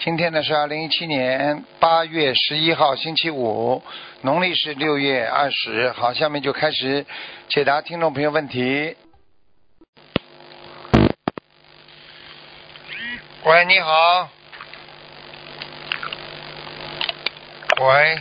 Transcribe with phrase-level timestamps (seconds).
[0.00, 3.82] 今天呢是二零一七年八月十一号，星期五，
[4.22, 5.90] 农历是六月二十。
[5.90, 7.04] 好，下面就开始
[7.48, 8.96] 解答听众朋友问题。
[13.44, 14.28] 喂，你好。
[17.80, 18.18] 喂，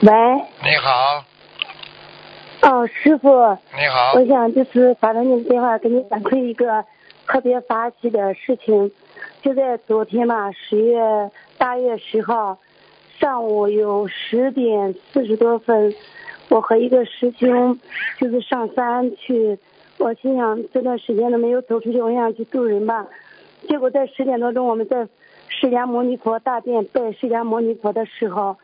[0.00, 0.12] 喂，
[0.62, 1.24] 你好，
[2.62, 6.82] 哦，师傅，你好我，想就是打通你的电话，给你反馈一个
[7.26, 8.90] 特别发喜的事情。
[9.44, 12.56] 就在昨天吧，十月八月十号
[13.18, 15.94] 上午有十点四十多分，
[16.48, 17.78] 我和一个师兄
[18.18, 19.58] 就是上山去，
[19.98, 23.06] 我心想这段时间都没有走出去，我想去渡人吧。
[23.68, 25.06] 结果在十点多钟，我们在
[25.48, 28.56] 释迦牟尼佛大殿拜释迦牟尼佛的时候，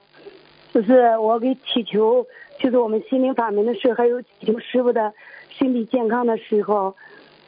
[0.72, 2.24] 就是我给祈求，
[2.58, 5.12] 就是我们心灵法门的事，还有祈求师傅的
[5.50, 6.96] 身体健康的时候，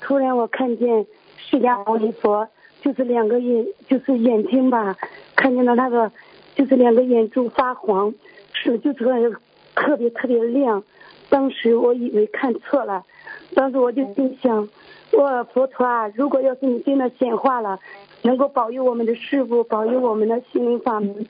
[0.02, 1.06] 突然我看见
[1.38, 2.46] 释迦牟尼佛，
[2.82, 4.96] 就是两个眼，就是眼睛吧，
[5.36, 6.10] 看见了那个，
[6.54, 8.12] 就是两个眼珠发黄，
[8.52, 9.38] 是就是
[9.74, 10.82] 特别特别亮。
[11.30, 13.04] 当时我以为看错了，
[13.54, 14.68] 当时我就心想，
[15.12, 17.78] 我佛陀啊，如果要是你真的显化了，
[18.22, 21.26] 能够保佑我们的师傅，保佑我们的心灵法门，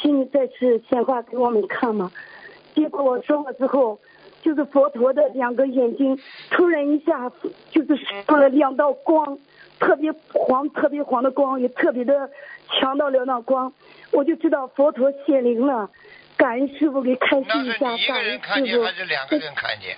[0.00, 2.10] 请你再次显化给我们看嘛。
[2.74, 3.98] 结果我说了之后，
[4.40, 6.18] 就是佛陀的两个眼睛
[6.50, 7.30] 突然一下
[7.70, 9.38] 就是出了两道光，
[9.82, 12.30] 特别黄、特别黄的光，也特别的
[12.70, 13.72] 强到两道光，
[14.12, 15.90] 我就知道佛陀显灵了。
[16.36, 18.92] 感恩师傅给开示那是一下，感你一个人恩师傅看见还。
[18.94, 19.96] 是两个人看见？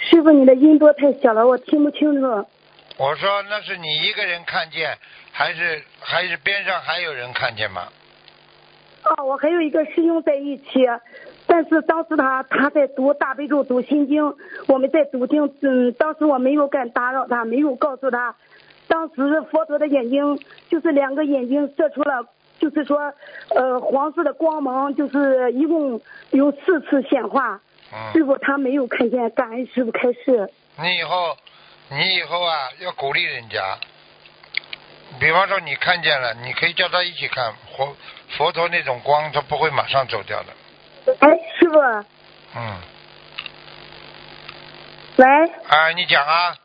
[0.00, 2.46] 师傅，你的音波太小了，我听不清楚。
[2.96, 4.96] 我说那是你一个人看见，
[5.30, 7.86] 还是还是边上还有人看见吗？
[9.04, 10.86] 哦，我还有一个师兄在一起，
[11.52, 14.34] 但是当时他他在读大悲咒、读心经，
[14.68, 18.34] 我们在读经，嗯，当时我没有敢打扰他，没有告诉他，
[18.88, 20.38] 当时佛陀的眼睛
[20.70, 22.26] 就是两个眼睛射出了，
[22.58, 23.12] 就是说，
[23.50, 27.60] 呃，黄色的光芒，就是一共有四次显化，
[28.14, 30.50] 师嗯，傅他没有看见，感恩师傅开示。
[30.80, 31.36] 你以后
[31.90, 33.76] 你以后啊要鼓励人家。
[35.20, 37.94] 比方说你看见了，你可以叫他一起看佛
[38.38, 40.46] 佛陀那种光，他不会马上走掉的。
[41.04, 41.80] 哎，师傅，
[42.54, 42.76] 嗯，
[45.16, 45.26] 喂，
[45.68, 46.56] 啊，你讲啊，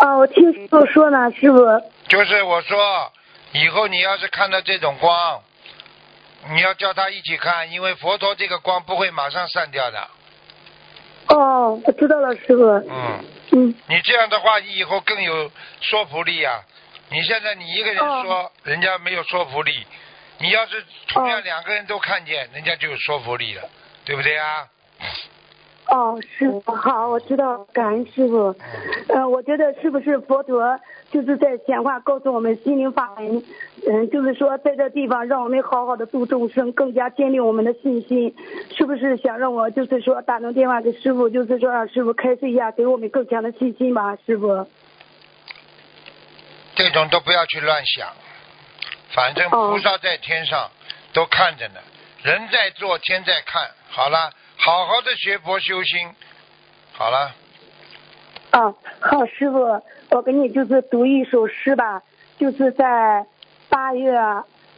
[0.00, 1.58] 哦，我听师傅说呢，师傅，
[2.08, 3.12] 就是我说，
[3.52, 5.40] 以后你要是看到这种光，
[6.50, 10.08] 你要叫他一起看，因为佛陀这个光不会马上散掉的。
[11.28, 13.74] 哦，我知道了，师傅，嗯，嗯。
[13.86, 16.60] 你这样的话，你以后更有说服力呀、
[17.10, 19.86] 你现在你一个人说，人家没有说服力。
[20.40, 23.62] 你要是同样哦两个人都看见，人家就有说服力了，
[24.04, 24.66] 对不对啊？
[25.88, 28.54] 哦，师傅好，我知道，感恩师傅。
[29.08, 30.78] 呃，我觉得是不是佛陀
[31.10, 33.42] 就是在显化告诉我们心灵法门，
[33.88, 38.32] 嗯，就是说在这地方让我们好好的度众生，更加坚定我们的信心，
[38.72, 44.66] 是不是想让我就是说打通电话给师傅，就是说让师傅开示一下，给我们更强的信心吧，师傅。
[46.76, 48.08] 这种都不要去乱想，
[49.12, 50.70] 反正菩萨在天上
[51.12, 51.80] 都看着呢，
[52.22, 53.70] 人在做天在看。
[53.88, 56.08] 好了，好好的学佛修心。
[56.92, 57.34] 好了，
[58.50, 62.02] 啊，好，师傅，我给你就是读一首诗吧，
[62.38, 63.26] 就是在
[63.68, 64.12] 八月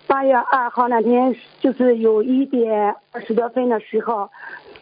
[0.07, 4.31] 八月二号那天，就是有一点二十多分的时候，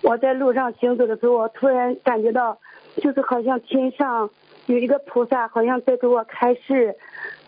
[0.02, 2.58] 我在路上行走的时候，我突然感觉到，
[3.02, 4.30] 就是好像天上
[4.66, 6.94] 有一个菩萨，好像在给我开示，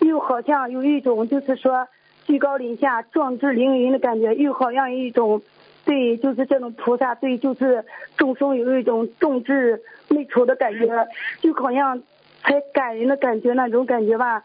[0.00, 1.86] 又好像有一种就是说
[2.26, 5.40] 居高临下、壮志凌云的感觉，又好像一种。
[5.84, 7.84] 对，就是这种菩萨对，就是
[8.16, 10.86] 众生有一种众志未酬的感觉，
[11.40, 12.00] 就好像
[12.40, 14.44] 才感人的感觉那种感觉吧。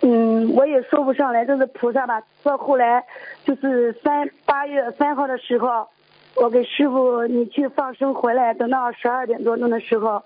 [0.00, 2.20] 嗯，我也说不上来，这是菩萨吧。
[2.42, 3.04] 到后来
[3.44, 5.86] 就是三八月三号的时候，
[6.34, 10.20] 我给师傅你去放生回来，等到十二点多钟的时候，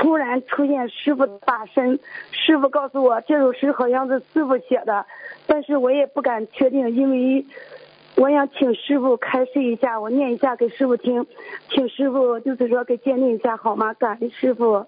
[0.00, 2.00] 突然出现师傅的法身。
[2.32, 5.04] 师傅告诉我，这首诗好像是师傅写的，
[5.46, 7.44] 但是我也不敢确定，因为。
[8.16, 11.24] 我想请师傅开示一下，我念一下给师傅听，
[11.70, 13.94] 请师傅就是说给鉴定一下好吗？
[13.94, 14.84] 感恩师傅。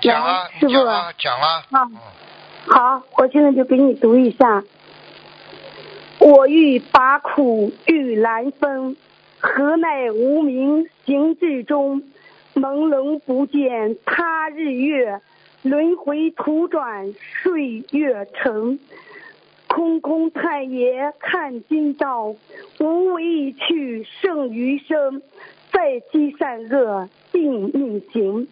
[0.00, 1.90] 讲啊，师傅讲啊，讲啊。
[2.66, 4.62] 好，我现在就给你读一下。
[6.20, 8.96] 我欲把苦欲来分，
[9.46, 12.02] 何奈无名行至终？
[12.54, 15.20] 朦胧不见他日月，
[15.62, 17.12] 轮回途转
[17.42, 18.78] 岁月长。
[19.68, 22.34] 空空太爷看今朝，
[22.80, 25.20] 无为一去胜余生。
[25.70, 28.48] 再积善恶定命行，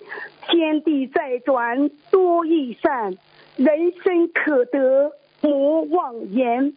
[0.47, 3.17] 天地在转多益善，
[3.57, 6.75] 人生可得莫妄言。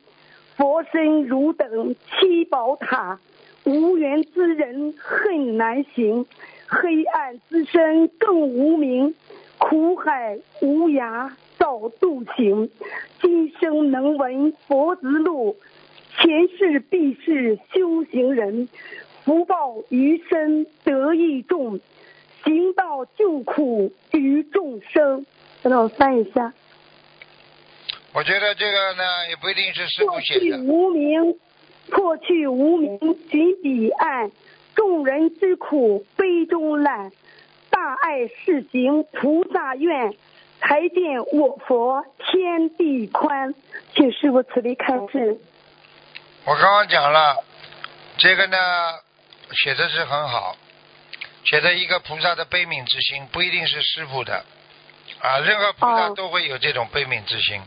[0.56, 3.20] 佛身如等七宝塔，
[3.66, 6.26] 无缘之人恨难行。
[6.68, 9.14] 黑暗之身更无名，
[9.60, 12.70] 苦海无涯早渡行。
[13.22, 15.56] 今生能闻佛之路，
[16.18, 18.68] 前世必是修行人。
[19.24, 21.80] 福报余生得益重，
[22.44, 25.26] 行道救苦于众生。
[25.62, 26.54] 等等我翻一下。
[28.14, 30.58] 我觉得这个呢，也不一定是师傅写的。
[30.64, 31.36] 无名，
[31.90, 33.00] 破去无名
[33.30, 34.32] 寻彼岸，
[34.76, 37.12] 众人之苦悲中来，
[37.70, 40.14] 大爱世行菩萨愿，
[40.60, 43.54] 才见我佛天地宽。
[43.94, 45.40] 请师傅慈悲开示。
[46.46, 47.44] 我刚刚讲了，
[48.18, 48.58] 这个呢
[49.52, 50.58] 写的是很好，
[51.46, 54.44] 写的一个菩萨的悲悯之心，不一定是师傅的
[55.20, 57.62] 啊，任何菩萨哦都会有这种悲悯之心，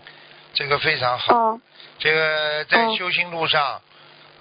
[0.55, 1.37] 这个非常好。
[1.37, 1.61] 哦
[1.99, 3.83] 这个在哦修行路上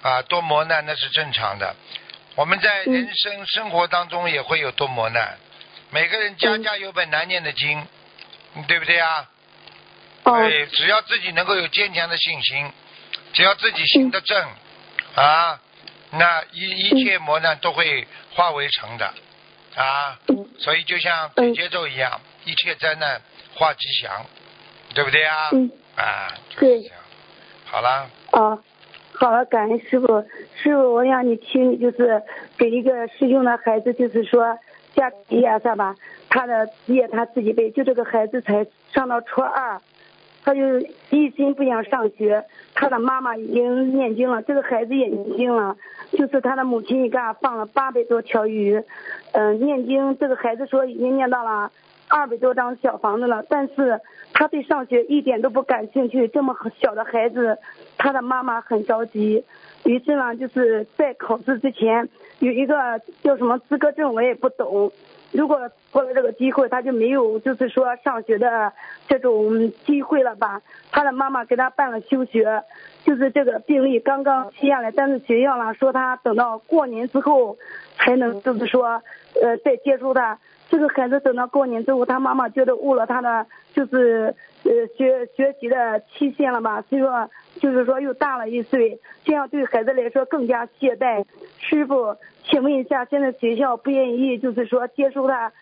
[0.02, 1.74] 啊，多磨难那是正常的。
[2.36, 2.92] 我们在嗯。
[2.92, 5.36] 人生生活当中也会有多磨难，
[5.90, 6.62] 每个人家嗯。
[6.62, 7.86] 家有本难念的经，
[8.54, 9.28] 嗯对不对啊？
[10.22, 10.48] 哦。
[10.48, 12.72] 对，只要自己能够有坚强的信心，
[13.32, 14.48] 只要自己行得正，
[15.16, 15.60] 啊，
[16.12, 19.12] 那一一切磨难都会化为成的，
[19.74, 20.48] 啊，嗯。
[20.60, 21.52] 所以就像嗯。
[21.54, 23.20] 节奏一样，一切灾难
[23.54, 24.26] 化吉祥，
[24.94, 25.48] 对不对啊？
[25.52, 25.70] 嗯。
[25.96, 26.82] 啊，就是对。
[26.82, 26.96] 这样。
[27.66, 28.62] 好了，哦，
[29.20, 30.06] 好了，感恩师傅。
[30.54, 32.22] 师傅，我想你听就是
[32.56, 34.56] 给一个师兄的孩子，就是说
[34.94, 35.96] 家里呀，是吧？
[36.30, 39.80] 他的业他自己背，就这个孩子才上到初二，
[40.44, 40.60] 他就
[41.10, 42.44] 一心不想上学。
[42.76, 45.76] 他的妈妈已经念经了，这个孩子也念经了，
[46.12, 48.80] 就是他的母亲一嘎放了八百多条鱼，
[49.32, 50.16] 嗯、念经。
[50.16, 51.72] 这个孩子说已经念到了
[52.08, 54.00] 二百多张小房子了，但是
[54.32, 56.26] 他对上学一点都不感兴趣。
[56.28, 57.58] 这么小的孩子，
[57.96, 59.44] 他的妈妈很着急。
[59.84, 62.08] 于是呢，就是在考试之前
[62.40, 64.90] 有一个叫什么资格证，我也不懂。
[65.30, 68.72] 如果过了这个机会，他就没有就是说上学的
[69.06, 70.62] 这种机会了吧？
[70.90, 72.62] 他的妈妈给他办了休学，
[73.04, 77.58] 就是这个病例刚刚批下来，但是学校呢说他等到过年之后
[77.96, 79.02] 才能就是说
[79.42, 80.38] 呃再接收他。
[80.70, 84.34] 这个孩子等到过年之后，他妈妈觉得误了他的就是
[84.64, 91.24] 呃学学习的期限了吧，所以说就是说又大了一岁，这样对孩子来说更加懈怠。
[91.58, 95.52] 师傅，请问一下，现在学校不愿意就是说接收他，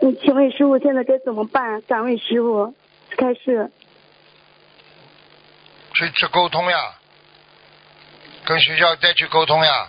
[0.00, 1.82] 嗯，请问师傅现在该怎么办？
[1.82, 2.74] 敢问师傅，
[3.18, 3.70] 开始。
[5.92, 6.78] 去去沟通呀，
[8.46, 9.88] 跟学校再去沟通呀，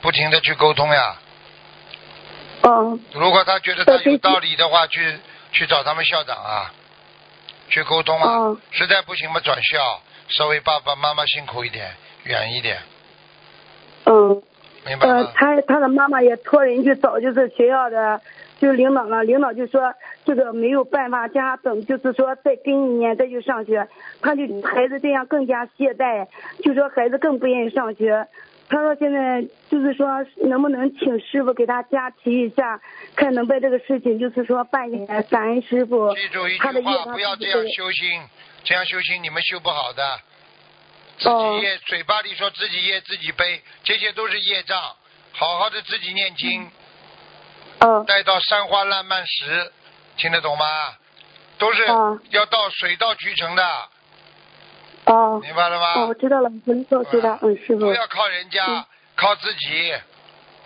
[0.00, 1.16] 不停的去沟通呀。
[2.66, 5.18] 嗯如果他觉得他有道理的话，去
[5.52, 6.72] 去找他们校长啊，
[7.68, 8.48] 去沟通啊。
[8.48, 11.92] 嗯实在不行嘛，转校，稍微爸爸妈妈辛苦一点，
[12.24, 12.78] 远一点，
[14.04, 14.30] 嗯。
[14.30, 14.42] 呃
[14.86, 15.32] 明白吗，？
[15.34, 18.20] 他他的妈妈也托人去找，就是学校的，
[18.60, 19.24] 就是领导了。
[19.24, 19.94] 领导就说
[20.26, 23.88] 这个没有办法，叫他等，就是说再跟一年再去上学。
[24.20, 26.26] 他就孩子这样更加懈怠，
[26.62, 28.28] 就说孩子更不愿意上学。
[28.68, 30.06] 他说现在就是说
[30.48, 32.80] 能不能请师傅给他加持一下，
[33.14, 35.22] 看能把这个事情就是说办下来。
[35.22, 38.22] 感恩师傅记住一，句话，不要这样修心，
[38.64, 40.20] 这样修心你们修不好的。
[41.18, 44.80] 自哦己业，嘴巴里说自己业自己背，这些都是业障。
[45.32, 46.70] 好好的自己念经，
[47.80, 49.72] 哦待到山花烂漫时，
[50.16, 50.64] 听得懂吗？
[51.58, 53.62] 都是哦要到水到渠成的，
[55.06, 55.94] 哦明白了吗？
[56.00, 57.38] 哦，我知道了，我会告诉他。
[57.42, 57.92] 嗯，师傅不。
[57.92, 58.84] 要靠人家，嗯
[59.16, 59.92] 靠自己。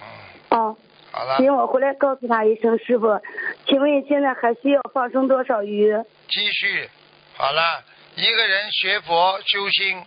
[0.00, 0.76] 嗯，哦。
[1.11, 3.21] 好了，行，我回来告诉他一声，师傅，
[3.66, 5.92] 请问现在还需要放生多少鱼？
[6.28, 6.88] 继续。
[7.37, 7.83] 好了，
[8.14, 10.04] 一个人学佛修心，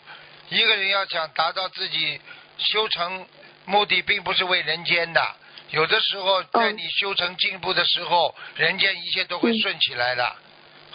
[0.50, 2.22] 一个人要想达到自己
[2.58, 3.26] 修成
[3.66, 5.22] 目的，并不是为人间的。
[5.72, 10.36] 有的时候，在嗯你修成进步的时候，人间一切都会嗯顺起来的。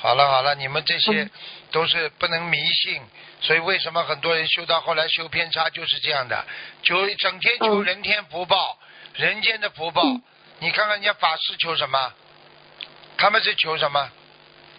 [0.07, 1.31] 好了好了，你们这些嗯
[1.73, 3.03] 都是不能迷信，
[3.41, 6.45] 所以为什么很多人修到后来修偏差就是这样的，
[6.85, 8.79] 求整天求嗯人天福报，
[9.15, 10.03] 人间的福报。
[10.05, 10.23] 嗯
[10.59, 12.13] 你看看人家法师求什么？
[13.19, 14.09] 他们是求什么？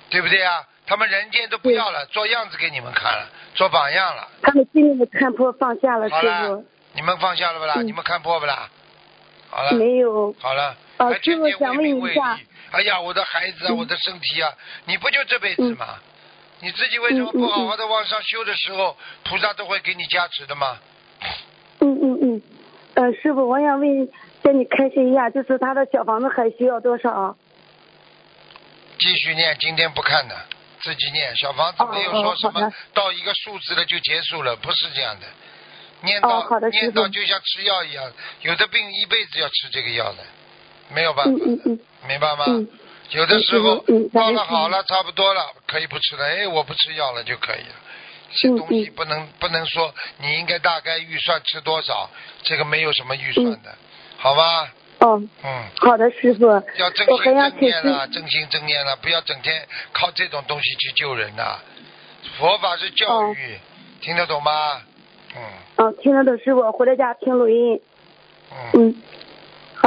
[0.10, 0.66] 对不对啊？
[0.88, 4.28] 他们人间都不要了，做样子给你们看了，做榜样了。
[4.42, 7.74] 他们心里面看破放下了，师好了傅。，你们放下了不啦？
[7.78, 8.70] 嗯你们看破不啦？
[9.50, 10.34] 好了，没有。
[10.40, 12.47] 好了，哦还天天师傅想问一下利。
[12.72, 14.54] 哎呀，我的孩子啊，嗯我的身体啊，
[14.86, 16.00] 你不就这辈子吗？
[16.60, 20.80] 你自己为什么不好好的往上修的时候，菩萨都会给你加持的吗？
[21.80, 22.42] 嗯嗯嗯。
[22.96, 24.10] 呃，师傅，我想问，
[24.44, 27.38] 叫你开心一下，就是他的小房子还需要多少？
[28.98, 30.36] 继续念，今天不看的，
[30.82, 31.36] 自己念。
[31.38, 35.28] 小房子哦没有说什么哦到一个数字了就结束了，不是这样的。
[36.02, 40.24] 念到、念傅到就像吃药一样，有的病一辈子要吃这个药的，
[40.94, 42.46] 没有办法，嗯嗯嗯明白吗？
[42.48, 42.68] 嗯。
[43.12, 46.26] 有的时候嗯嗯到感恩师父了好了，差不多了，可以不吃了。
[46.26, 47.76] 哎，我不吃药了就可以了。
[48.36, 52.10] 这嗯东西嗯不能不能说你应该大概预算吃多少，
[52.44, 53.74] 这个没有什么预算的，
[54.18, 54.74] 好吧？
[55.00, 56.46] 哦，嗯，好的，师傅。
[56.76, 61.60] 要正心正念了，正心正念了，不要整天靠这种东西去救人呐、
[62.38, 63.58] 佛法是教哦育，
[64.02, 64.82] 听得懂吗？
[65.36, 65.42] 嗯
[65.78, 67.80] 嗯，听得懂师傅，回到家听录音。
[68.52, 68.96] 嗯，嗯，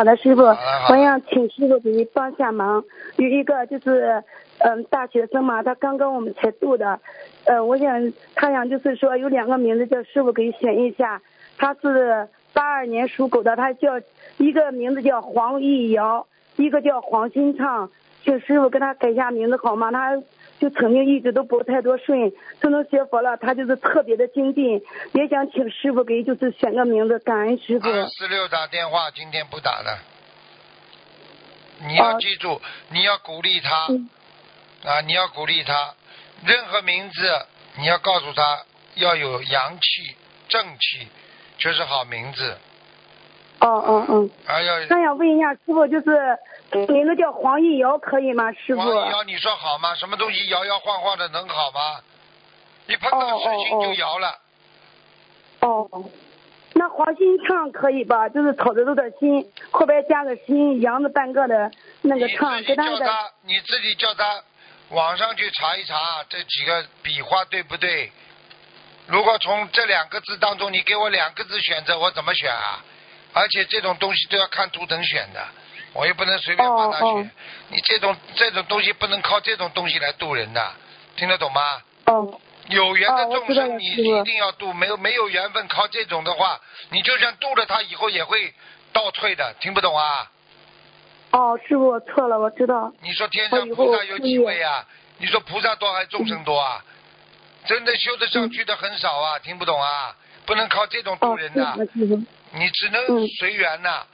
[0.00, 2.82] 好的，师傅，我想请师傅给你帮下忙。
[3.16, 4.24] 有一个就是，
[4.60, 6.98] 嗯，大学生嘛，他刚刚我们才度的，
[7.44, 11.20] 呃，我想他想就是说有两个名字叫师傅给选一下，
[11.58, 14.00] 他是八二年属狗的，他叫
[14.38, 16.26] 一个名字叫黄玉瑶，
[16.56, 17.90] 一个叫黄新畅，
[18.24, 19.92] 请师傅给他改一下名字好吗？
[19.92, 20.16] 他
[20.60, 24.82] 就曾经一直都不太多顺，自从学佛了，他就是特别的精进，
[25.14, 27.88] 也想请师傅给就是选个名字，感恩师傅。
[27.88, 29.98] 二四六打电话，今天不打了。
[31.86, 34.10] 你要哦记住，你要鼓励他嗯
[34.84, 35.00] 啊！
[35.00, 35.94] 你要鼓励他，
[36.44, 37.46] 任何名字
[37.78, 38.60] 你要告诉他
[38.96, 40.14] 要有阳气、
[40.46, 41.08] 正气，
[41.56, 42.58] 就是好名字。
[43.60, 46.38] 哦哦哦，还要那想问一下师傅，就是
[46.88, 48.50] 名字叫黄玉瑶可以吗？
[48.52, 48.80] 师傅？
[48.80, 49.94] 黄一摇，你说好吗？
[49.94, 52.00] 什么东西摇摇晃晃的能好吗？
[52.86, 54.38] 一碰到事情就摇了。
[55.60, 55.88] 哦，
[56.72, 58.28] 那黄心唱可以吧？
[58.30, 64.42] 就是草字头的心，后边加个心，羊字半个的那个畅，你自己叫他，你自己叫他
[64.88, 68.10] 网上去查一查这几个笔画对不对？
[69.06, 72.82] 如果从这两个字当中，你给我两个字选择，我怎么选啊？
[73.32, 75.46] 而且这种东西都要看图腾选的，
[75.92, 77.08] 我又不能随便帮他选。
[77.08, 77.30] 哦哦
[77.68, 80.72] 你这种这种东西不能靠这种东西来渡人的，
[81.16, 81.82] 听得懂吗？
[82.06, 86.60] 哦有缘的众生你一定要渡，没有没有缘分靠这种的话，
[86.90, 88.54] 你就算渡了他以后也会
[88.92, 90.30] 倒退的，听不懂啊？
[91.32, 92.92] 哦，师傅我错了，我知道。
[93.02, 94.86] 你说天上菩萨有几位啊？
[95.18, 96.84] 你说菩萨多还是众生多啊？
[97.66, 100.14] 真的修得上去的很少啊，听不懂啊？
[100.46, 101.76] 不能靠这种渡哦，人的。
[102.52, 104.06] 你只能嗯随缘呐。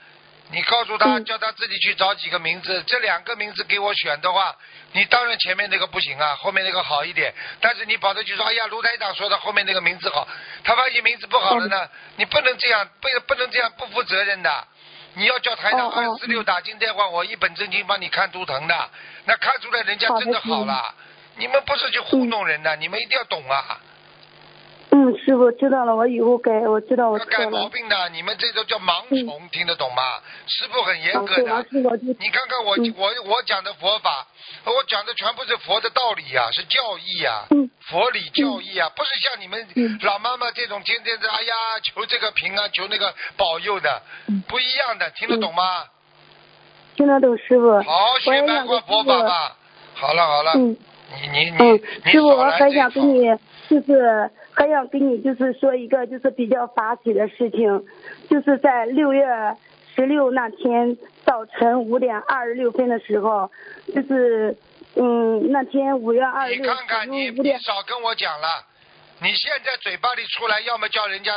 [0.49, 4.55] 你告诉他，嗯叫他自己去找几个名字，这两个名字给我选的话，
[4.93, 7.33] 你当然前面那个不行啊，后面那个好一点。
[7.59, 10.25] 但是你跑着去说，哎呀，卢台长说的后面那个名字好，
[10.63, 14.67] 他发现名字不好了嗯呢，你不能这样，不不能这样不负责任的。
[15.15, 18.89] 你要叫台长二四六打进电话，我一本正经帮你看图腾的，
[19.25, 20.95] 那看出来人家真的好了。
[21.35, 23.81] 你们不是去糊弄人的，你们一定要懂啊。
[24.89, 27.67] 嗯，师傅知道了，我以后改，我知道我改毛。
[27.67, 30.01] 病的，你们这都叫盲从，听得懂吗？
[30.47, 31.97] 师傅很严啊，格，的。
[32.19, 34.25] 你看看我、嗯我我讲的佛法，
[34.63, 41.53] 我讲的全部是佛的道理呀、是教义呀、嗯佛理教义啊，不是像你们嗯老妈妈这种天天的哎呀
[41.83, 45.83] 求这个平安，求那个保佑的，嗯不一样的，听得懂吗？
[46.95, 47.81] 听得懂师傅。
[47.81, 49.03] 好好学我也白话佛。
[49.03, 49.55] 法吧。
[49.95, 50.77] 好了好了，嗯。
[51.21, 53.23] 你你你、嗯，师傅，我还想套跟你，
[53.69, 57.85] 就是还想跟你就是说一个就是比较法喜的事情，
[58.27, 59.23] 就是在六月
[59.95, 63.51] 十六那天早晨五点二十六分的时候，
[63.93, 64.57] 就是
[64.95, 68.65] 嗯那天五月二十六你看看你，你少跟我讲了。
[69.19, 71.33] 你现在嘴巴里出来，要么叫人家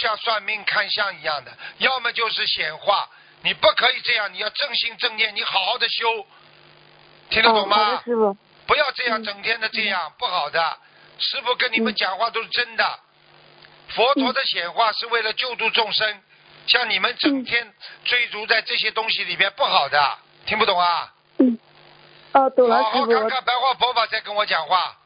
[0.00, 3.08] 像算命看相一样的，要么就是显化。
[3.42, 6.06] 你不可以这样，你要正心正念，你好好的修，
[7.28, 8.02] 听得懂吗的？
[8.04, 8.36] 师傅，
[8.68, 10.60] 不要这样嗯整天的这样，不好的。
[11.18, 12.84] 师傅跟你们讲话都是真的，
[13.88, 16.06] 佛陀的显化是为了救度众生，
[16.66, 17.72] 像你们整天
[18.04, 19.98] 追逐在这些东西里面不好的，
[20.46, 21.12] 听不懂啊？
[21.38, 21.58] 嗯，
[22.32, 24.96] 哦，懂了，好好师傅，看看白话佛法再跟我讲话。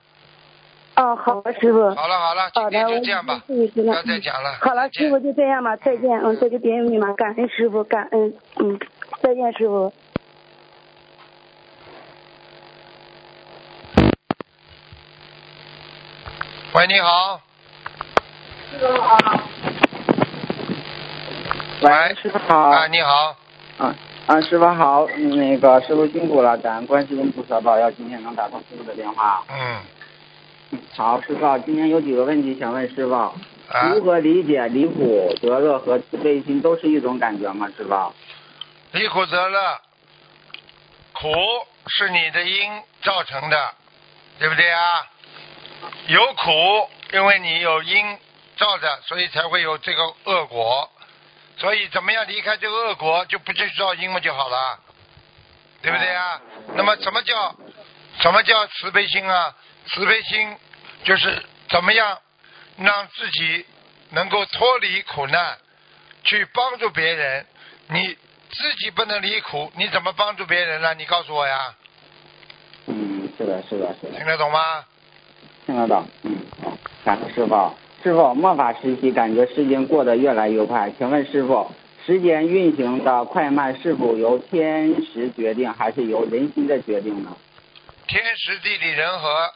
[0.97, 1.95] 哦，好的，师傅。
[1.95, 4.59] 好了好了，今，天就这样吧，不要再讲了。
[4.61, 8.79] 好了，师傅就这样吧，再见，嗯，这就别有你们，感恩师傅，感恩，嗯，
[9.23, 9.93] 再见，师傅。
[16.73, 17.41] 喂，你好。
[18.71, 19.19] 师傅好。
[21.81, 22.71] 喂，师傅好。
[22.71, 23.37] 啊，你好。
[23.79, 23.97] 啊
[24.29, 29.43] 啊，师傅好，那个师傅辛苦了，感恩观世音菩萨保佑，今天能打通师傅的电话。
[29.49, 37.67] 嗯，好，师傅，今天有几个问题想问师傅，啊，如何理解离苦得乐和慈悲心都是一种感觉吗？
[37.77, 38.15] 师傅？
[38.93, 39.81] 离苦得乐，
[41.15, 41.33] 苦
[41.89, 42.71] 是你的因
[43.03, 43.75] 造成的，
[44.39, 44.81] 对不对啊？
[46.09, 48.19] 有苦，因为你有因
[48.57, 50.91] 造的，所以才会有这个恶果。
[51.59, 54.81] 所以怎么样离开这个恶果，就不去造因嘛就好了，
[55.83, 56.41] 对不对啊？
[56.75, 57.55] 那么什么叫
[58.21, 59.55] 什么叫慈悲心啊？
[59.89, 60.57] 慈悲心
[61.05, 62.19] 就是怎么样
[62.79, 63.67] 让自己
[64.11, 65.59] 能够脱离苦难，
[66.25, 67.47] 去帮助别人。
[67.89, 68.17] 你
[68.53, 70.95] 自己不能离苦，你怎么帮助别人呢？
[70.95, 71.75] 你告诉我呀，
[72.87, 74.87] 嗯，是的，是的，是的，听得懂吗？
[75.71, 76.05] 听得到。
[76.25, 77.73] 嗯，好，感恩师傅。
[78.03, 81.71] 师傅，末法时期感觉时间过得越来越快，请问师傅，
[82.05, 87.37] 时间运行的快慢是否由天时决定，还是由人心的决定呢？
[88.09, 89.53] 天时地利人和，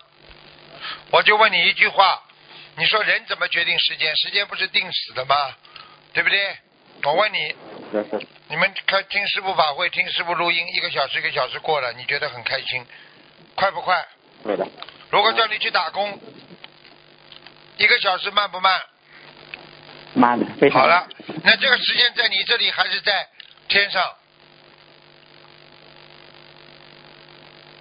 [1.11, 2.23] 我就问你一句话，
[2.77, 4.15] 你说人怎么决定时间？
[4.17, 5.35] 时间不是定死的吗？
[6.13, 6.39] 对不对？
[7.03, 7.55] 我问你，
[8.49, 12.85] 你们看听师傅法会，听师傅录音，一个小时一个小时过了，你觉得很开心，
[13.55, 14.07] 快不快？
[14.45, 14.67] 对的。
[15.15, 16.19] 如果叫你去打工，
[17.77, 18.73] 一个小时慢不慢？
[20.13, 21.07] 慢的，非常好了，
[21.45, 23.29] 那这个时间在你这里还是在
[23.69, 24.03] 天上？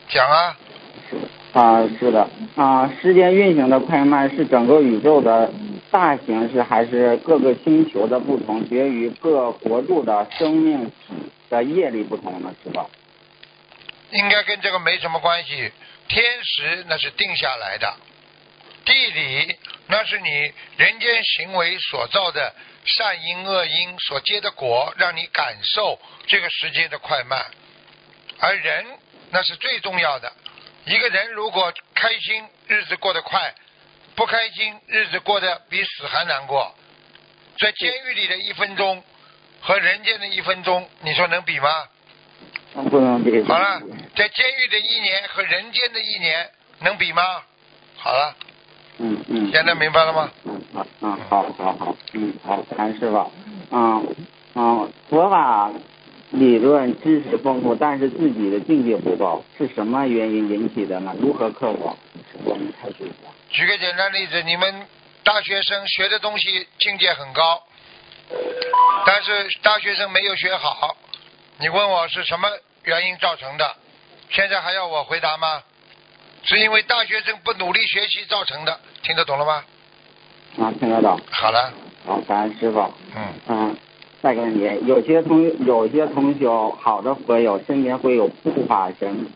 [0.09, 0.57] 讲啊，
[1.53, 5.51] 啊，是的，啊，时间运行的快慢是整个宇宙的
[5.89, 12.53] 大形势，还是各个星球的不同，决于各国度的生命体的业力不同呢？
[12.63, 12.85] 是吧？
[14.11, 15.71] 应该跟这个没什么关系。
[16.07, 17.95] 天时那是定下来的，
[18.85, 19.57] 地理
[19.87, 22.53] 那是你人间行为所造的
[22.85, 27.45] 善因恶因所结的果，让你感受这个时间的快慢。
[28.39, 28.85] 而人
[29.31, 30.31] 那是最重要的。
[30.85, 33.39] 一个人如果开心，日子过得快；
[34.15, 36.75] 不开心，日子过得比死还难过。
[37.57, 39.01] 在监狱里的一分钟
[39.61, 41.87] 和人间的一分钟，你说能比吗？
[42.89, 43.41] 不能比。
[43.43, 43.81] 好了，
[44.15, 46.49] 在监狱的一年和人间的一年
[46.79, 47.21] 能比吗？
[47.97, 48.35] 好了，
[48.99, 49.51] 嗯嗯。
[49.51, 50.31] 现在明白了吗？
[50.45, 52.57] 嗯好嗯好好好嗯好，
[52.99, 53.31] 师傅。
[53.71, 54.15] 嗯
[54.55, 55.71] 嗯，佛法
[56.29, 61.15] 理论知识丰富，但是自己的境界不高，是什么原因引起的呢？
[61.19, 61.97] 如何克服？
[62.43, 63.11] 我们开始。
[63.49, 64.85] 举个简单例子，你们
[65.23, 67.63] 大学生学的东西境界很高，
[69.07, 70.95] 但是大学生没有学好，
[71.59, 72.47] 你问我是什么
[72.83, 73.75] 原因造成的？
[74.33, 75.61] 现在还要我回答吗？
[76.41, 79.63] 是因为大学生不努力学习造成的，听得懂了吗？
[80.57, 81.19] 啊，听得懂。
[81.29, 81.71] 好了，
[82.03, 82.79] 好，感恩师傅。
[83.15, 83.77] 嗯，嗯，
[84.23, 89.27] 再给你，有些同有些同修，好的佛友身边会有护法神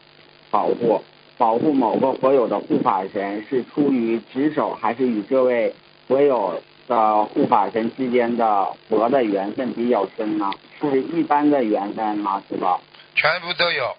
[0.50, 1.04] 保护，
[1.38, 5.76] 保护某个佛友的护法神是出于职守，还是与这位
[6.08, 10.50] 佛友的护法神之间的佛的缘分比较深呢？
[10.82, 12.42] 是一般的缘分吗？
[12.50, 12.80] 是吧？
[13.16, 13.96] 全部都有，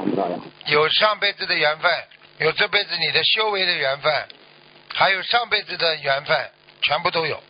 [0.00, 0.38] 怎么着呀？
[0.66, 1.90] 有上辈子的缘分，
[2.38, 4.12] 有这辈子你的修为的缘分，
[4.94, 6.50] 还有上辈子的缘分，
[6.82, 7.42] 全部都有。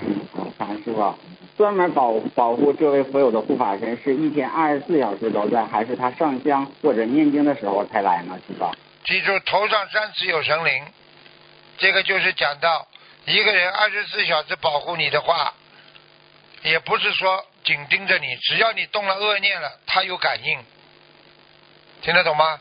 [0.00, 0.26] 嗯，
[0.58, 1.18] 好，师傅。
[1.58, 8.38] 专门保保护这位佛友的护法神是一天二十四小时都在，还是他上香或者念经的时候才来呢？
[8.48, 8.72] 是吧？
[9.04, 10.84] 记住，头上三尺有神灵，
[11.76, 12.88] 这个就是讲到
[13.26, 15.52] 一个人二十四小时保护你的话，
[16.62, 20.58] 也不是说紧盯着你，只要你动了恶念了，他有感应，
[22.02, 22.60] 听得懂吗？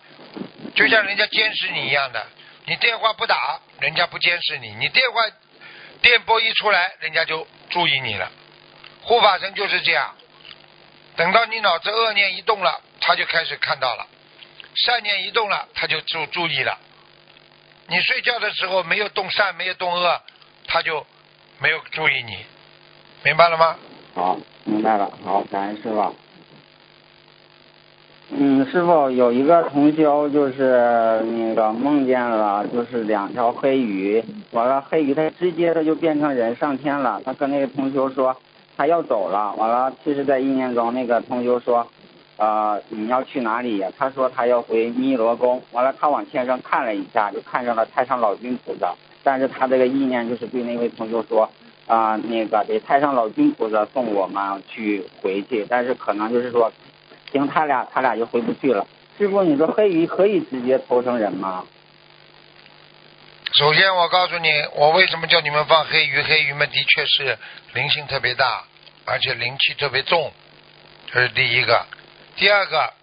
[0.73, 2.25] 就像人家监视你一样的，
[2.65, 5.21] 你电话不打，人家不监视你；你电话
[6.01, 8.31] 电波一出来，人家就注意你了。
[9.01, 10.15] 护法神就是这样，
[11.15, 14.07] 等到你脑子恶念一动了，他就开始看到了。
[14.75, 16.79] 善念一动了，他就注注意了。
[17.87, 20.21] 你睡觉的时候没有动善，没有动恶，
[20.67, 21.05] 他就
[21.59, 22.45] 没有注意你，
[23.23, 23.75] 明白了吗？
[24.15, 25.11] 好，明白了。
[25.25, 26.15] 好，感恩师傅。
[28.33, 37.21] 嗯，师傅有一个同修就是那个梦见了，就是两条黑鱼，完了黑鱼它直接它就变成人上天了。
[37.25, 38.35] 他跟那个同修说
[38.77, 41.85] 他要走了，完了其实在意念中那个同修说，
[42.37, 43.83] 呃你要去哪里？
[43.97, 51.49] 他说他要回弥罗宫，完了他往天上看了一下，就看上了太上老君菩萨，但是他这个意念就是对那位同修说。
[51.87, 56.71] 啊、那个给太上老君菩萨送我们去回去，但是可能就是说，
[57.31, 58.85] 凭他俩，他俩就回不去了。
[59.17, 61.63] 师傅，你说黑鱼可以直接投生人吗？
[63.53, 66.21] 首先，我告诉你，我为什么叫你们放黑鱼？
[66.21, 67.37] 黑鱼们的确是
[67.73, 68.63] 灵性特别大，
[69.05, 70.31] 而且灵气特别重。
[71.11, 71.85] 这是第一个。
[72.37, 72.93] 第二个，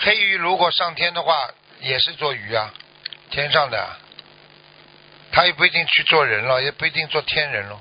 [0.00, 1.48] 黑鱼如果上天的话，
[1.80, 2.74] 也是做鱼啊，
[3.30, 3.96] 天上的啊，
[5.30, 7.80] 他也不一定去做人了，也不一定做天人了。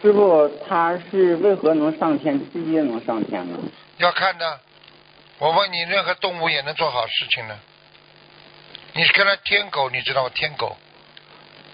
[0.00, 3.58] 师傅，他是为何能上天，直接能上天呢？
[3.98, 4.60] 要看的，
[5.38, 7.58] 我问你，任何动物也能做好事情呢。
[8.92, 10.30] 你看那天狗，你知道吗？
[10.34, 10.76] 天狗，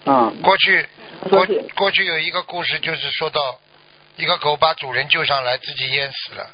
[0.05, 0.87] 嗯，过去
[1.29, 3.59] 过过去有一个故事，就是说到
[4.15, 6.49] 一个狗把主人救上来，自己淹死了。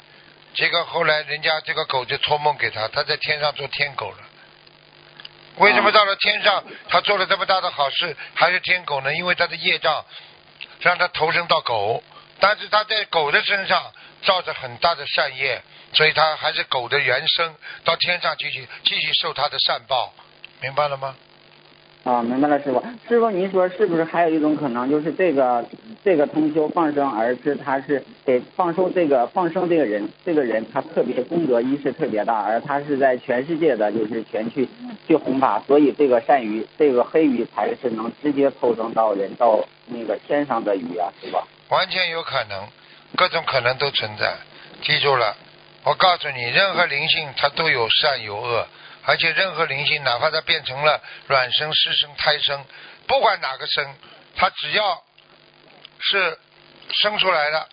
[0.54, 4.18] 结果后来人家这个狗就托梦给他，他在天上做天狗了。
[5.56, 9.14] 为什么到了天上，他做了这么大的好事，还是天狗呢？
[9.14, 10.04] 因为他的业障
[10.80, 12.02] 让他投生到狗，
[12.40, 17.54] 但是他在狗的身上造着很大的善业，所以他还是狗的原生，
[17.84, 20.12] 到天上继续继续受他的善报，
[20.60, 21.14] 明白了吗？
[22.04, 22.82] 啊，明白了，师傅。
[23.06, 25.62] 师傅，您说是不是还有一种可能，就是这个
[26.02, 34.66] 这个通修放生而是，他是给放生这个放生这个人，这个人他特别功德意识特别大，而他是在全世界的就是全去
[35.06, 41.46] 去弘法，所以这个善鱼，这个黑鱼才是能直接投生到人到那个天上的鱼啊，是吧？
[41.68, 42.66] 完全有可能，
[43.16, 44.36] 各种可能都存在。
[44.82, 45.36] 记住了，
[45.84, 48.68] 我告诉你，任何灵性它都有善有恶，
[49.04, 52.64] 而且任何灵性，哪怕它变成了卵生、湿生、胎生，
[53.06, 53.94] 不管哪个生，
[54.36, 55.02] 它只要
[56.00, 56.38] 是
[56.92, 57.68] 生出来的，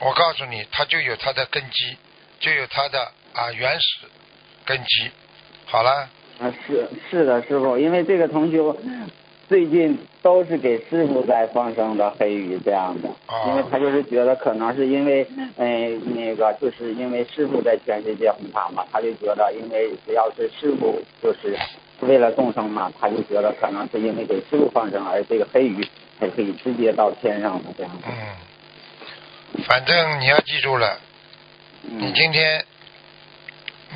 [0.00, 1.96] 我告诉你，它就有它的根基，
[2.40, 3.86] 就有它的啊原始
[4.64, 5.10] 根基。
[5.64, 8.58] 好了，啊，是是的，师傅，因为这个同学
[9.48, 21.56] 最近都是给师傅在放生的黑鱼这样的，哦因为他就是觉得可能是因为，哎、那个就是因为师傅在全世界弘法嘛，他就觉得因为只要是师傅就是
[22.00, 25.86] 为了众生嘛，他就觉得可能是因为给师傅放生，而这个黑鱼
[26.18, 28.08] 才可以直接到天上的这样的。
[28.08, 30.98] 嗯，反正你要记住了，
[31.82, 32.64] 你嗯今天，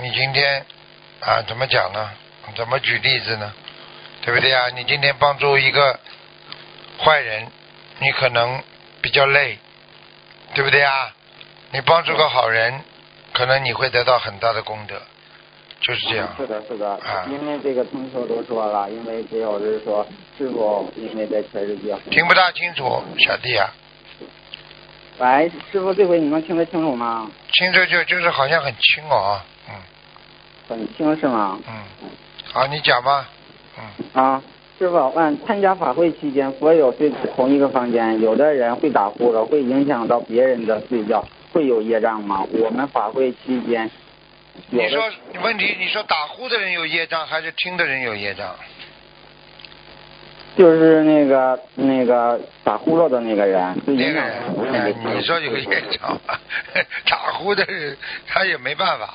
[0.00, 0.64] 你今天
[1.20, 2.08] 啊，怎么讲呢？
[2.56, 3.52] 怎么举例子呢？
[4.22, 4.68] 对不对啊？
[4.74, 5.98] 你今天帮助一个
[6.98, 7.46] 坏人，
[8.00, 8.62] 你可能
[9.00, 9.58] 比较累，
[10.54, 11.12] 对不对啊？
[11.72, 12.80] 你帮助个好人，
[13.32, 15.00] 可能你会得到很大的功德，
[15.80, 16.28] 就是这样。
[16.36, 20.06] 是的，是的啊，因为这个同修都说了，因为只有是说
[20.36, 23.72] 师傅因为在全世界听不大清楚，小弟啊，
[25.18, 27.30] 喂，师傅，这回你能听得清楚吗？
[27.52, 29.74] 清楚就就是好像很轻哦，嗯
[30.68, 31.58] 很轻是吗？
[31.66, 31.84] 嗯，
[32.52, 33.39] 好，你讲吧，嗯。
[34.12, 34.42] 啊，
[34.78, 42.46] 师傅，问参加法会期间，所有睡同一个房间，有的人会打呼噜，会影响到别人的睡觉，会有业障吗？
[42.52, 43.90] 我们法会期间，
[44.70, 45.02] 你说
[45.42, 48.54] 问题，你说打呼的人有业障，还是听的人有业障？
[50.56, 56.40] 就是那个那个打呼噜的那个人，那个人你说有业障吧？
[57.08, 59.14] 打呼的人他也没办法，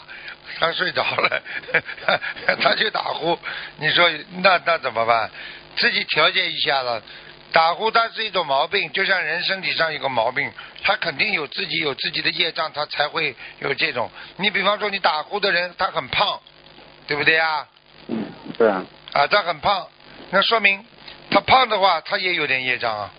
[0.60, 1.42] 他睡着了，
[2.62, 3.38] 他去打呼。
[3.78, 4.10] 你说
[4.44, 5.30] 那那怎么办？
[5.78, 7.02] 自己调节一下了。
[7.52, 10.52] 打呼它是一种毛病，就像人身体上有个毛病，
[10.84, 14.12] 他肯定有自己有自己的业障，他才会有这种。
[14.36, 16.42] 你比方说你打呼的人，他很胖，
[17.08, 17.66] 对不对啊？
[18.08, 18.26] 嗯，
[18.58, 19.88] 对啊，啊，他很胖，
[20.32, 20.86] 那说明
[21.32, 23.10] 他胖的话，他也有点业障啊。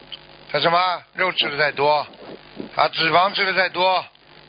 [0.52, 2.06] 他什么肉吃的太多，
[2.74, 4.04] 啊，脂肪吃的太多，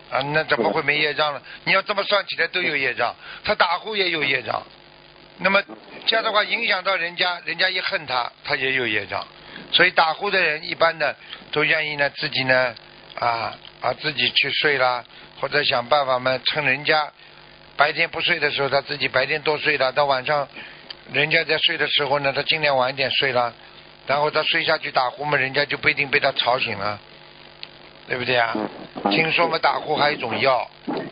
[0.09, 1.41] 啊，那怎么会没业障呢？
[1.65, 4.65] 你要这么算起来都有业障，他打呼也有业障。
[5.39, 5.61] 那么
[6.05, 9.27] 这样的话影响到人家，人家一恨他，他也有业障。
[9.71, 11.15] 所以打呼的人一般的
[11.51, 12.75] 都愿意呢自己呢
[13.19, 15.03] 啊啊自己去睡啦，
[15.39, 17.11] 或者想办法嘛趁人家
[17.75, 20.47] 白天不睡的时候，他自己白天多睡了，到晚上
[21.11, 23.53] 人家在睡的时候呢，他尽量晚一点睡啦，
[24.07, 26.99] 然后他睡下去打呼嘛，人家就不一定被他吵醒了，
[28.07, 28.53] 对不对啊？
[28.55, 30.67] 嗯听说嘛，打呼还有一种药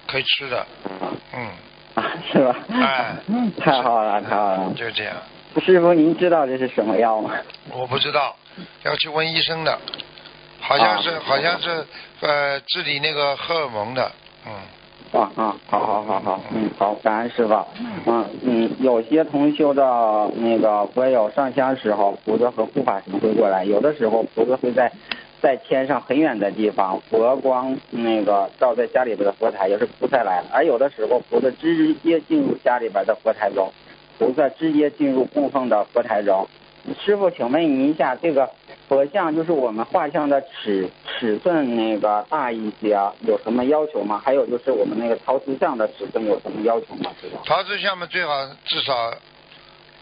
[0.07, 0.65] 可以吃的，
[1.33, 1.47] 嗯，
[1.93, 2.55] 啊，是吧？
[2.69, 3.15] 哎
[3.57, 4.73] 太好了，太好了。
[4.75, 5.15] 就这样。
[5.63, 7.31] 师傅，您知道这是什么药吗？
[7.71, 8.35] 我不知道，
[8.83, 9.79] 要去问医生的，
[10.59, 11.85] 好像是、啊好像是
[12.19, 14.11] 呃治理那个荷尔蒙的，
[14.45, 17.53] 嗯，啊啊，好好好好，嗯，好，感恩师傅。
[18.05, 19.83] 嗯嗯，有些同修的
[20.35, 24.91] 那个佛友上香时候，菩萨和护法神会过来；有的时候菩萨会在
[25.45, 33.71] 在天上很远的地方，佛光那个照在家里边的佛台，也是菩萨来；而有的时候菩萨直接进入家里边的佛台中，
[34.17, 36.47] 菩萨直接进入供奉的佛台中。
[36.99, 38.49] 师傅，请问您一下，这个
[38.89, 44.19] 佛像就是我们画像的尺尺寸那个大一些，有什么要求吗？
[44.25, 47.11] 还有就是我们那个陶瓷像的尺寸有什么要求吗？
[47.45, 48.33] 陶瓷项目最好
[48.65, 49.13] 至少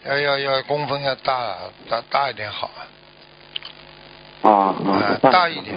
[0.06, 1.54] 要要要公分要大
[1.90, 2.88] 大大一点好啊，
[4.44, 5.74] 啊啊啊，大一点，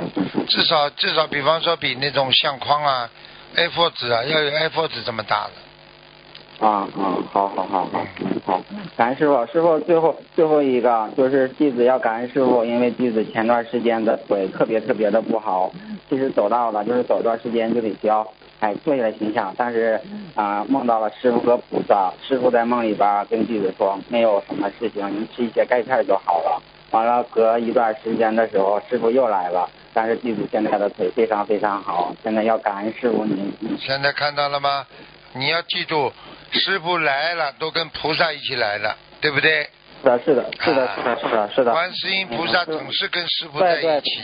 [0.48, 3.10] 至少至少比方说比那种相框啊、
[3.56, 6.66] A4 纸啊要有 A4 纸这么大的。
[6.68, 8.06] 啊啊，好好好好
[8.46, 8.62] 好，
[8.98, 15.72] 感恩师傅，师傅最后最后一个就是弟子要感恩师傅，因为弟子前段时间的腿特别特别的不好，
[16.10, 18.28] 其实走到了，就是走一段时间就得消，
[18.60, 20.02] 哎，坐下来心想，但是
[20.36, 26.62] 啊、梦到了师傅和菩萨，师傅在梦里边跟弟子说没有什么事情，你吃一些钙片就好了。
[26.92, 34.86] 完了，隔一段时间的时候，师傅又来了，但是弟子现在的腿非常非常好，现在要感恩师傅您，现在看到了吗？
[35.34, 36.12] 你要记住，
[36.52, 39.70] 师傅来了都跟菩萨一起来了，对不对？
[40.04, 41.72] 是的，是的，是的，是的，是的，是的。
[41.72, 44.24] 观世音菩萨嗯总是跟师傅在一起。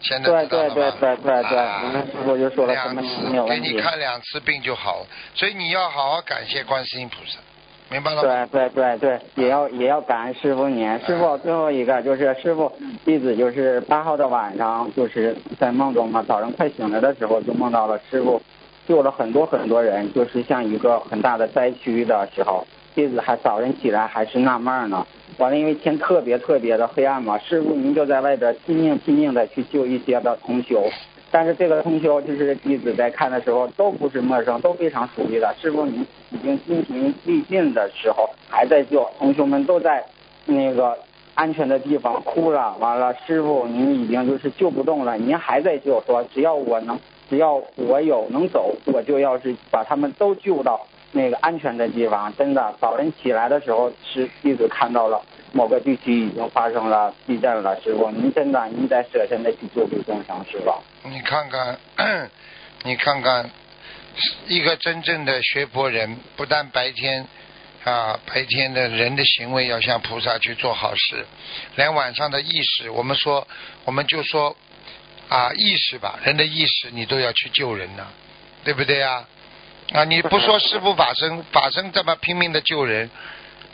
[0.00, 0.68] 现在对对？
[0.68, 3.46] 对对对对，啊我们师傅就说了两次没有。
[3.46, 7.38] 给你看两次病就好了，所以你要好好感谢观世音菩萨，
[7.90, 8.46] 明白了？
[8.50, 10.88] 对对对对，也要也要感恩师傅您。
[11.00, 12.70] 师傅最后一个就是师傅
[13.04, 18.40] 弟子就是八号的晚上，就是在梦中嘛，早上快醒来的时候就梦到了师傅
[18.88, 25.06] 救了很多很多人，就是像一个很大的灾区的时候，弟子还早晨起来还是纳闷呢。
[25.38, 30.84] 完了，因为天特别特别的黑暗嘛，师傅您就在外边拼命拼命的去救一些的同修，
[31.34, 35.52] 但是这个通修就是弟子在看的时候都不是陌生，都非常熟悉的。
[35.60, 40.04] 师傅您已经精疲力尽的时候还在救，同学们都在
[40.44, 40.96] 那个
[41.34, 42.76] 安全的地方哭了。
[42.78, 46.96] 完了，师傅您已经就是救不动了，您还在救，说只要我能，
[47.28, 52.32] 只要我有能走，我就要是把他们都救到那个安全的地方。
[52.36, 55.20] 真的，早晨起来的时候，是弟子看到了。
[55.54, 60.82] 某个地区已经发生了地震了，师傅，您真的您在舍身的去救助众生，是吧。
[61.04, 61.78] 你看看，
[62.82, 63.48] 你看看，
[64.48, 67.24] 一个真正的学佛人，不但白天
[67.84, 71.24] 啊白天的人的行为要向菩萨去做好事，
[71.76, 73.46] 连晚上的意识，我们说
[73.84, 74.56] 我们就说
[75.28, 78.08] 啊意识吧，人的意识你都要去救人呢、
[78.64, 79.24] 对不对呀？
[79.92, 83.10] 啊，你不说师傅法身，法身这么拼命的救人，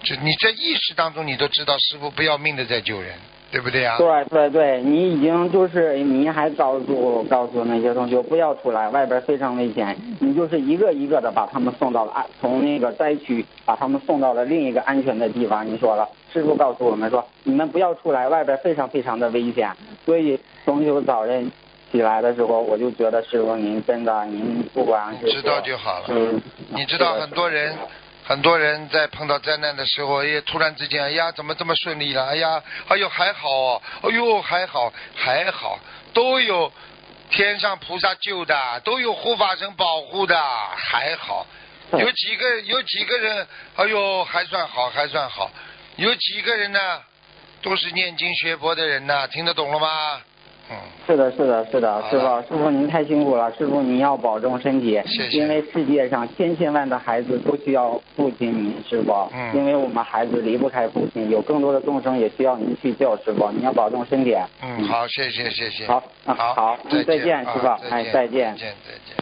[0.02, 3.12] 就你在意识当中你都知道师傅不要命的在救人，
[3.50, 3.98] 对不对啊？
[3.98, 9.96] 对对对，你已经就是你还告诉告诉那些同学不要出来，外边非常危险。
[10.20, 15.66] 你就是一个一个的把他们送到了安，从那个灾区把他们送到了另一个安全的地方。
[15.66, 19.70] 你说了，师傅告诉我们说，你们不要出来，外边非常非常的危险。
[20.06, 21.50] 所以同学早晨
[21.92, 26.04] 起来的时候，我就觉得师傅您真的您不管知道就好了。
[26.08, 27.76] 嗯，你知道很多人，
[28.30, 32.26] 很多人在碰到灾难的时候，也突然之间，哎呀，怎么这么顺利了？
[32.26, 35.80] 哎呀，哎呦还好哦，哎呦还好还好，
[36.14, 36.72] 都有
[37.28, 40.40] 天上菩萨救的，都有护法神保护的，
[40.76, 41.44] 还好。
[41.90, 45.50] 有几个有几个人，哎呦还算好还算好，
[45.96, 47.02] 有几个人呢，
[47.62, 50.22] 都是念经学佛的人呢，听得懂了吗？
[50.70, 50.76] 嗯。
[51.06, 64.36] 是的，是的，是的，师傅，师傅您太辛苦了，师傅您要保重身体，谢谢因为世界上千千万的孩子都需要父亲您，师傅，嗯因为我们孩子离不开父亲，有更多的众生也需要您去救，师傅，您要保重身体。
[64.62, 65.86] 嗯，好，谢谢谢谢。
[65.86, 69.16] 好那好，好再再见啊师傅哎再再见再见，再见。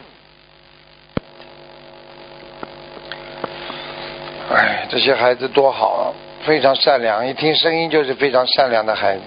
[4.51, 6.13] 哎，这些孩子多好啊，
[6.45, 9.23] 非常善良，一听声音就是非常善良的孩子。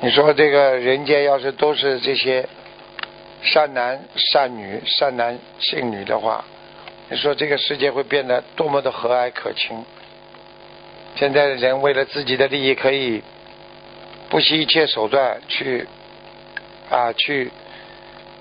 [0.00, 2.46] 你说这个人间要是都是这些
[3.42, 6.44] 善男善女、善男信女的话，
[7.08, 9.84] 你说这个世界会变得多么的和蔼可亲？
[11.16, 13.22] 现在的人为了自己的利益，可以
[14.28, 15.86] 不惜一切手段去
[16.90, 17.50] 啊，去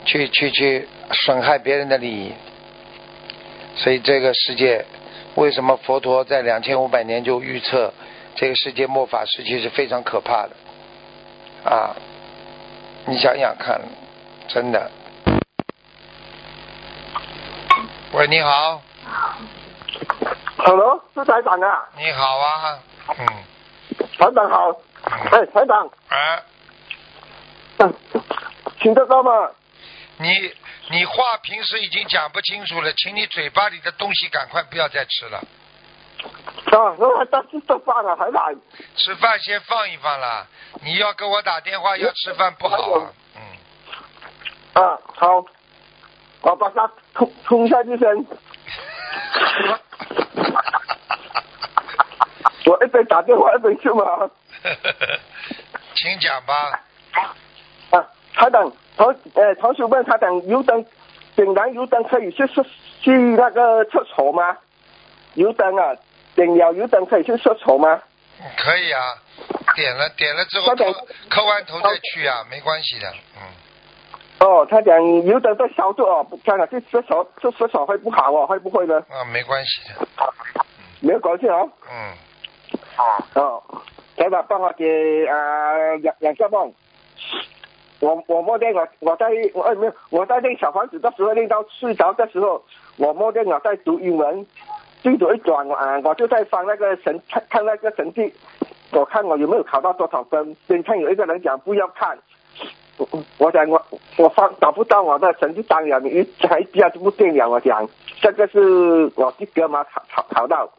[0.05, 2.33] 去去去损害别人的利益。
[3.75, 4.85] 所以这个世界，
[5.35, 7.93] 为什么佛陀在两千五百年就预测
[8.35, 10.51] 这个世界末法时期是非常可怕的
[11.63, 11.95] 啊？
[13.05, 13.81] 你想想看，
[14.47, 14.89] 真的。
[18.13, 18.81] 喂，你好
[20.57, 22.79] ，Hello，是台长啊，你好啊，
[23.17, 23.27] 嗯，
[24.17, 24.71] 台长好，
[25.03, 26.43] 哎，台长，啊，
[27.79, 27.93] 嗯，
[28.79, 29.49] 听得到吗？
[30.17, 30.53] 你
[30.91, 35.41] 你话平时已经讲不清楚了，请你嘴巴里的东西赶快不要再吃了，
[36.71, 38.53] 啊，我还在吃着饭呢，台长。
[38.95, 40.47] 吃饭先放一放啦。
[40.83, 43.41] 你要给我打电话要吃饭不好啊，嗯，
[44.83, 45.45] 啊，好，
[46.41, 48.07] 我把它冲冲下去先。
[52.65, 54.29] 我一边打电话一边去嘛。
[55.95, 56.81] 请讲吧。
[57.91, 60.83] 啊，他等，同呃同学问他等，油灯
[61.35, 62.63] 点燃油灯可以去去
[63.01, 64.57] 去那个厕所吗？
[65.35, 65.95] 油灯啊，
[66.35, 68.01] 点了油灯可以去厕所吗？
[68.57, 68.99] 可以啊，
[69.75, 70.91] 点了点了之后磕
[71.29, 73.41] 磕完头再去啊，没关系的，嗯。
[74.39, 78.97] 哦，他讲油灯在烧着哦，看看这这手这这手会不好哦，会不会呢？
[79.09, 80.05] 啊，没关系的，
[80.99, 81.69] 没有关系哦。
[81.89, 82.13] 嗯，
[83.35, 83.63] 哦，
[84.17, 86.73] 台长帮我给啊两两个梦。
[87.99, 92.61] 我我梦见我我在我呃没有我在那小房子的时候练到睡着的时候，
[92.97, 94.45] 我梦见我在读英文，
[95.03, 98.33] 镜头一转啊，我就在翻那个神看看那个神迹，
[98.91, 100.55] 我看我有没有考到多少分。
[100.65, 102.17] 边看有一个人讲不要看，
[102.97, 103.85] 我我讲我
[104.15, 107.49] 我翻找不到我的成绩单了，你一还一下就不见了。
[107.49, 107.87] 我讲
[108.21, 110.69] 这个是我的哥妈考考考到，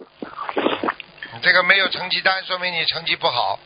[0.55, 3.59] 你这个没有成绩单，说明你成绩不好。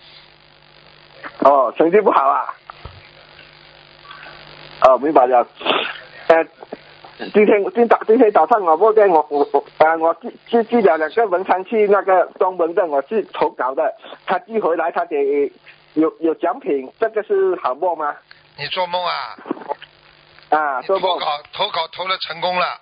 [1.38, 2.54] 哦，成绩不好啊。
[4.82, 5.46] 哦，明白了。
[6.28, 6.44] 呃，
[7.18, 13.92] 今天今早今天早上我梦见我我我呃我寄寄寄了两个文昌去那个东门的，我去投稿的，
[14.24, 15.52] 他寄回来他得
[15.94, 18.14] 有有奖品，这个是好梦吗？
[18.56, 19.36] 你做梦啊？
[20.50, 21.18] 啊，做梦。
[21.18, 22.80] 投稿投稿投了成功了，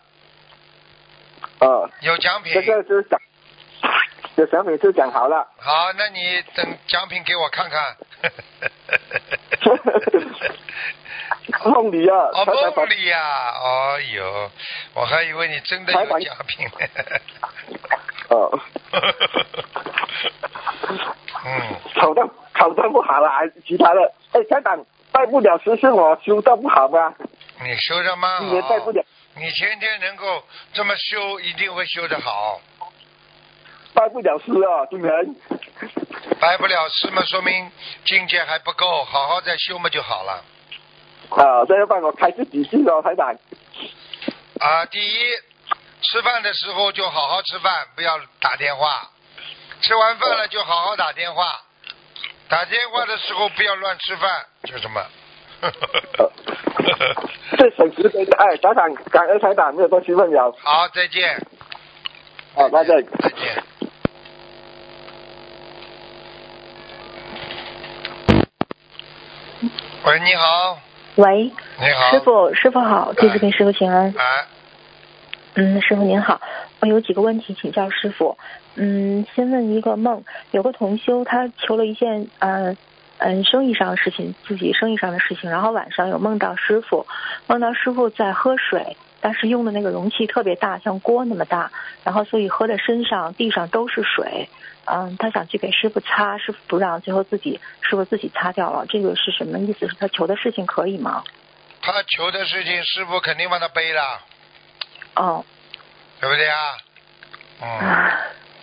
[1.61, 2.61] 呃，有奖品这。
[2.61, 3.19] 个是奖，
[4.37, 5.49] 有奖品是讲好了。
[5.59, 7.97] 好，那你等奖品给我看看。
[11.65, 12.45] 梦里啊，哦，
[12.77, 13.19] 梦里呀、
[13.63, 14.51] 哦哟，
[14.95, 16.69] 我还以为你真的有奖品。
[18.29, 18.61] 哦，
[21.45, 27.15] 嗯，考的考的不好了，还其他的，哎，台长拜不了师是我修的不好吗？
[27.63, 29.03] 你修的蛮今年拜不，了，
[29.37, 30.43] 你天天能够
[30.75, 32.61] 这么修，一定会修得好。
[33.97, 35.11] 拜不了师啊，今年。
[36.39, 37.73] 拜不了师嘛，说明
[38.05, 40.45] 境界还不够，好好再修嘛就好了。
[41.31, 43.35] 啊，这要帮我开始几句哦，台长。
[44.61, 45.25] 啊，第一，
[46.03, 49.11] 吃饭的时候就好好吃饭，不要打电话。
[49.81, 51.63] 吃完饭了就好好打电话，
[52.51, 55.07] 打电话的时候不要乱吃饭，就什么。
[57.57, 60.55] 这省时间的，哎，台长，感恩台长，没有多询问了。
[60.63, 61.41] 好，再见。
[62.55, 63.07] 好，再见。
[63.21, 63.65] 再见。
[70.07, 70.79] 喂，你好，
[71.17, 72.11] 喂，你好。
[72.13, 72.21] 师。
[72.21, 74.15] 傅，师傅好，弟子给师傅请安。
[74.17, 74.47] 哎，
[75.55, 76.41] 嗯，师傅您好，
[76.79, 78.39] 我有几个问题请教师傅。
[78.77, 82.77] 嗯，先问一个梦，有个同修他求了一件呃
[83.19, 87.05] 嗯生意上的事情，自己生意上的事情，然后晚上有梦到师傅，
[87.49, 91.73] 梦到师傅在喝水，但是用的那个容器特别大，像锅那么大，
[92.05, 94.49] 然后所以喝的身上、地上都是水。
[94.85, 99.89] 嗯，他想去给师傅擦，师傅不让，最后自己师傅自己擦掉了，这个是什么意思？
[99.89, 101.25] 是他求的事情可以吗？
[101.83, 104.21] 他求的事情，师傅肯定帮他背了，
[105.17, 105.45] 哦，
[106.21, 106.57] 对不对啊？
[107.63, 108.19] 嗯，啊。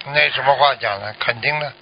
[0.06, 1.14] 那什么话讲呢？
[1.20, 1.74] 肯定的。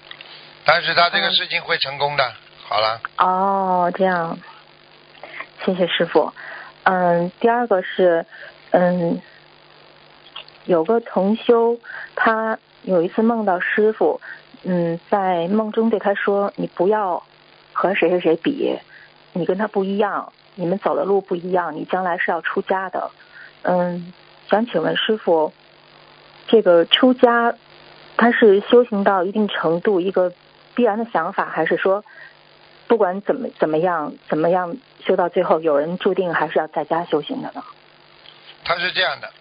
[0.66, 2.34] 但是他这个嗯事情会成功的。
[2.68, 4.40] 好了，哦，这样，
[5.64, 6.34] 谢谢师傅。
[6.84, 8.26] 嗯，第二个是，
[8.72, 9.22] 嗯，
[10.66, 11.78] 有个同修，
[12.16, 14.20] 他有一次梦到师傅，
[14.64, 17.24] 嗯，在梦中对他说：“你不要
[17.74, 18.78] 和谁谁谁比，
[19.34, 23.12] 你跟他不一样，你们走的路不一样，你将来是要出家的。”
[23.64, 24.12] 嗯，
[24.50, 25.54] 想请问师傅，
[26.48, 27.56] 这个出家，
[28.18, 30.34] 他是修行到一定程度一个
[30.76, 32.04] 必然的想法，还是说？
[32.88, 37.64] 不管怎么怎么样，怎么样修到最后，有人注定还是要在家修行的呢？
[38.64, 39.32] 他是这样的，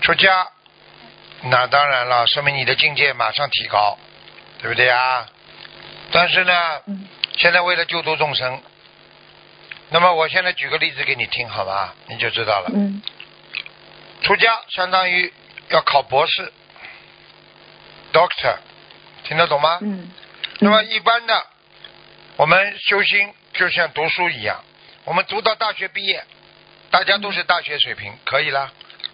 [0.00, 0.48] 出家，
[1.42, 3.98] 那当然了，说明你的境界马上提高，
[4.60, 5.26] 对不对啊？
[6.10, 8.62] 但是呢，嗯现在为了救度众生，
[9.90, 11.94] 那么我现在举个例子给你听，好吧？
[12.08, 12.70] 你就知道了。
[12.74, 13.02] 嗯
[14.22, 15.30] 出家相当于
[15.68, 16.50] 要考博士
[18.12, 18.56] ，doctor，
[19.24, 19.78] 听得懂吗？
[19.82, 20.10] 嗯
[20.60, 21.46] 那么一般的，
[22.36, 24.64] 我们修心就像读书一样，
[25.04, 26.24] 我们读到大学毕业，
[26.94, 28.72] 大家都是大学水平，可以了。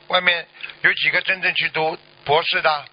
[0.08, 0.46] 外面
[0.82, 2.84] 有几个真正去读博士的？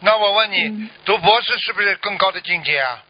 [0.00, 3.04] 那我问你，嗯读博士是不是更高的境界啊？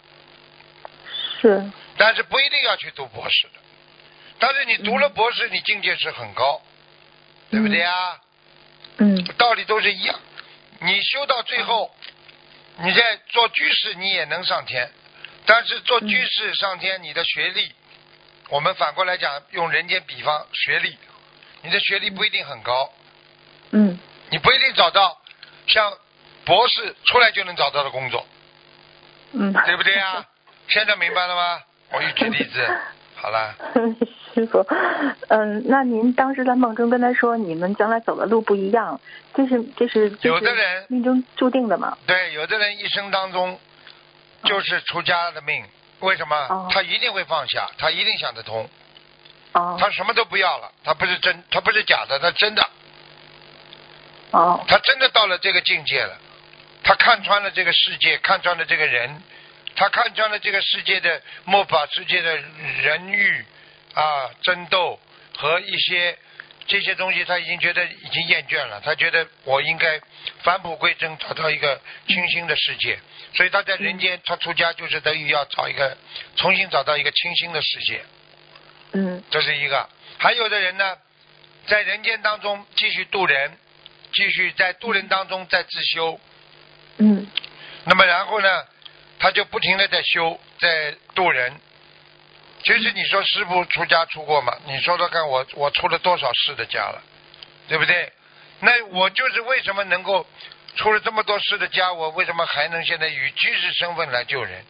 [1.41, 3.61] 是但是不一定要去读博士的。
[4.41, 6.61] 但是你读了博士，你境界是很高，
[7.49, 8.19] 对不对啊？
[8.97, 10.19] 嗯道理都是一样。
[10.81, 11.95] 你修到最后，
[12.79, 14.91] 你在做居士，你也能上天。
[15.47, 17.73] 但是做居士上天，你的学历，
[18.53, 20.99] 我们反过来讲，用人间比方，学历，
[21.63, 22.93] 你的学历不一定很高，
[23.71, 23.99] 嗯
[24.29, 25.19] 你不一定找到
[25.67, 25.91] 像
[26.45, 28.27] 博士出来就能找到的工作，
[29.33, 30.27] 嗯，对不对啊？
[30.69, 31.63] 现在明白了吗？
[31.93, 32.69] 我一举例子，
[33.17, 33.55] 好了。
[34.35, 34.59] 师傅，
[35.29, 39.01] 嗯，那您当时在梦中跟他说，你们将来走的路不一样，
[39.35, 41.97] 这是这是这是有的人命中注定的嘛？
[42.07, 43.59] 对，有的人一生当中
[44.45, 45.65] 就是出家的命。
[46.07, 46.37] 为什么？
[46.49, 46.69] 哦。
[46.73, 48.69] 他一定会放下，他一定想得通，
[49.53, 49.77] 哦。
[49.81, 52.69] 他什么都不要了，他不是真，他不是假的，他真的，
[54.31, 54.65] 哦。
[54.69, 56.19] 他真的到了这个境界了，
[56.83, 59.23] 他看穿了这个世界，看穿了这个人，
[59.77, 63.45] 他看穿了这个世界的末法世界的人欲
[63.95, 64.99] 啊争斗
[65.37, 66.19] 和一些
[66.67, 70.01] 这些东西，他已经觉得已经厌倦了，他觉得我应该
[70.43, 72.99] 返璞归真，找到一个清新的世界，
[73.35, 75.97] 所以他在人间，他出家就是等于要找一个
[76.37, 78.05] 重新找到一个清新的世界，
[78.93, 79.89] 嗯这是一个。
[80.19, 80.97] 还有的人呢，
[81.67, 83.59] 在人间当中继续渡人，
[84.13, 86.21] 继续在渡人当中在自修，
[86.99, 87.27] 嗯
[87.85, 88.67] 那么然后呢，
[89.19, 91.59] 他就不停的在修，在渡人。
[92.65, 94.57] 其实你说师傅出家出过吗？
[94.67, 97.03] 你说说看我我出了多少世的家了，
[97.67, 98.13] 对不对？
[98.61, 100.25] 那我就是为什么能够
[100.77, 104.65] 出了这么多事的家，我为什么还能现在以居士身份来救人？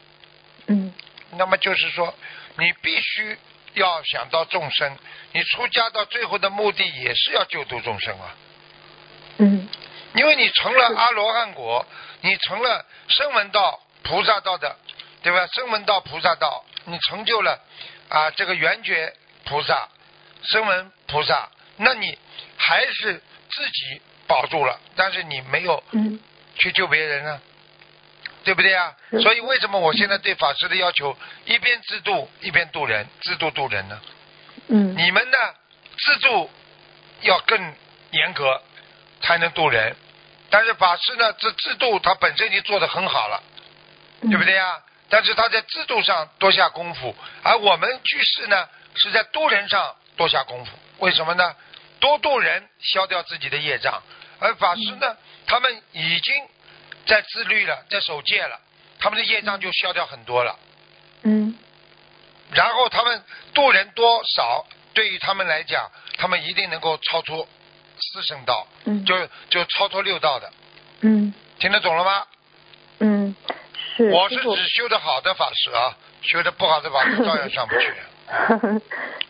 [0.67, 0.95] 嗯
[1.33, 2.15] 那么就是说，
[2.57, 3.39] 你必须
[3.75, 4.99] 要想到众生，
[5.33, 8.35] 你出家到最后的目的也是要救度众生啊。
[9.39, 9.69] 嗯
[10.15, 11.87] 因为你成了阿罗汉果，
[12.21, 14.77] 你成了声闻道、菩萨道的，
[15.23, 15.47] 对吧？
[15.47, 17.59] 声闻道、菩萨道，你成就了
[18.11, 19.89] 啊这个圆觉菩萨、
[20.43, 21.49] 声闻菩萨，
[21.79, 22.19] 那你
[22.59, 26.19] 还是自己保住了，但是你没有嗯
[26.59, 27.41] 去救别人啊，
[28.45, 28.95] 对不对啊？
[29.23, 34.01] 所以为什么我现在对法师的要求，一边自度一边度人，自度度人呢？
[34.69, 35.37] 嗯你们呢，
[35.99, 36.51] 自度
[37.23, 37.75] 要更
[38.11, 38.63] 严格，
[39.21, 39.95] 才能度人。
[40.51, 43.43] 但是法师呢，这制度他本身已经做得很好了，
[44.21, 44.79] 嗯对不对呀？
[45.09, 50.73] 但是他在制度上多下功夫，而我们居士呢，是在度人上多下功夫。
[50.99, 51.55] 为什么呢？
[52.03, 54.03] 多度人，消掉自己的业障；
[54.41, 56.35] 而法师呢，他们已经
[57.07, 58.61] 在自律了，在守戒了，
[58.99, 60.59] 他们的业障就消掉很多了。
[61.23, 61.57] 嗯。
[62.51, 63.23] 然后他们
[63.55, 65.89] 度人多少，对于他们来讲，
[66.19, 67.47] 他们一定能够超出
[68.01, 69.05] 四圣道，嗯。
[69.05, 70.53] 就就超脱六道的，
[71.03, 71.33] 嗯。
[71.61, 72.27] 听得懂了吗？
[72.99, 73.37] 嗯
[73.97, 77.95] 是我是指修的好的法师啊，修的不好的法师照样上不去。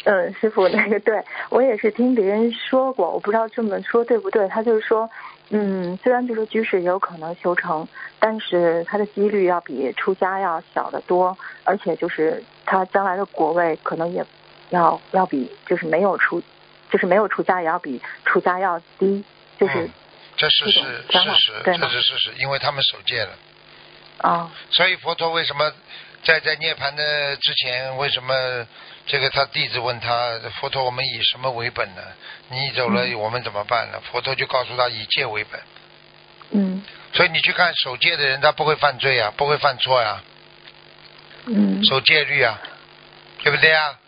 [0.04, 4.48] 嗯，师傅，那个对我也是听别人说过，我不知道这么说对不对。
[4.48, 5.08] 他就是说，
[5.50, 7.86] 嗯，虽然就是居士也有可能修成，
[8.18, 14.24] 但是他的几率要比出家要小得多，而且就是他将来的国位可能也
[14.70, 16.42] 要要比就是没有出，
[16.90, 19.24] 就是没有出家也要比出家要低，
[19.58, 19.90] 就是嗯
[20.36, 23.30] 这是是事实，这是事实，因为他们守戒了。
[24.18, 25.72] 啊，所以佛陀为什么
[26.22, 28.34] 在在涅槃的之前，为什么
[29.06, 32.02] 这个他弟子问他，佛陀我们以什么为本呢？
[32.48, 34.00] 你走了，嗯我们怎么办呢？
[34.10, 35.60] 佛陀就告诉他以戒为本。
[36.52, 40.22] 嗯所以你去看守戒的人，他不会犯罪啊，不会犯错呀、
[41.46, 42.58] 嗯守戒律啊，
[43.42, 43.98] 对不对啊？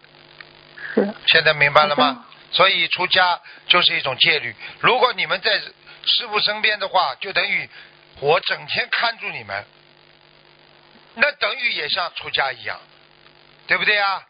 [0.94, 2.24] 是现在明白了吗？
[2.52, 4.54] 所以出家就是一种戒律。
[4.80, 5.58] 如果你们在
[6.06, 7.68] 师傅身边的话，就等于
[8.20, 9.64] 我整天看住你们，
[11.14, 12.78] 那等于也像出家一样，
[13.66, 14.22] 对不对啊？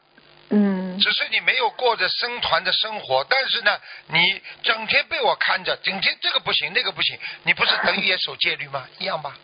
[0.50, 3.76] 嗯只是你没有过着僧团的生活，但是呢，
[4.08, 8.86] 你整天被我看着，整天这个不行那个不行，你不是等于也守戒律吗？
[8.98, 9.36] 一样吧？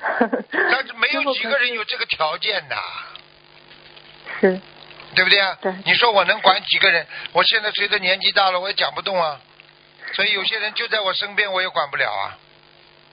[0.18, 2.76] 但是没有几个人有这个条件的，
[4.40, 4.60] 是
[5.14, 5.58] 对不对啊？
[5.60, 7.06] 对你说我能管几个人？
[7.32, 9.40] 我现在随着年纪大了，我也讲不动啊。
[10.14, 12.38] 所以有些人就在我身边，我也管不了啊，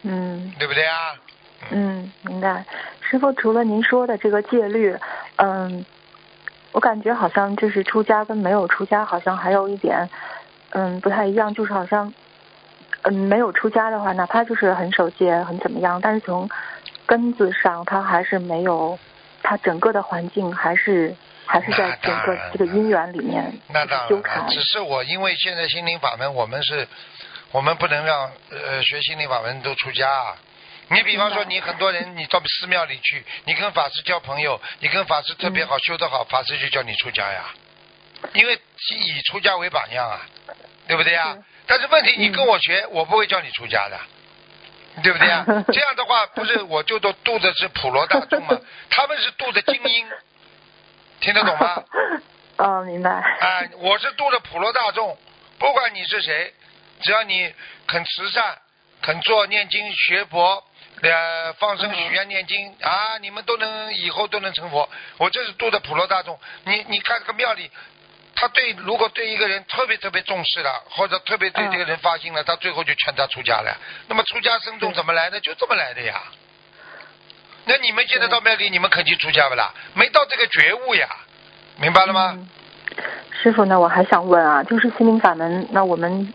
[0.04, 0.54] 嗯。
[0.58, 1.16] 对不对啊？
[1.72, 2.64] 嗯，明白。
[3.02, 4.96] 师傅，除了您说的这个戒律，
[5.38, 5.86] 嗯，
[6.76, 10.10] 我感觉好像就是出家跟没有出家好像还有一点，
[10.72, 12.14] 嗯，不太一样，就是好像，
[13.04, 16.50] 嗯，没有出家的话，哪怕就是很守戒，很怎么样，但是从
[17.06, 19.00] 根子上，他还是没有，
[19.42, 21.16] 他整个的环境还是
[21.46, 24.46] 还是在整个这个因缘里面那当然，。
[24.50, 26.86] 只是我因为现在心灵法门，我们是，
[27.54, 30.36] 我们不能让呃学心灵法门都出家啊。
[30.90, 37.46] 你比方说，你很多人，你到寺庙里去，你跟法师交朋友，你跟法师特别好，修得好，法师就叫你出家呀，
[38.34, 40.22] 因为以出家为榜样啊，
[40.88, 41.44] 对不对啊是？
[41.68, 44.00] 但是问题，你嗯跟我学，我不会叫你出家的。
[45.04, 45.44] 对不对啊？
[45.74, 48.58] 这样的话，不是我就都度的是普罗大众吗？
[48.90, 50.08] 他们是度的精英，
[51.20, 51.84] 听得懂吗？
[52.58, 53.10] 哦，明白。
[53.42, 55.18] 哎，我是度的普罗大众，
[55.60, 56.54] 不管你是谁，
[57.02, 57.54] 只要你
[57.88, 58.58] 肯慈善、
[59.02, 60.64] 肯做念经学佛、
[61.12, 64.90] 呃放生许愿念经啊，你们都能以后都能成佛。
[65.18, 66.40] 我这是度的普罗大众。
[66.66, 67.70] 你你看这个庙里，
[68.36, 73.78] 他对如果对一个人特别特别重视了，或者特别对这个人发心了，他最后就劝他出家了。
[74.08, 75.40] 那么出家僧众怎么来的？
[75.40, 76.22] 就这么来的呀。
[77.66, 79.74] 那你们现在到庙里，你们肯定出家不啦？
[79.94, 81.08] 没到这个觉悟呀，
[81.78, 82.34] 明白了吗？
[82.36, 82.50] 嗯
[83.42, 86.34] 师傅呢，我还想问啊，就是心灵法门，那我们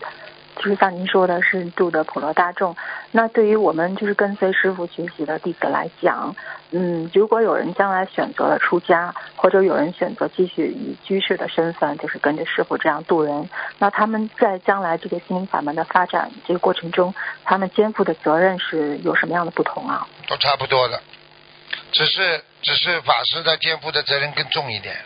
[0.55, 2.75] 就是像您说的是度的普罗大众，
[3.11, 6.35] 那对于我们就是跟随师傅学习的弟子来讲，
[6.71, 13.49] 嗯，如果有人将来选择了出家，或者有人选择继续以居士的身份，就是跟着师傅这样度人，
[13.79, 20.07] 那他们在将来这个心灵法门的发展这个过程中，他们肩负的责任是有什么样的不同啊？
[20.27, 21.01] 都差不多的，
[21.91, 24.97] 只是只是法师的肩负的责任更重一点，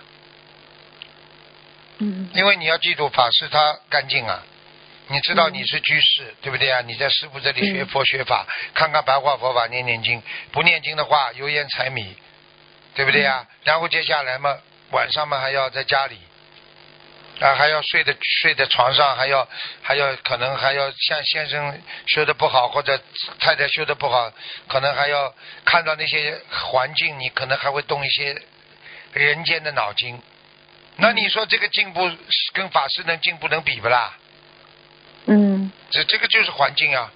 [1.99, 4.43] 嗯因为你要记住，法师他干净啊。
[5.07, 6.81] 你知道你是居士，对不对啊？
[6.81, 10.21] 你在师傅这里学佛学法，看看白话佛法，念念经。
[10.51, 12.15] 不念经的话，油盐柴米，
[12.95, 13.45] 对不对呀？
[13.63, 14.57] 然后接下来嘛，
[14.91, 16.17] 晚上嘛还要在家里，
[17.39, 19.47] 啊还要睡的睡在床上，还要
[19.83, 22.99] 还要可能还要像先生修的不好，或者
[23.39, 24.33] 太太修的不好，
[24.67, 25.31] 可能还要
[25.65, 28.35] 看到那些环境，你可能还会动一些
[29.13, 30.19] 人间的脑筋。
[30.97, 32.09] 那你说这个进步
[32.53, 34.17] 跟法师能进步能比不啦？
[35.27, 37.11] 嗯这这个就是环境啊。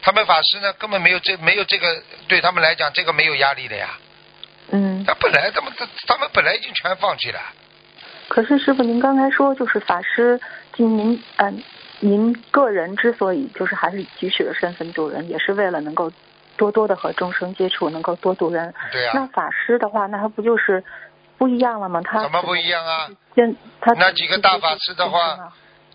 [0.00, 3.90] 他们法师呢，根本没有这没有这个，对他们来讲，这个没有压力的呀。
[4.70, 5.04] 嗯。
[5.06, 7.40] 他本来他们他他们本来已经全放弃了。
[8.28, 10.40] 可是师傅，您刚才说就是法师，
[10.72, 11.62] 就您嗯、
[12.00, 16.10] 您个人之所以就是还是以居士的身份度人，也是为了能够
[16.56, 18.74] 多多的和众生接触，能够多度人。
[18.90, 20.82] 对呀、那法师的话，那他不就是
[21.38, 22.00] 不一样了吗？
[22.04, 23.08] 他怎么不一样啊？
[23.36, 25.52] 先他那几个大法师的话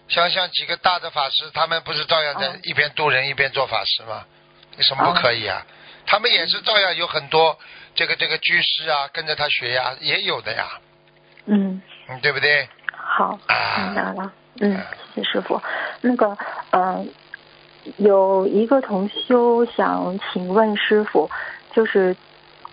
[0.08, 4.24] 想想几个大的法师，他们不是照样在嗯一边渡人一边做法师吗？
[4.78, 5.66] 有什么不可以啊？
[6.06, 7.58] 他们也是照样有很多
[7.94, 10.80] 这个这个居士啊，跟着他学呀、也有的呀，
[11.46, 12.70] 嗯，嗯，对不对？
[12.94, 14.32] 好，啊明白了。
[14.60, 14.80] 嗯，
[15.14, 15.62] 谢谢师傅。
[16.02, 16.38] 那个
[16.72, 17.06] 呃，
[17.98, 21.30] 有一个同修想请问师傅，
[21.74, 22.16] 就是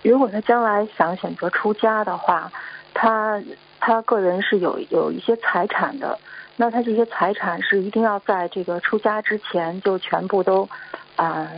[0.02, 2.52] 如果他将来想选择出家的话，
[2.94, 3.42] 他
[3.80, 6.18] 他个人是有有一些财产的，
[6.56, 10.68] 那他这些财产是一定要在这个出家之前就全部都
[11.16, 11.48] 啊、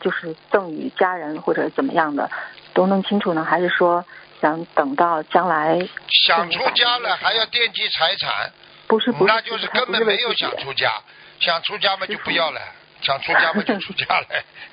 [0.00, 2.30] 就是赠与家人或者怎么样的，
[2.74, 3.44] 都弄清楚呢？
[3.44, 4.04] 还是说
[4.40, 5.78] 想等到将来
[6.26, 8.50] 想出家了还要惦记财产，
[8.86, 10.90] 不是不是，那就是根本没有想出家，
[11.38, 12.60] 想出家嘛就不要了，
[13.02, 14.26] 想出家嘛就出家了。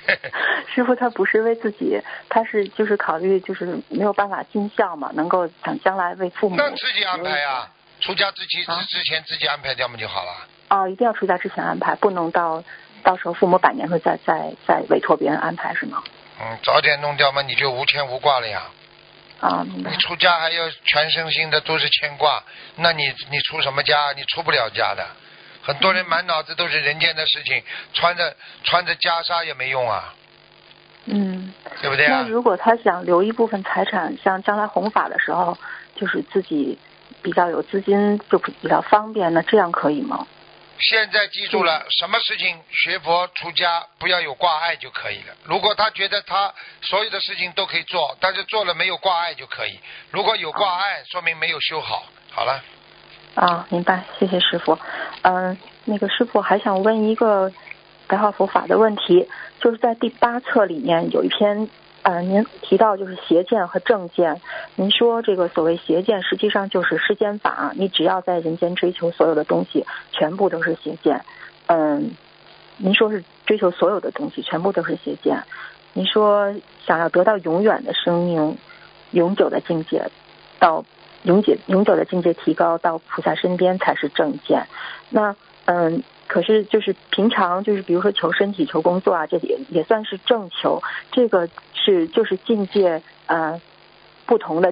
[0.74, 6.56] 师傅他不是为自己，他是就是考虑就是没有办法尽孝嘛，能够想将来为父母。
[6.56, 7.68] 那自己安排呀、
[8.02, 10.48] 出家之前啊之之前自己安排掉嘛就好了。
[10.70, 12.64] 哦，一定要出家之前安排，不能到
[13.04, 16.04] 到时候父母百年后再再再委托别人安排是吗？
[16.42, 18.64] 嗯，早点弄掉嘛，你就无牵无挂了呀。
[19.42, 19.98] 啊，明白你。
[19.98, 22.44] 出家还要全身心的都是牵挂，
[22.76, 24.12] 那你你出什么家？
[24.16, 25.06] 你出不了家的。
[25.62, 27.62] 很多人满脑子都是人间的事情，
[27.94, 30.14] 穿着穿着袈裟也没用啊，
[31.06, 32.22] 嗯，对不对啊？
[32.22, 35.58] 那如果他想留一部分财产，像将来弘法的时候，
[35.96, 36.78] 就是自己
[37.22, 40.28] 比较有资金，就比较方便，那这样可以吗？
[40.82, 45.36] 现在记住了，什么事情学佛出家不要有挂碍就可以了。
[45.44, 49.78] 如果他觉得他所有的事情都可以做，但是做了没有挂碍就可以。
[50.10, 52.06] 如果有挂碍，说明没有修好。
[52.32, 52.64] 好了，
[53.36, 54.80] 啊，明白，谢谢师傅。
[55.24, 57.52] 嗯、那个师傅还想问一个
[58.08, 59.28] 白话佛法的问题，
[59.60, 61.70] 就是在第八册里面有一篇，
[62.02, 64.42] 呃，您提到就是邪见和正见，
[64.76, 71.24] 您说这个所谓邪见实际上就是世间法，你只要在人间追求所有的东西，全部都是邪见。
[71.68, 72.12] 嗯，
[72.78, 75.44] 您说是追求所有的东西，全部都是邪见。
[75.94, 78.58] 您说想要得到永远的生命，
[79.12, 80.10] 永久的境界，
[80.60, 80.86] 到
[81.24, 84.68] 永久永久的境界提高到菩萨身边才是正见。
[85.10, 85.36] 那
[85.66, 90.82] 嗯，可是就是平常就是比如说求身体、求工作啊，这也也算是正求。
[91.12, 93.60] 这个是就是境界呃
[94.28, 94.72] 不同的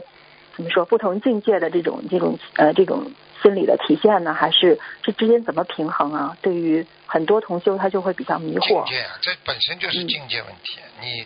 [0.56, 4.34] 怎么说不同境界的这种这种呃这种心理的体现呢？
[4.36, 6.38] 还是这之间怎么平衡啊？
[6.44, 8.96] 对于很多同修他就会比较迷惑境。
[8.96, 10.80] 界啊，这本身就是嗯境界问题。
[11.02, 11.26] 你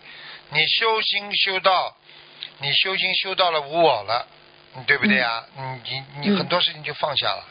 [0.50, 1.96] 你修心修道，
[2.62, 4.28] 你修心修到了无我了，
[4.78, 5.44] 嗯对不对啊？
[5.58, 5.62] 你
[5.92, 7.44] 你你嗯很多事情就放下了。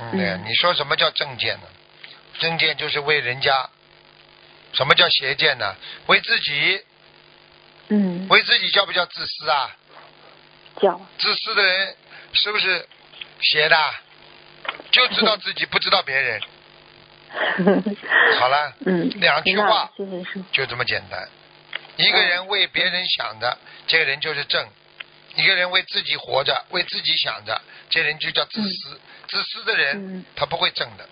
[0.00, 1.66] 嗯，对嗯你说什么叫正见呢？
[2.38, 3.68] 正见就是为人家。
[4.72, 5.74] 什么叫邪见呢？
[6.06, 6.84] 为自己，
[7.88, 9.76] 嗯，为自己叫不叫自私啊？
[10.80, 11.96] 叫自私的人
[12.34, 12.86] 是不是
[13.40, 13.76] 邪的？
[14.90, 16.40] 就知道自己，不知道别人。
[18.38, 19.90] 好了，嗯，两句话。
[20.52, 21.28] 就这么简单。
[21.96, 24.64] 一个人为别人想的，这个人就是正；
[25.34, 29.00] 一个人为自己活着，为自己想着，这人就叫自私。
[29.28, 31.06] 自私的人，嗯他不会正的，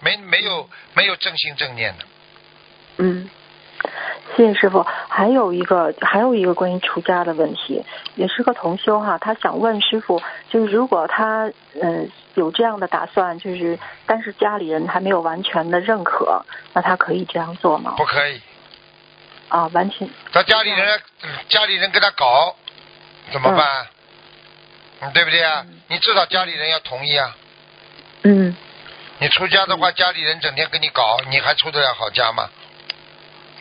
[0.00, 2.04] 没没有没有正心正念的。
[2.98, 3.28] 嗯，
[4.36, 4.86] 谢谢师傅。
[5.08, 7.84] 还有一个，还有一个关于出家的问题，
[8.14, 17.94] 也是个同修哈，他想问师傅，就是如果他嗯、呃有这样的打算，就是但是家里人还没有完全的认可，那他可以这样做吗？
[17.96, 18.40] 不可以。
[19.48, 21.00] 啊，完全他家里人，
[21.48, 22.54] 家里人跟他搞，
[23.32, 23.66] 怎么办？
[23.82, 23.86] 嗯，
[25.14, 25.64] 对不对啊？
[25.88, 27.36] 你至少家里人要同意啊。
[28.22, 28.54] 嗯
[29.18, 32.50] 你出家的话，家里人整天跟你搞，你还出得了好家吗？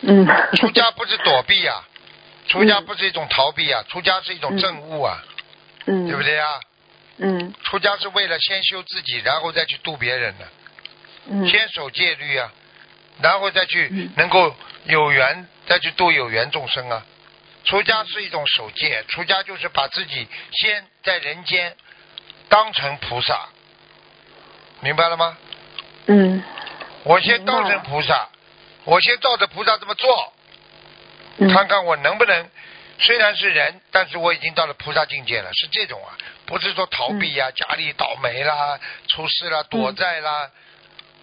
[0.01, 0.25] 嗯。
[0.55, 1.83] 出家不是躲避啊，
[2.47, 5.17] 出家不是一种逃避啊，出家是一种证悟啊，
[5.85, 6.47] 嗯，对不对啊？
[7.21, 10.47] 嗯出家是为了先修自己，然后再去度别人的，
[11.29, 12.51] 嗯先守戒律啊，
[13.21, 17.05] 然后再去嗯能够有缘，再去度有缘众生啊。
[17.69, 21.77] 出家是一种守戒，出家就是把自己先在人间
[22.49, 23.47] 当成菩萨，
[24.79, 25.37] 明白了吗？
[26.07, 26.43] 嗯
[27.03, 28.27] 我先当成菩萨，
[28.85, 30.33] 我先照着菩萨这么做，
[31.37, 32.49] 嗯看看我能不能。
[33.01, 36.17] 虽然是人，但是我已经到了菩萨境界了，是这种啊，
[36.47, 40.49] 不是说逃避呀、家里倒霉啦、出事啦、躲债啦，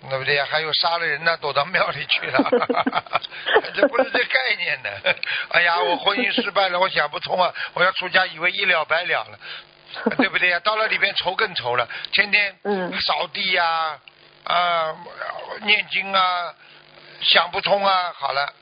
[0.08, 0.46] 对不对呀？
[0.48, 2.38] 还有杀了人呢，躲到庙里去了，
[3.74, 5.16] 这不是这概念的。
[5.50, 9.38] 哎呀，我婚姻失败了，我想不通啊，我要出家，以为一了百了了，
[10.16, 10.60] 对不对呀？
[10.60, 13.98] 到了里边愁更愁了，天天嗯扫地呀、
[14.44, 14.94] 啊，
[15.62, 16.54] 念经啊，
[17.22, 18.52] 想不通啊，好了，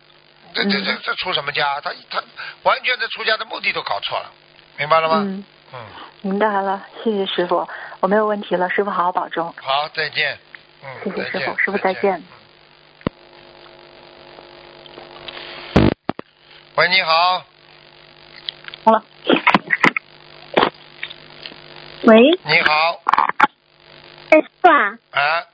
[0.54, 1.80] 这这这这出什么家？
[1.80, 2.22] 他他
[2.62, 4.30] 完全的出家的目的都搞错了，
[4.76, 5.16] 明白了吗？
[5.18, 5.86] 嗯，嗯，
[6.22, 7.68] 明白了，谢谢师傅，
[8.00, 9.54] 我没有问题了，师傅好好保重。
[9.60, 10.38] 好，再见。
[10.84, 12.22] 嗯，谢谢师傅师傅再见。
[16.76, 17.44] 喂，你好，
[18.84, 19.04] 好了。
[22.02, 23.00] 喂，你好，
[24.30, 25.46] 哎，师傅啊，啊，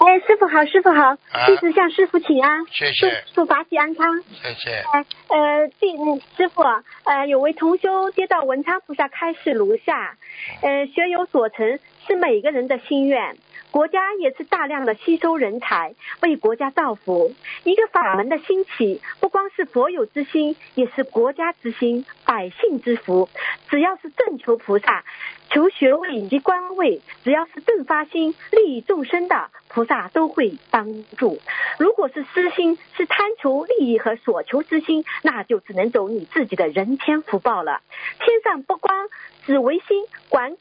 [0.00, 1.14] 哎，师傅好，师傅好，
[1.46, 4.22] 弟子向师傅请安，谢谢祝祝法喜安康。
[4.42, 4.82] 谢谢。
[4.92, 6.62] 哎，呃，弟嗯师傅，
[7.04, 10.16] 呃，有位同修接到文昌菩萨开示如下，
[10.62, 13.36] 呃，学有所成是每个人的心愿。
[13.72, 17.34] 国家也是大量的吸收人才，为国家造福。
[17.64, 23.28] 一个法门的兴起，不光是佛有之心，也是国家之心，百姓之福。
[23.68, 25.04] 只要是正求菩萨，
[25.50, 31.38] 求学位以及官位，只要是正发心利益众生的，菩萨都会帮助。
[31.78, 37.82] 如果是私心，是贪求利益和所求之心，那就只能走你自己的人天福报了。
[38.20, 39.08] 天上不光
[39.44, 40.56] 只唯心管。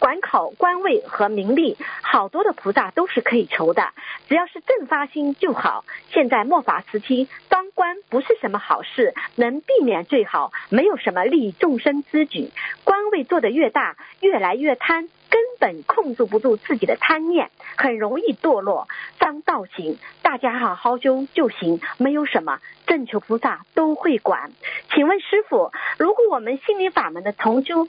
[0.00, 3.92] 管考官位和名利，好多的菩萨都是可以求的，
[4.28, 5.84] 只要是正发心就好。
[6.10, 12.50] 现在末法时期，当官不是什么好事，能避免最好，没有什么利益众生之举。
[12.82, 18.88] 官位做得越大，越来越贪，根本控制不住自己的贪念，很容易堕落，
[19.20, 19.98] 伤道行。
[20.22, 24.50] 大家好好修就行，没有什么，正求菩萨都会管。
[24.94, 27.86] 请问师傅，如果我们心灵法门的同修，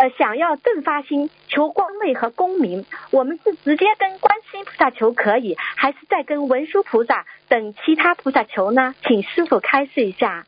[0.00, 8.94] 呃，想要正发心求官位和功名，我们是直接跟观世音菩萨求可以，还是再跟文殊菩萨等其他菩萨求呢？
[9.06, 10.46] 请师傅开示一下。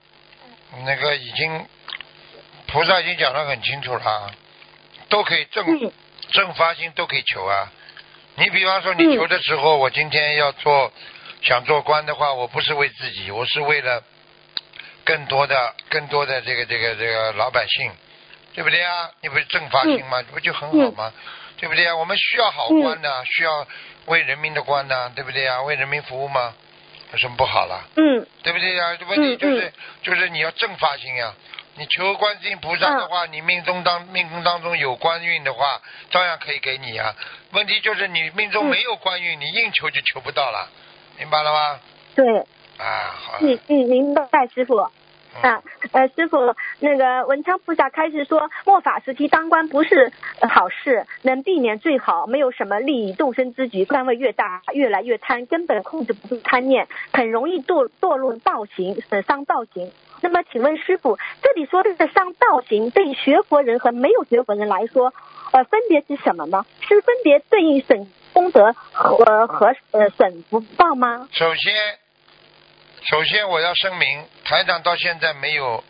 [0.86, 1.66] 那个已经
[2.66, 4.30] 菩萨已经讲得很清楚了，
[5.10, 5.92] 都可以正、嗯
[6.30, 7.70] 正发心都可以求啊。
[8.36, 10.90] 你比方说你求的时候，我今天要做
[11.42, 14.02] 想做官的话，我不是为自己，我是为了
[15.04, 17.92] 更多的更多的这个这个这个老百姓，
[18.54, 19.10] 对不对啊？
[19.20, 20.22] 你不是正法心吗？
[20.32, 21.12] 不就很好吗？
[21.56, 21.96] 对不对啊？
[21.96, 23.66] 我们需要好官的，需要
[24.06, 25.62] 为人民的官呢，对不对啊？
[25.62, 26.54] 为人民服务吗？
[27.12, 27.88] 有什么不好了？
[27.96, 29.72] 嗯对不对呀、问题就是、嗯
[30.02, 31.34] 就是你要正法心呀。
[31.74, 35.80] 你求观世音菩萨的嗯话，你命中当命中当中有官运的话，
[36.10, 37.14] 照样可以给你呀。
[37.52, 40.68] 问题就是你命中嗯没有官运，你硬求就求不到了，
[41.18, 41.80] 明白了吗？
[42.14, 42.24] 对，
[42.78, 44.22] 啊，好了嗯，嗯，明白，
[44.54, 44.86] 师傅。
[45.40, 45.62] 啊，
[45.92, 50.12] 呃，师傅，那个文昌菩萨开始说，末法时期当官不是
[50.48, 59.90] 好事，能避免最好，没有什么利益众生之举，官位越大，越来越贪，根本控制不住贪念，很容易堕堕入道行，损伤道行。
[60.20, 65.12] 那么，请问师傅，这里说的是伤道行，对学佛人和没有学佛人来说，
[65.52, 66.64] 呃，分别是什么呢？
[66.80, 71.28] 是分别对应损功德和和呃损福报吗？
[71.32, 71.72] 首先，
[73.04, 75.82] 首先我要声明，台长到现在没有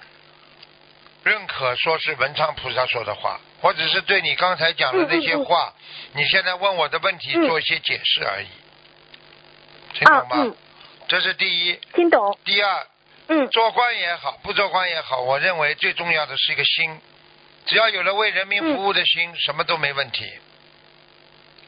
[1.23, 5.75] 认可说是文昌菩萨说的话，我只是对你刚才讲的那些话，
[6.15, 8.49] 你现在问我的问题嗯做一些解释而已，
[9.99, 10.37] 听懂啊，吗？
[10.37, 10.57] 嗯，
[11.07, 11.79] 这是第一。
[11.95, 12.39] 听懂。
[12.45, 12.87] 第二，
[13.29, 16.99] 嗯做官也好，不做官也好，我认为最重要的是一个心。
[17.67, 20.25] 只要有了为人民服务的心，什么都没问题，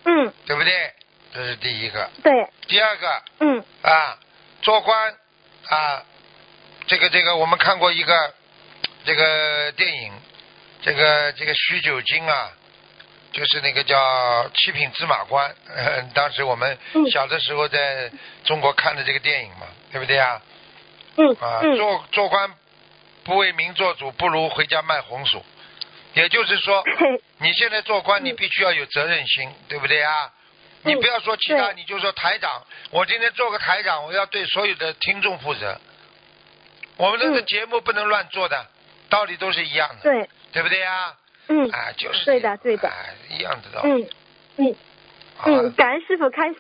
[0.05, 0.93] 嗯，对不对？
[1.35, 2.11] 这是第一个。
[2.23, 2.33] 对，
[2.67, 4.19] 第二个嗯啊，
[4.63, 5.15] 做官
[5.69, 6.03] 啊，
[6.87, 8.35] 这个这个，我们看过一个
[9.05, 10.13] 这个电影，
[10.83, 12.51] 这个这个徐九经啊，
[13.33, 13.99] 就是那个叫
[14.55, 18.11] 《七品芝麻官》呃， 当时我们嗯小的时候在
[18.45, 20.41] 中国看的这个电影嘛，对不对啊？
[21.17, 22.53] 嗯啊，嗯做做官
[23.25, 25.45] 不为民做主，不如回家卖红薯。
[26.15, 26.85] 也就是说，
[27.39, 30.31] 你现在做官，你必须要有责任心，对不对啊？
[30.85, 35.81] 你嗯不要说其他，你就说台长，我今天做个台长，我要对所有的听众负责。
[36.97, 38.67] 我们这个嗯节目不能乱做的，
[39.09, 41.15] 道理都是一样的，对，对不对呀？
[41.49, 44.03] 嗯啊，就是对的对的哎一样的道理。
[44.03, 44.09] 嗯
[44.57, 44.77] 嗯
[45.47, 46.59] 嗯，感恩师傅开示。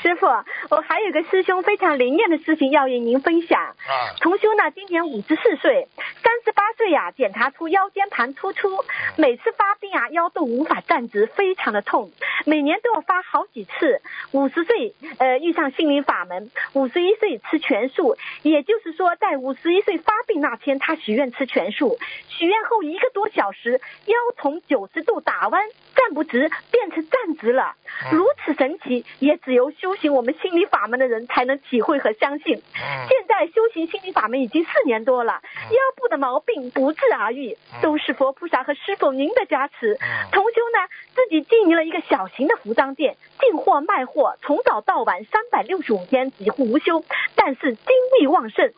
[0.00, 0.26] 师傅，
[0.70, 3.60] 我还有个师兄非常灵验的事情要与您分享。
[3.60, 5.88] 啊，同修呢，今年五十四岁，
[6.22, 8.68] 三十八岁呀、检查出腰间盘突出，
[9.16, 12.10] 每次发病啊，腰都无法站直，非常的痛，
[12.46, 14.00] 每年都要发好几次。
[14.32, 21.98] 五十岁，呃，遇上心灵法门，五十一岁吃全素，也就是说，在五十一岁发病那天，他许愿吃全素，
[22.28, 25.62] 许愿后一个多小时，腰从九十度打弯，
[25.94, 27.74] 站不直，变成站直了，
[28.10, 32.56] 如此神奇，也只有修行我们心理法门的人才能体会和相信。
[32.56, 35.40] 嗯现在修行心理法门已经四年多了，
[35.70, 39.94] 腰部的毛病不治而愈，都是佛菩萨和师傅您的加持。
[39.94, 48.72] 嗯同修呢，自己经营了一个小型的服装店，进货卖货，从早到晚三百六十五天几乎无休，但是精力旺盛。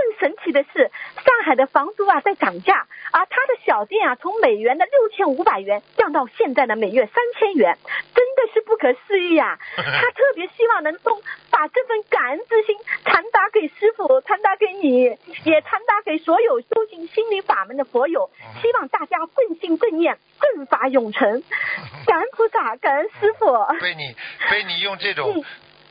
[0.00, 0.90] 更神奇的是，
[1.24, 7.76] 上海的房租啊在涨价，而他的小店啊从美元的六千五百元降到现在的每月三千元，
[8.14, 11.20] 真的是不可思议呀、 他特别希望能够
[11.50, 15.02] 把这份感恩之心传达给师傅，传达给你，
[15.44, 18.30] 也传达给所有修行心灵法门的佛友，
[18.62, 21.42] 希望大家正信正念，正法永成。
[22.06, 23.46] 感恩菩萨，感恩师傅。
[23.80, 24.16] 被你
[24.50, 25.44] 被你用这种 嗯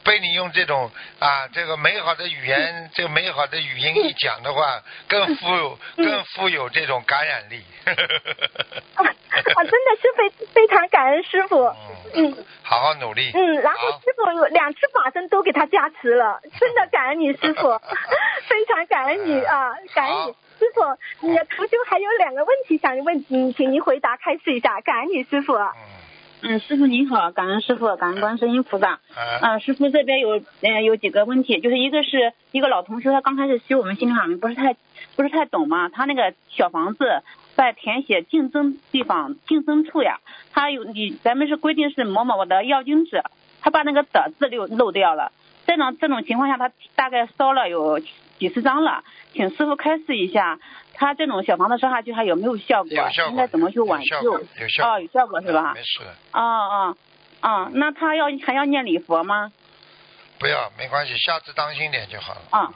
[0.03, 0.89] 被你用这种
[1.19, 7.63] 啊这个美好的语言， 这个美好的语音一讲的话， 更富有嗯更富有这种感染力。
[8.95, 11.63] 啊，啊真的是非非常感恩师傅。
[12.13, 13.31] 嗯好好努力。
[13.33, 17.79] 嗯，然后师傅有两次法身都给他加持了，真的感恩你师傅，
[18.47, 20.35] 非常感恩你啊，感恩你。
[20.59, 20.81] 师傅，
[21.27, 25.55] 你的徒修还有两个问题想问你，请您回答开示一下，感恩你师傅。
[25.55, 25.71] 嗯
[26.41, 28.91] 嗯，师傅您好，感恩师傅，感恩观世音菩萨。
[28.91, 28.99] 啊
[29.41, 34.77] 嗯、师傅这边有呃有几个问题，就是一个是一个老同学，他刚开始修我们心灵法门，不是太
[35.17, 37.23] 不是太懂嘛，他那个小房子
[37.55, 40.19] 在填写竞争地方竞争处呀，
[40.53, 43.21] 他有你咱们是规定是某某的要经纸，
[43.59, 45.33] 他把那个的字漏漏掉了，
[45.67, 50.57] 这种这种情况下，他大概烧了有几十张了，请师傅开示一下，
[50.99, 52.91] 他这种小房子烧下去还有没有效果？
[52.91, 54.41] 有效果应该怎么去挽救有效果？
[54.59, 55.73] 有效果哦，有效果是吧？
[55.73, 56.97] 没事的，哦哦
[57.41, 59.53] 哦，那他要还要念礼佛吗？
[60.39, 62.41] 不要没关系，下次当心点就好了。
[62.49, 62.73] 啊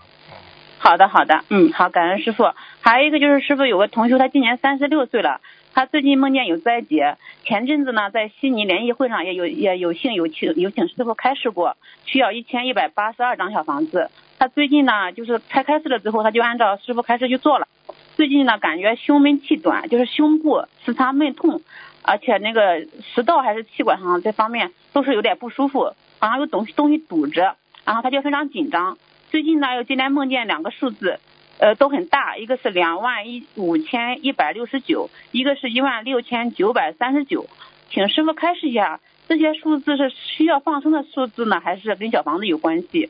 [0.80, 2.54] 好的好的，嗯，好，感恩师傅。
[2.82, 5.40] 还有一个就是师傅有个同学，他今年三十六岁了，
[5.74, 14.12] 他最近梦见有灾劫，前阵子呢在悉尼联谊会上也有也有幸有请有请师傅开示过，需要一千一百八十二张小房子。
[14.40, 17.68] 他最近呢就是开开示了之后，他就按照师傅开示去做了。
[18.16, 21.62] 最近呢感觉胸闷气短，就是胸部时常闷痛，
[22.04, 27.56] 而且那个食道还是气管上这方面都是有点不舒服，好像有东西东西堵着，
[27.86, 28.98] 然后他就非常紧张。
[29.32, 31.20] 最近呢又今天梦见两个数字，
[31.58, 37.48] 呃都很大，一个是两万一五千一百六十九，一个是一万六千九百三十九，
[37.90, 43.10] 请师傅开示一下，这些数字是需要放生的数字呢，还是跟小房子有关系？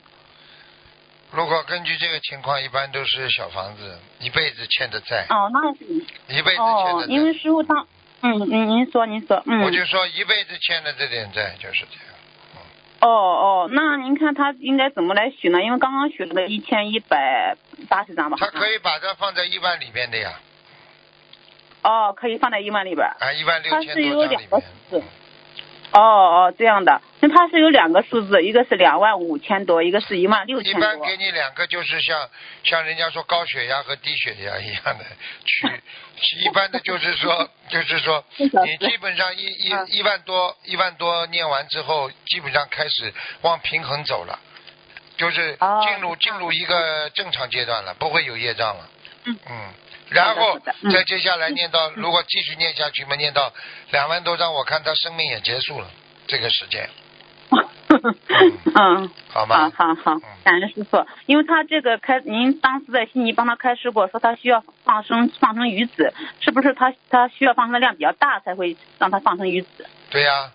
[1.33, 5.71] 如果根据这个情况，一般都是小房子一辈子欠的债，哦，那
[6.33, 7.33] 一辈子欠的，哦因为。
[7.33, 7.87] 师傅他，
[8.21, 12.13] 嗯嗯，您说您说，嗯，我就说一辈子欠的这点债就是这样。
[13.01, 15.61] 哦哦，那您看他应该怎么来许呢？
[15.61, 17.57] 因为刚刚许了个一千一百
[17.89, 20.39] 八十张吧，他可以把它放在一万里面的呀，
[21.81, 23.05] 哦，可以放在一万里边。
[23.19, 24.49] 啊，一万六千多张里面。
[24.49, 25.03] 个数字。
[25.93, 30.79] 哦哦，这样的，那它是有两个数字，一个是两万五千多，一个是一万六千多。
[30.79, 32.29] 一般给你两个就是像
[32.63, 35.05] 像人家说高血压和低血压一样的
[35.45, 35.67] 区，
[36.43, 44.39] 一般的就是说 就是说你基本上一一嗯一万多一万多念完之后，基本上开始往平衡走了，
[45.17, 48.89] 就是哦进入进入一个正常阶段了，不会有业障了。
[49.25, 49.37] 嗯
[50.09, 53.51] 然后再接下来念到，如果继续念下去嘛，念到
[53.91, 55.87] 两万多张，我看他生命也结束了，
[56.27, 56.89] 这个时间，
[58.75, 59.71] 嗯，好吗？
[59.75, 69.87] 好好好，感恩师傅，因为他这个开，您当时在悉尼帮他开示过，说他需要放生放生鱼子，是不是他他需要放生的量比较大才会让他放生鱼子？
[70.09, 70.51] 对呀、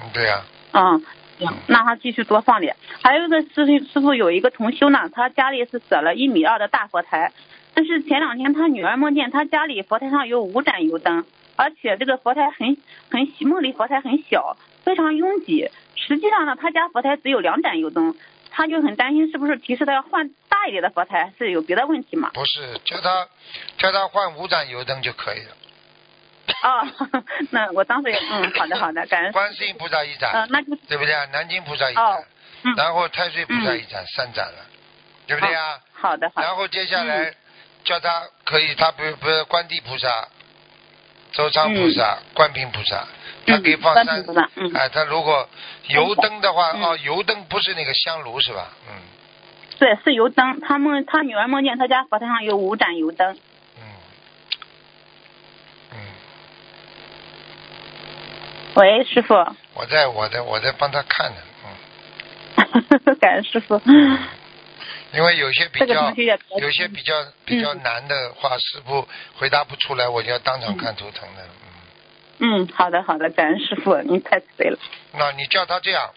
[0.00, 1.04] 嗯，对呀、嗯，
[1.38, 2.76] 行，那他继续多放点。
[3.02, 7.32] 还有一个师傅师傅有一个同修呢，他家里是舍了一米二的大佛台，
[7.74, 11.24] 但是前两天他女儿梦见他家里佛台上有五盏油灯，
[11.56, 12.76] 而且这个佛台很
[13.10, 15.70] 很梦里佛台很小，非常拥挤。
[15.96, 18.14] 实际上呢，他家佛台只有两盏油灯，
[18.50, 22.30] 他就很担心是不是提示他要换大一点的佛台，是有别的问题吗？
[22.34, 23.28] 不是，叫他
[23.78, 25.56] 叫他换五盏油灯就可以了。
[26.64, 29.32] 哦， 那我当时也嗯，好的好的，感恩。
[29.32, 31.24] 观世音菩萨一盏，嗯，那就对不对啊？
[31.32, 32.24] 南京菩萨一盏，哦
[32.64, 34.66] 嗯然后太岁菩萨一盏，三盏了，
[35.26, 35.78] 对不对啊？
[35.92, 36.46] 好的好的。
[36.46, 37.32] 然后接下来
[37.84, 40.28] 叫他可以，他不不是观地菩萨、
[41.32, 43.06] 周昌菩萨、观平菩萨，
[43.46, 44.06] 他可以放三
[44.74, 45.48] 哎，他如果
[45.88, 48.68] 油灯的话，嗯哦，油灯不是那个香炉是吧？
[48.88, 48.94] 嗯
[49.78, 50.60] 对，是油灯。
[50.60, 53.36] 他梦他女儿梦见他家佛台上有五盏油灯。
[53.78, 53.82] 嗯
[55.92, 55.96] 嗯，
[58.74, 59.34] 喂，师傅。
[59.74, 61.36] 我在我在我在帮他看呢，
[63.04, 63.80] 嗯， 感恩师傅。
[65.12, 66.14] 因为有些比这个较
[66.58, 69.06] 有些比较比较难的话，师傅
[69.36, 71.42] 回答不出来，我就要当场看图腾的，
[72.40, 72.64] 嗯。
[72.64, 74.78] 嗯，好的好的，感恩师傅，您太慈悲了。
[75.12, 76.10] 那你叫他这样，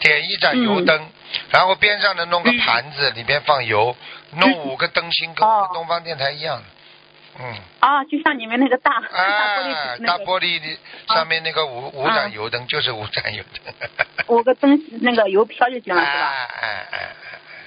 [0.00, 1.08] 点一盏油灯，
[1.50, 3.96] 然后边上呢弄个嗯盘子，里边放油，
[4.32, 6.62] 弄五个灯芯，跟我哦们东方电台一样。
[7.38, 14.06] 嗯，啊，就像你们那个大大玻璃哎，大那个玻璃的上面那个五五盏油灯就是五盏油灯。
[14.26, 16.28] 五个灯那个油飘就行了，是吧？
[16.28, 17.08] 哎哎哎，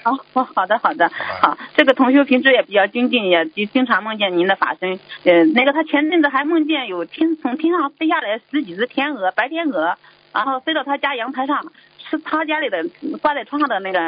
[0.04, 4.98] 哦，哦好的好的，好，这个同学平时也比较精进，也经经常梦见您的法身。
[5.24, 9.96] 呃，那个他前阵子还梦见有天从天上飞下来十几只天鹅，白天鹅，
[10.32, 12.84] 然后飞到他家阳台上，吃他家里的
[13.22, 13.98] 挂在窗上的那个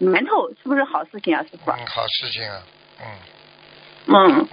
[0.00, 1.70] 馒头，是不是好事情啊，师傅？
[1.70, 2.62] 嗯，好事情啊，
[3.00, 3.06] 嗯
[4.06, 4.46] 嗯，嗯，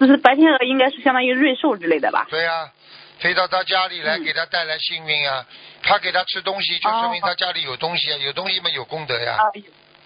[0.00, 2.26] 就是白天鹅应该是相当于瑞兽之类的吧？
[2.30, 2.70] 对呀、
[3.18, 5.44] 飞到他家里来，嗯给他带来幸运啊、
[5.82, 9.36] 他给他吃东西，就说明哦他家里有东西啊，有东西嘛有功德呀。
[9.38, 9.44] 啊，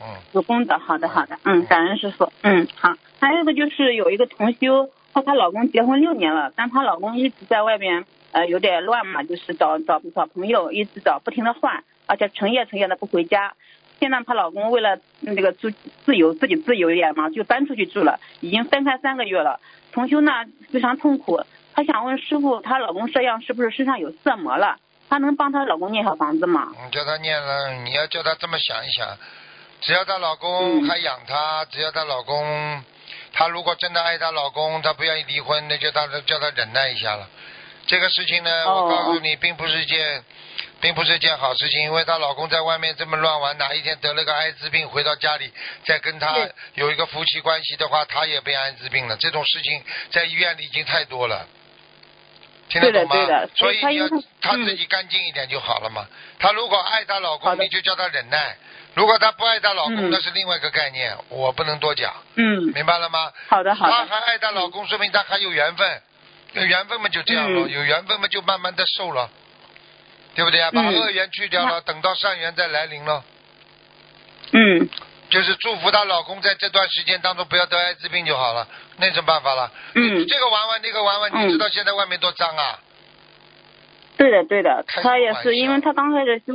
[0.00, 2.94] 嗯，有功德，好的好的，嗯，感恩师傅，嗯好。
[3.20, 13.54] 还有一个就是有一个同修，和她老公结婚六年了，但她老公一直在外边呃有点乱嘛，就是找找找朋友，一直找不停的换，而且成夜成夜的不回家。
[13.98, 15.70] 现在她老公为了那个住
[16.04, 19.58] 自由，自己自由一点嘛，就搬出去住了，已经分开三个月了。
[19.90, 20.30] 同修呢
[20.70, 21.40] 非常痛苦，
[21.74, 24.76] 她想问师傅，她老公这样是不是身上有色魔了？
[25.08, 26.68] 她能帮她老公念小房子吗？
[26.84, 29.08] 你叫他念了，你要叫他这么想一想，
[29.80, 32.84] 只要她老公嗯还养她，只要她老公，
[33.32, 37.28] 她如果真的爱她老公，她不愿意离婚，那就她叫她忍耐一下了。
[37.86, 40.22] 这个事情呢，哦我告诉你，并不是一件，
[40.80, 45.50] 并不是一件好事情，因为她老公在外面这么乱玩，哪一天得了个艾滋病，回到家里
[45.86, 46.36] 再跟她
[46.74, 49.16] 有一个夫妻关系的话，她也被艾滋病了。
[49.16, 51.46] 这种事情在医院里已经太多了。
[52.68, 53.16] 听得懂吗？
[53.16, 54.06] 对的所以你要
[54.42, 56.06] 她自己干净一点就好了嘛。
[56.38, 58.54] 她如果爱她老公，你就叫她忍耐；
[58.98, 60.10] 如果她不爱她老公，嗯。
[60.10, 63.30] 那是另外一个概念，我不能多讲，嗯，明白了吗？
[63.48, 66.02] 好的好的，她还爱她老公，说明她还有缘分，
[66.54, 67.70] 有缘分嘛就这样了，嗯。
[67.70, 69.30] 有缘分嘛就慢慢的瘦了，
[70.34, 70.72] 对不对啊？
[70.72, 70.96] 把嗯。
[70.96, 73.22] 恶缘去掉了，等到善缘再来临了。
[74.50, 74.88] 嗯。
[75.30, 79.70] 就是祝福她老公在这段时间当中不要得艾滋病就好了，那什么办法了？
[79.94, 81.46] 嗯，这个玩玩那个玩玩，嗯。
[81.46, 82.80] 你知道现在外面多脏啊！
[84.16, 86.52] 对的对的，开她也是，因为她刚开始修，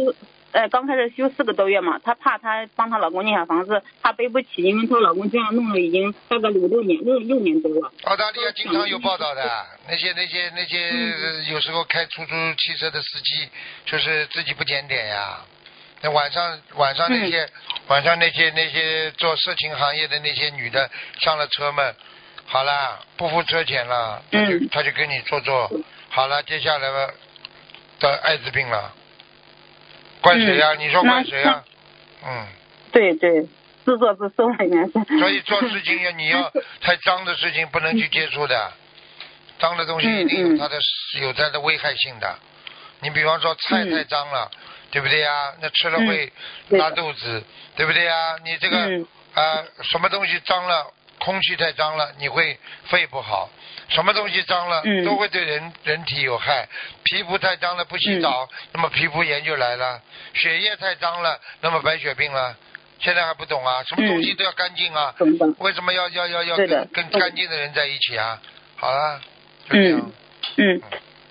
[0.54, 7.92] 呃，刚开始修四个多月嘛，她怕她帮她老公念小房子，她背不起，因为她老公这样弄了已经大概五六年六六年多了。
[8.04, 9.44] 澳大利亚经常有报道的，
[9.90, 13.50] 那些那些那些、有时候开出租汽车的司机，
[13.86, 15.40] 就是自己不检点呀。
[16.02, 17.50] 那晚上晚上那些、
[17.88, 20.88] 晚上那些那些做色情行业的那些女的
[21.20, 21.92] 上了车嘛，
[22.46, 24.70] 好了不付车钱了，他就、嗯。
[24.70, 25.72] 他就跟你做做，
[26.10, 27.12] 好了接下来吧
[28.00, 28.94] 得艾滋病了，
[30.24, 31.64] 怪谁呀、嗯你说怪谁呀、
[32.26, 32.48] 嗯。
[32.92, 33.46] 对对，
[33.86, 35.20] 自作自受了应该是。
[35.20, 36.52] 所以做事情要你要
[36.82, 38.72] 太脏的事情不能去接触的，
[39.60, 40.80] 脏的东西嗯一定有它的
[41.22, 42.40] 有它的危害性的。
[43.02, 44.50] 你比方说菜嗯太脏了，
[44.92, 45.54] 对不对呀？
[45.62, 46.32] 那吃了会
[46.70, 47.44] 拉肚子，
[47.76, 48.36] 对不对呀？
[48.46, 50.88] 你这个嗯啊什么东西脏了，
[51.20, 53.50] 空气太脏了，你会肺不好。
[53.90, 56.68] 什么东西脏了，嗯都会对人人体有害。
[57.04, 60.00] 皮肤太脏了，不洗澡，嗯那么皮肤炎就来了；
[60.34, 62.56] 血液太脏了，那么白血病了。
[63.00, 63.84] 现在还不懂啊？
[63.84, 65.14] 什么东西都要干净啊？
[65.60, 68.42] 为什么要要要要跟跟干净的人在一起啊？
[68.78, 69.20] 好了，
[69.70, 70.12] 就这样。
[70.58, 70.82] 嗯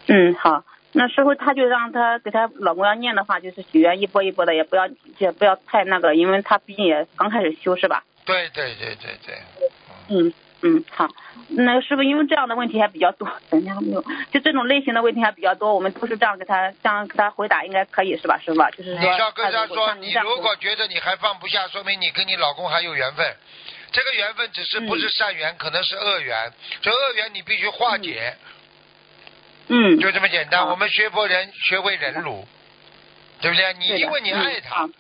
[0.08, 0.64] 嗯，好。
[0.94, 4.86] 那时候他就让他给他老公要念的话，就是许愿一波一波的，也不要
[5.16, 8.04] 也不要太那个，因为他毕竟也刚开始修是吧？
[8.26, 9.38] 对对对对对，
[10.10, 11.08] 嗯嗯，好，
[11.48, 18.60] 那个师傅，因为这样的问题还比较多，等一下没有，就这种类型的问题还比较多，我们都是这样给他这样给他回答，应该可以是吧，师傅？
[18.76, 23.36] 就是说，你要跟他说，你如果觉得你还放不下，说明你跟你老公还有缘分。
[23.90, 26.52] 这个缘分只是不是善缘，可能是恶缘。
[26.80, 28.34] 这恶缘你必须化解，
[29.68, 30.66] 嗯，就这么简单。
[30.68, 32.46] 我们学佛人学会忍辱，
[33.42, 33.74] 对不对？
[33.74, 34.94] 你因为你爱他，嗯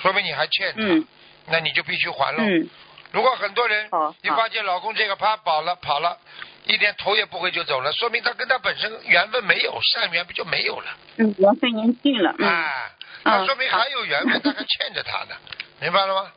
[0.00, 1.06] 说明你还欠他，嗯
[1.46, 2.42] 那你就必须还喽。
[2.42, 2.68] 嗯
[3.14, 3.88] 如果很多人
[4.22, 6.18] 你发现老公这个啪跑了跑了，
[6.66, 10.86] 一点头也不回就走了，说明他跟他本身缘分没有，善缘不就没有了？
[11.18, 12.90] 嗯，缘分已经尽了，嗯，哎，
[13.22, 15.36] 那嗯说明还有缘分，他还欠着他呢，
[15.80, 16.32] 明白了吗？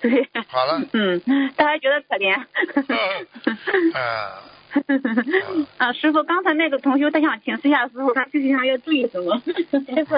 [0.00, 0.80] 对，好了。
[0.92, 1.22] 嗯，
[1.56, 2.34] 他还觉得可怜，
[3.96, 4.42] 啊，
[5.78, 9.40] 啊，师傅，刚才那个同学他想请示一下师傅，他修行上要注意什么？
[9.44, 10.16] 师傅。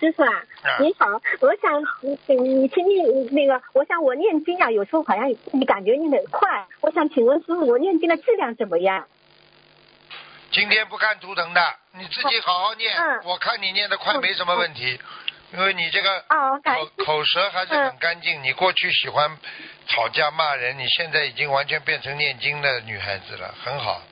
[0.00, 0.32] 师傅啊
[0.62, 1.06] 啊，你好，
[1.40, 1.82] 我想
[2.28, 9.06] 你你请你那个，我想我念经啊，有时候好像你感觉念得快，我想请问师傅，我念经的质量怎么样？
[10.52, 11.60] 今天不看图腾的，
[11.92, 12.92] 你自己好好念。
[12.96, 14.98] 嗯我看你念的快，没什么问题，
[15.52, 16.20] 因为你这个
[16.64, 18.42] 口口舌还是很干净。
[18.42, 19.36] 你过去喜欢
[19.86, 24.02] 吵架骂人，你现在已经完全变成念经的女孩子了，很好。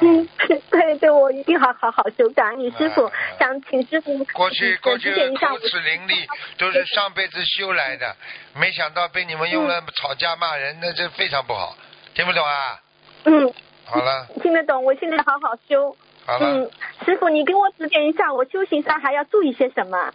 [0.00, 0.28] 嗯，
[0.70, 6.26] 对对，我一定好好好修，感恩你师傅嗯，想请师傅过去过去指点一下我口齿伶俐，
[6.58, 8.16] 都是上辈子修来的，
[8.56, 11.76] 没想到被你们用了吵架骂人，那这非常不好，
[12.12, 12.80] 听不懂啊？
[13.22, 13.54] 嗯，
[13.84, 15.96] 好了听得懂，我现在好好修。
[16.26, 16.70] 好了嗯，，
[17.04, 20.12] 师傅，你给我指点一下，我修行上还要注意些什么？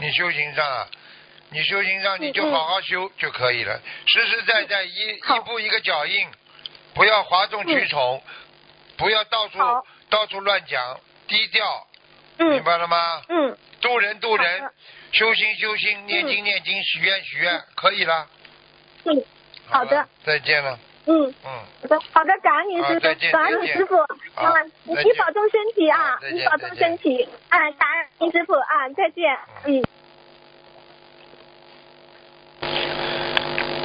[0.00, 0.88] 你修行上啊，
[1.50, 6.28] 你修行上嗯你就好好修就可以了，实实在在一一步一个脚印，
[6.94, 8.22] 不要哗众取宠，
[8.96, 9.58] 不要到处
[10.08, 11.86] 到处乱讲，低调，
[12.38, 12.50] 嗯。
[12.50, 13.22] 明白了吗？
[13.28, 14.70] 嗯，渡人渡人，
[15.12, 18.26] 修心修心，念经念经，许愿许愿，可以了。
[19.04, 19.24] 嗯，
[19.68, 19.96] 好的。
[19.96, 21.34] 了，再见了，嗯。
[21.44, 21.50] 嗯。
[21.82, 23.00] 好的，好的，感恩你师傅，
[23.32, 23.96] 感恩你师傅，
[24.34, 24.54] 好啊，
[24.86, 29.82] 再见你保重身体啊你保重身体，啊，感恩你师傅啊，再见，嗯。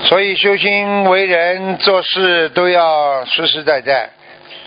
[0.05, 4.09] 所以修心为人做事都要实实在在。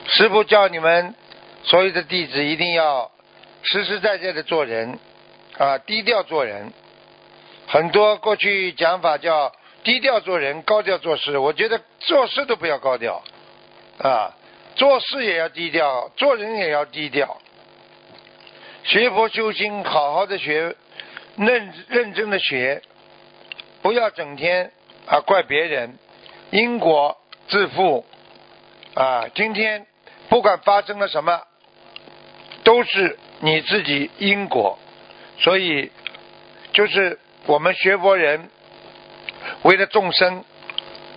[0.06, 1.14] 师傅叫你们
[1.62, 3.10] 所有的弟子一定要
[3.62, 4.98] 实实在在的做人
[5.56, 6.72] 啊，低调做人。
[7.66, 9.52] 很多过去讲法叫
[9.82, 11.38] 低调做人，高调做事。
[11.38, 13.22] 我觉得做事都不要高调
[13.98, 14.36] 啊，
[14.76, 17.38] 做事也要低调，做人也要低调。
[18.84, 20.74] 学佛修心，好好的学，
[21.36, 22.82] 认认真的学，
[23.82, 24.72] 不要整天
[25.06, 25.98] 啊怪别人，
[26.50, 27.18] 因果
[27.48, 28.06] 自负
[28.94, 29.28] 啊。
[29.34, 29.86] 今天
[30.28, 31.42] 不管发生了什么，
[32.64, 34.78] 都是你自己因果，
[35.38, 35.90] 所以
[36.72, 38.50] 就是我们学佛人
[39.62, 40.44] 为了众生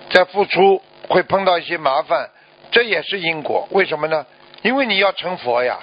[0.10, 2.30] 在付出，会碰到一些麻烦，
[2.72, 3.68] 这也是因果。
[3.72, 4.26] 为什么呢？
[4.62, 5.80] 因为你要成佛呀，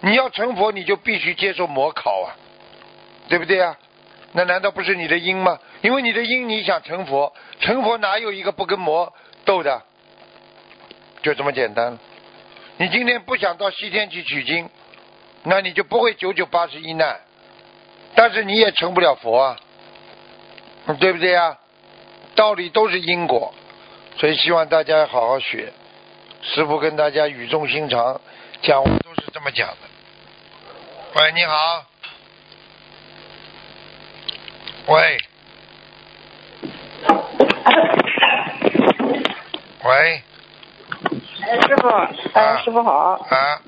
[0.00, 2.36] 你要成佛，你就必须接受魔考啊，
[3.28, 3.76] 对不对啊？
[4.32, 5.58] 那难道不是你的因吗？
[5.82, 9.12] 因为你的因，你想成佛，成佛哪有一个不跟魔
[9.44, 9.82] 斗的？
[11.22, 11.98] 就这么简单。
[12.76, 14.68] 你今天不想到西天去取经，
[15.44, 17.20] 那你就不会九九八十一难，
[18.14, 19.56] 但是你也成不了佛啊，
[20.98, 21.56] 对不对呀？
[22.34, 23.54] 道理都是因果，
[24.16, 25.72] 所以希望大家好好学。
[26.42, 28.20] 师傅跟大家语重心长
[28.60, 29.76] 讲，我都是这么讲的。
[31.14, 31.84] 喂，你好。
[34.86, 35.18] 喂。
[39.84, 40.22] 喂。
[41.46, 42.92] 哎，师傅，啊哎，师傅好，
[43.30, 43.60] 啊，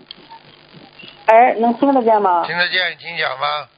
[1.27, 2.45] 哎，能听得见吗？
[2.47, 3.69] 听得见，你请讲吗？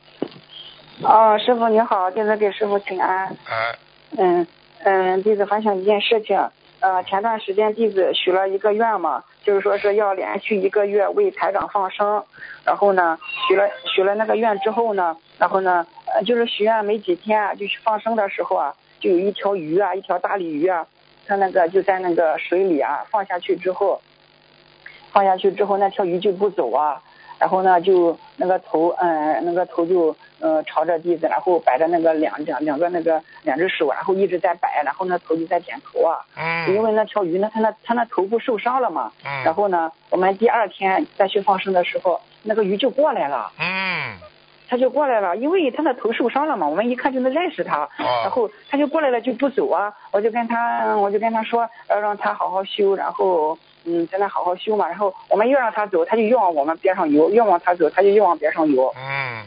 [1.03, 3.26] 哦，师傅你好，弟子给师傅请安。
[3.26, 3.76] 啊，
[4.16, 4.47] 嗯
[4.85, 6.39] 嗯，弟子还想一件事情，
[6.81, 12.24] 呃，前段时间弟子许了一个愿嘛，就是说是要连续一个月为台长放生，
[12.64, 13.18] 然后呢，
[13.49, 20.87] 许了许了那个愿之后呢，然后呢，呃，就是许愿没几天，就去放生的时候啊，就有一条鱼啊，一条大鲤鱼啊，
[21.26, 24.01] 它那个就在那个水里啊，放下去之后，
[25.11, 27.03] 放下去之后，那条鱼就不走啊，
[27.39, 36.18] 然后呢，就那个头，嗯，那个头就呃朝着地子，然后摆着那个两两两个那个两只手，然后一直在摆，然后那头就在点头啊。
[36.36, 36.74] 嗯。
[36.74, 39.12] 因为那条鱼呢，它那它那头部受伤了嘛。
[39.24, 39.45] 嗯。
[39.45, 43.53] 然后呢，我们第二天再去放生的时候，那个鱼就过来了。
[43.59, 44.16] 嗯。
[44.70, 47.84] 它就过来了，因为它的头受伤了嘛，我们一看就能认识它。
[47.84, 49.91] 哦然后它就过来了，就不走啊。
[50.12, 54.89] 我就跟他，我就跟他说，要让他好好修，然后嗯，在那好好修嘛。
[54.89, 58.93] 然后我们越让他走，他就越往我们边上游；越往他走，他就越往边上游。
[58.97, 59.43] 嗯。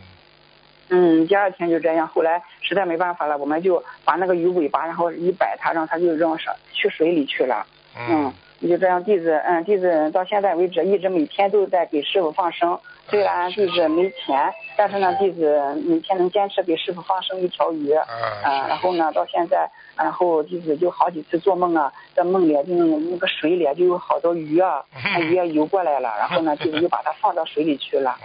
[0.93, 7.65] 嗯，第二天就这样，后来实在没办法了，我们就把那个鱼尾巴，然后一摆它，让它就扔上去水里去了。
[7.97, 12.77] 嗯，就这样，弟子，嗯，弟子到现在为止一直每天都在给师傅放生。
[13.09, 17.91] 虽然弟子没钱，但是呢，弟子每天能坚持给师傅放生一条鱼。
[17.91, 18.05] 啊，
[18.43, 28.15] 啊，然后呢，到现在，然后弟子就好几次做梦啊，在梦里就那个水里就有好多鱼啊，那鱼啊游过来了，然后呢，弟子就把它放到水里去了。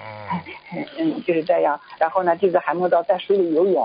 [0.72, 1.80] 嗯， 嗯，就是这样。
[1.98, 3.84] 然后呢，弟子还梦到在水里游泳，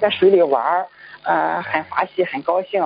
[0.00, 0.86] 在水里玩儿，
[1.22, 2.82] 呃，很欢喜，很高兴。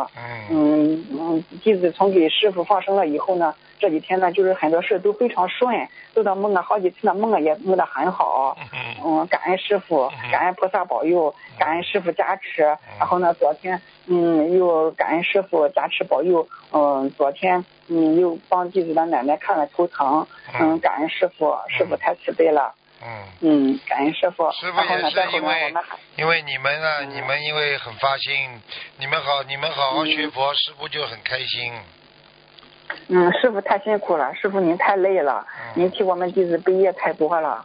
[0.50, 8.56] 嗯嗯，弟子从给师傅放生了以后呢，这几天呢，就是很多事都非常顺，做的梦啊，好几次呢梦啊也梦得很好。
[9.04, 12.62] 嗯，感恩师傅，感恩菩萨保佑，感恩师傅加持。
[12.98, 16.46] 然后呢，昨天嗯又感恩师傅加持保佑。
[16.72, 20.26] 嗯，昨天嗯又帮弟子的奶奶看了头疼。
[20.58, 22.74] 嗯，感恩师傅，师傅太慈悲了。
[23.02, 24.50] 嗯嗯，感恩师傅。
[24.52, 25.74] 师傅也是因为
[26.16, 28.62] 因为你们啊，你们因为很发心，
[28.98, 31.74] 你们好，你们好好学佛，师傅就很开心。
[33.08, 37.64] 嗯，师傅太辛苦了，师傅您太累了，嗯您替我们弟子背业太多了。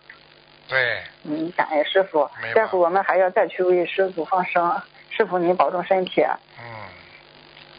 [0.68, 6.24] 对，嗯，感恩师傅，待会儿我们还要再去为师傅放生，师傅您保重身体。
[6.60, 6.76] 嗯，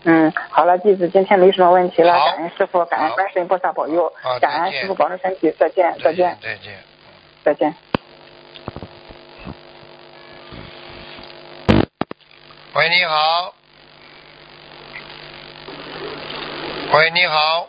[0.05, 6.79] 嗯，好了，弟子今天没什么问题了，感恩师傅，感恩观世音菩萨保佑感恩师傅保重身体，再见，再见，再见。
[7.45, 7.75] 再见。
[12.75, 13.60] 喂，你好。
[16.93, 17.69] 喂，你好。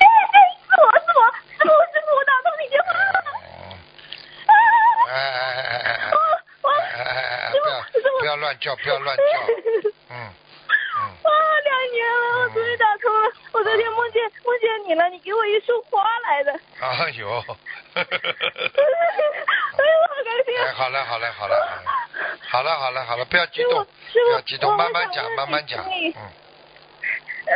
[0.00, 3.20] 哎哎，是我是我师傅师傅，我打通你电话了。
[5.10, 6.10] 哎哎哎哎哎哎！
[6.62, 7.52] 我哎哎哎！
[7.52, 7.70] 不要
[8.18, 9.22] 不要乱叫，不要乱叫。
[10.08, 11.28] 嗯啊，
[11.64, 13.30] 两年了，我终于打通了。
[13.52, 16.58] 我昨天梦见梦见你了，你给我一束花来的。
[16.80, 17.28] 哎呦。
[17.94, 18.08] 哎呦，
[20.08, 20.64] 好开心啊！
[20.64, 21.56] 哎，好了好了好了
[22.48, 25.84] 好了，好了好了，不要激动，不要激动，慢慢讲慢慢讲。
[25.84, 26.14] 嗯，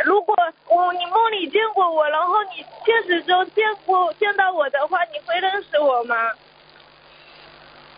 [0.05, 0.35] 如果
[0.67, 6.15] 我你梦里见过我，然后你现实中见过见到我的话，你会认识我吗？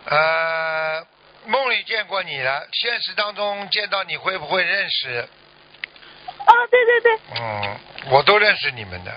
[0.06, 1.06] 呃，
[1.46, 5.28] 梦里见过你了，现实当中见到你会不会认识？
[6.46, 7.18] 啊，对对对。
[7.38, 7.76] 嗯，
[8.10, 9.10] 我都认识你们的。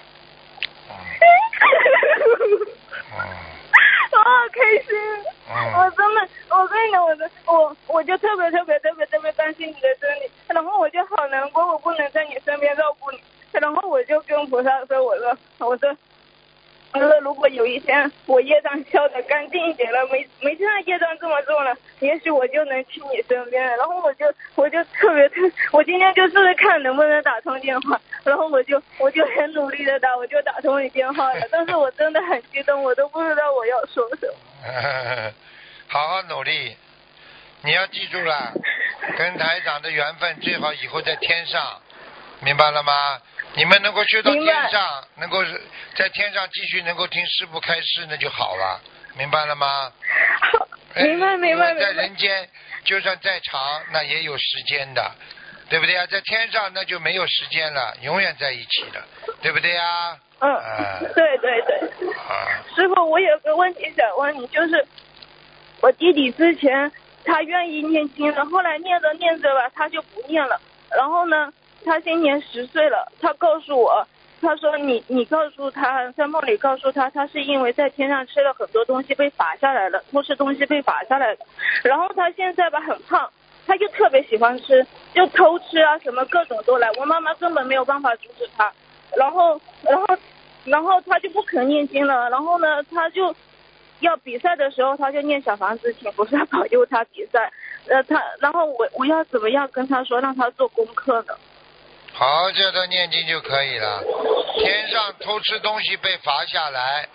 [0.89, 0.95] 嗯
[4.11, 4.12] 我好
[4.51, 4.95] 开心，
[5.49, 5.73] 嗯。
[5.77, 13.21] 我真的，我跟你讲，我的我我就特别特别特别特别担心你的身体，然后我就好难过，我不能在你身边照顾你，
[13.51, 15.95] 然后我就跟菩萨说，我说我说。
[16.93, 23.77] 我说，如果有一天我业障消的干净一点了，没没现在业障这么重了，也许我就能去你身边了。
[23.77, 25.41] 然后我就我就特别特，
[25.73, 31.47] 我今天就试试看能不能打通电话，然后我就我就很努力的打，我就打通你电话了。
[31.49, 34.33] 但是我真的很激动，我都不知道我要说什么。
[35.87, 36.77] 好好努力，
[37.63, 38.53] 你要记住了，
[39.17, 41.81] 跟台长的缘分最好以后在天上，
[42.41, 43.19] 明白了吗？
[43.55, 45.43] 你们能够学到天上，能够
[45.95, 48.81] 在天上继续能够听师傅开示，那就好了，
[49.15, 49.91] 明白了吗？
[50.95, 52.49] 哎 明白明白在人间，
[52.83, 55.11] 就算再长，那也有时间的，
[55.69, 56.05] 对不对啊？
[56.07, 59.05] 在天上那就没有时间了，永远在一起了，
[59.41, 60.17] 对不对啊？
[60.39, 62.09] 嗯，啊对对对。
[62.13, 64.85] 啊，师傅，我有个问题想问你，就是
[65.81, 66.91] 我弟弟之前
[67.23, 70.59] 他愿意念经的，后来念着念着吧，他就不念了。
[70.91, 71.51] 然后呢，
[71.83, 74.05] 他今年十岁了，他告诉我，
[74.41, 81.45] 他说你你告诉他，在梦里告诉他，他是因为在天上吃了很多东西被罚下来了，偷吃东西被罚下来的。
[81.83, 83.29] 然后他现在吧很胖，
[83.65, 88.71] 他就特别喜欢吃，就偷吃啊什么各种都来，我妈妈根本没有办法阻止他。
[89.15, 90.17] 然后然后
[90.65, 93.33] 然后他就不肯念经了，然后呢，他就
[93.99, 97.51] 要比赛的时候，他就念小房子，请菩萨保佑他比赛。
[97.87, 101.33] 呃，他然后我我要怎么样跟他说，让他做功课呢？
[102.13, 104.03] 好好叫他念经就可以了。
[104.59, 107.07] 天上偷吃东西被罚下来，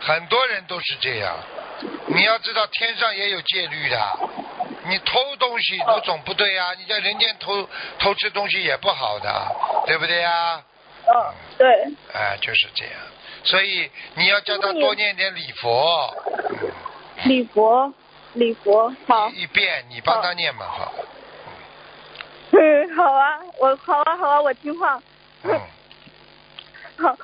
[0.00, 1.36] 很多人都是这样。
[2.06, 3.98] 你要知道，天上也有戒律的。
[4.84, 9.56] 你偷东西都总不对啊、你在人间偷偷吃东西也不好的，
[9.86, 10.62] 对不对呀、
[11.06, 11.68] 嗯，对。
[12.14, 12.94] 哎，就是这样。
[13.44, 16.14] 所以你要叫他多念点礼佛，
[17.24, 17.92] 礼佛，
[18.34, 19.28] 礼佛，好。
[19.30, 20.92] 一遍你帮他念嘛，好。
[22.52, 25.00] 嗯，好啊，我好啊好啊，我听话。
[25.44, 25.52] 嗯
[26.96, 27.16] 好，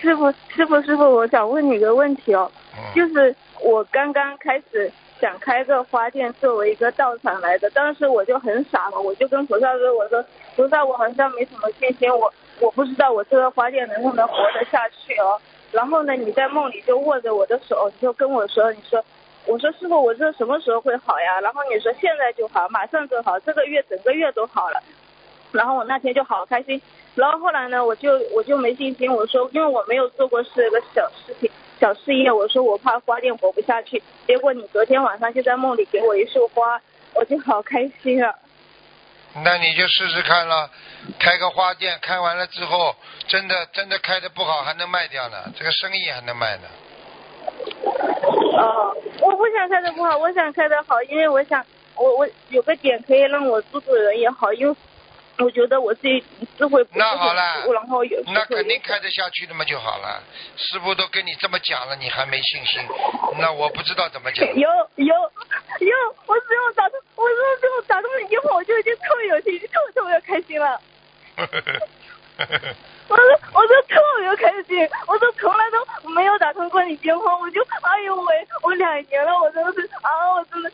[0.00, 4.90] 师傅师傅师傅，我想问你个问题哦，嗯就是我刚刚开始
[5.20, 10.24] 想开个花店作为一个道场来的，当时我就很傻嘛，我就跟菩萨说，我说
[10.56, 15.38] 菩萨，我好像没什么信心，我我不知道我这个花店能不能活得下去哦。
[15.72, 19.04] 然后呢，你在梦里就握着我的手，你就跟我说，你说。
[19.48, 21.40] 我说师傅，我这什么时候会好呀？
[21.40, 24.82] 然后你说现在就好，马上就好，这个月整个月都好了。
[25.52, 26.80] 然后我那天就好开心，
[27.14, 31.50] 然后后来呢，我就我就没信心，我说因为我没有做过是个小事情
[31.80, 34.02] 小事业，我说我怕花店活不下去。
[34.26, 36.78] 结果你昨天晚上就在梦里给我一束花，
[37.14, 38.34] 我就好开心啊。
[39.42, 40.70] 那你就试试看了，
[41.18, 42.94] 开个花店，开完了之后，
[43.26, 46.68] 真的真的开的不好还能卖掉呢，这个生意还能卖呢。
[48.56, 51.64] 哦，我不想开的不好，我想开的好，因为我想
[51.96, 54.76] 我我有个点可以让我做做人也好，因为
[55.38, 56.24] 我觉得我自己
[56.56, 60.22] 智慧不是那好了很足，然后有那肯定开得下去的嘛就好了。
[60.56, 62.80] 师傅都跟你这么讲了，你还没信心，
[63.38, 64.44] 那我不知道怎么讲。
[64.46, 65.96] 有有有，
[66.26, 67.24] 我只要打通，我
[67.60, 70.80] 只有打通你电话，我就已经特别有信心，特别特别开心了。
[73.08, 73.24] 我说
[73.54, 80.70] 我说特别开心，我说从来都没有打通过你电话，我就哎呦喂，我两年了，我真的是啊，我真的，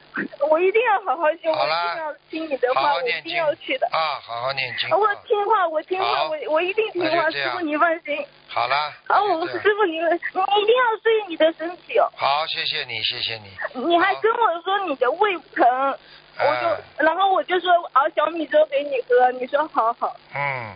[0.51, 3.87] 我一定要好好修，我一定要听你的好话，我一定要去的。
[3.93, 4.91] 啊，好好念经。
[4.91, 8.27] 我听话，我听话，我我一定听话，师傅你放心。
[8.49, 8.77] 好了。
[9.07, 12.11] 啊，我师傅你你一定要注意你的身体哦。
[12.17, 13.87] 好，谢谢你，谢谢你。
[13.87, 15.97] 你还跟我说你的胃疼，
[16.39, 20.75] 我就、哎然后我就说熬小米粥给你喝，你说好好，嗯，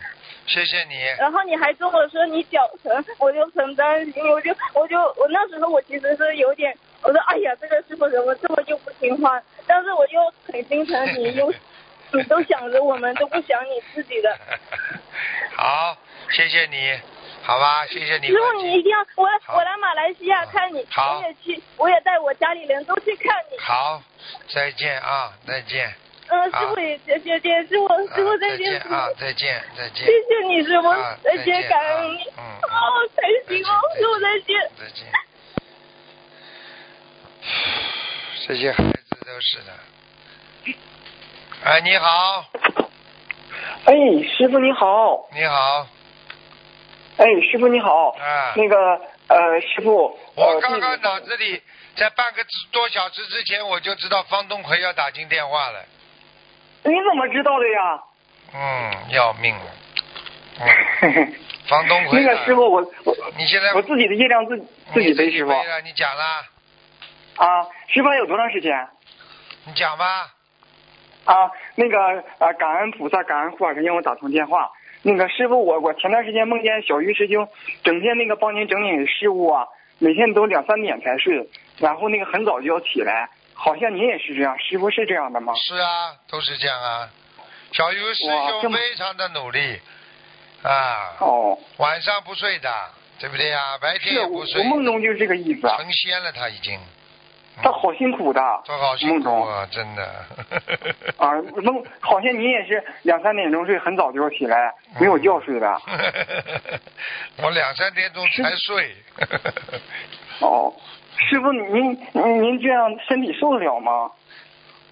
[0.48, 0.94] 谢谢你。
[1.18, 11.52] 然后你还跟我说你脚疼，我就很担心，我就我就我那时候我其实是有点，我说哎呀这个师傅怎么这么就不听话，但是我又很心疼你，又
[12.12, 14.36] 你都想着我们，都不想你自己的。
[15.54, 15.96] 好，
[16.30, 16.98] 谢谢你，
[17.42, 23.58] 好吧，谢谢你师傅，你一定要我我来马来西亚看你，好我也去，我也带我家里人都去看你。
[23.58, 24.02] 好，
[24.48, 25.92] 再见啊，再见。
[26.30, 30.12] 嗯，师傅也谢谢谢师傅，师傅啊再见，啊，再见，再见谢。
[30.12, 32.78] 谢你师傅啊，再见，感恩你，啊嗯好
[33.16, 34.70] 开心哦，师傅再见。
[34.78, 35.04] 再见。
[38.46, 39.72] 这些孩子都是的。
[41.64, 42.44] 哎，你好，
[43.84, 43.94] 哎，
[44.36, 45.86] 师傅你好，你好，
[47.16, 48.76] 哎，师傅你好，啊，那个
[49.28, 51.62] 呃，师傅，呃，我刚刚脑子里
[51.96, 55.84] 在半个多小时之前我就知道方东奎要打进电话了，
[56.84, 58.00] 你怎么知道的呀？
[58.54, 59.64] 嗯，要命了，
[61.02, 61.34] 嗯，
[61.68, 64.58] 房东奎呢那个师傅，我我你现在我自己的业量自
[64.94, 65.52] 自己背，师傅
[65.84, 66.24] 你讲了，
[67.36, 68.88] 啊，师傅还有多长时间？
[69.66, 70.28] 你讲吧，
[71.26, 71.98] 啊，那个
[72.38, 74.70] 啊，感恩菩萨，感恩护法神让我打通电话。
[75.02, 77.46] 那个师傅，我我前段时间梦见小鱼师兄
[77.84, 79.66] 整天那个帮您整理事务啊，
[79.98, 81.48] 每天都两三点才睡，
[81.78, 83.28] 然后那个很早就要起来，
[83.60, 85.52] 好像您也是这样，师傅是这样的吗？
[85.56, 87.10] 是啊，都是这样啊，
[87.72, 88.24] 小鱼师
[88.60, 89.80] 兄非常的努力
[90.62, 92.70] 啊，哦，晚上不睡的，
[93.18, 93.76] 对不对呀？
[93.80, 94.62] 白天我也不睡。
[94.62, 96.78] 我，梦中就是这个意思啊，成仙了他已经，
[97.60, 99.48] 他好辛苦的，他好辛苦梦中。
[99.48, 100.24] 啊，真的。
[101.18, 105.82] 啊，梦好像你也是两三点钟睡，很早就要起来，没有觉睡的。
[107.42, 108.96] 我两三点钟才睡。
[110.40, 110.72] 哦，
[111.18, 114.10] 师傅，您您您这样身体受得了吗？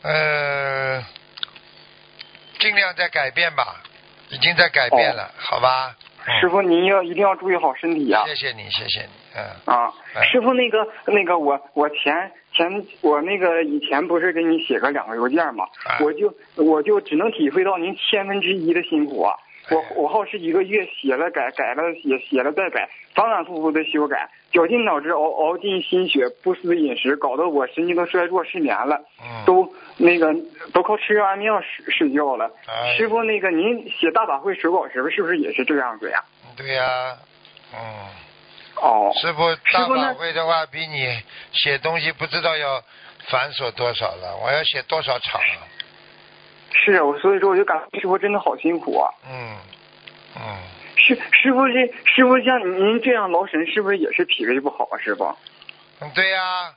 [0.03, 1.03] 呃，
[2.59, 3.83] 尽量在改变吧，
[4.31, 5.95] 已经在改变了，好吧？
[5.99, 9.47] 嗯师傅，您要一定要注意好身体啊、谢谢你，谢谢你，嗯。
[9.65, 15.65] 啊，哎师傅，那个那个，我我前前我那个以前不是给你写个两个邮件吗？
[15.89, 19.37] 哎我就我就只能体会到您千分之一的辛苦啊！
[19.71, 29.45] 我哎我好是一个月写了改，改了写，写了再改，反反复复的修改，绞尽脑汁熬熬尽心血，不思饮食，搞得我神经都衰弱失眠了，嗯。
[29.45, 30.35] 都那个
[30.73, 32.51] 都靠吃安眠药睡睡觉了。
[32.69, 36.23] 哎师傅，那个您写大法会手稿时候是不是也是这样子呀？
[36.57, 37.17] 对呀、
[37.73, 37.79] 嗯。
[38.77, 41.09] 哦，师傅大法师傅那会的话，比你
[41.53, 42.83] 写东西不知道要
[43.31, 45.65] 繁琐多少了，我要写多少场啊？
[46.85, 49.11] 是我所以说我就感觉师傅真的好辛苦啊。
[49.29, 49.57] 嗯
[50.37, 50.43] 嗯，
[50.97, 54.99] 师师傅这师傅像您这样劳神，是不是也是脾胃不好啊？
[54.99, 55.25] 师傅？
[56.01, 56.71] 嗯对呀、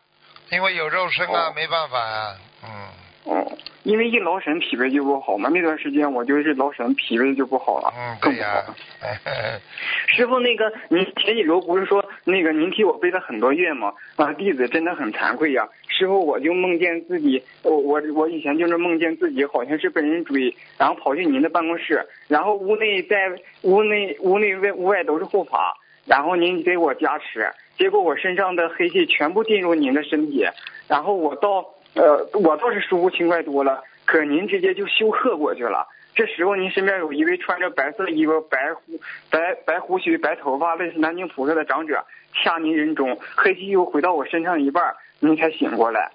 [0.50, 2.88] 因为有肉身啊，哦没办法呀、嗯。
[3.26, 3.52] 哦，
[3.84, 5.50] 因为一劳神脾胃就不好嘛。
[5.54, 9.60] 那段时间我就是劳神脾胃就不好了，嗯，更不好对呀、了。
[10.08, 13.94] 师傅，那个您前几周不是说那个您替我背了很多月吗？
[14.16, 23.18] 啊，弟子真的很惭愧呀、师傅，我就梦见自己，我我我以前就是梦见自己好像是被人追，然后跑进您的办公室，然后屋内在
[23.64, 25.76] 屋内屋内外屋外都是护法，
[26.06, 30.46] 然后您给我加持，结果我身上的黑气全部进入您的身体，
[30.88, 31.66] 然后我倒
[31.96, 35.88] 呃我倒是舒服轻快多了，可您直接就休克过去了。
[36.16, 39.00] 这时候您身边有一位穿着白色衣服、白胡
[39.30, 42.04] 白白胡须、白头发，类似南京菩萨的长者，
[42.34, 46.12] 掐您人中，黑气又回到我身上一半，您才醒过来。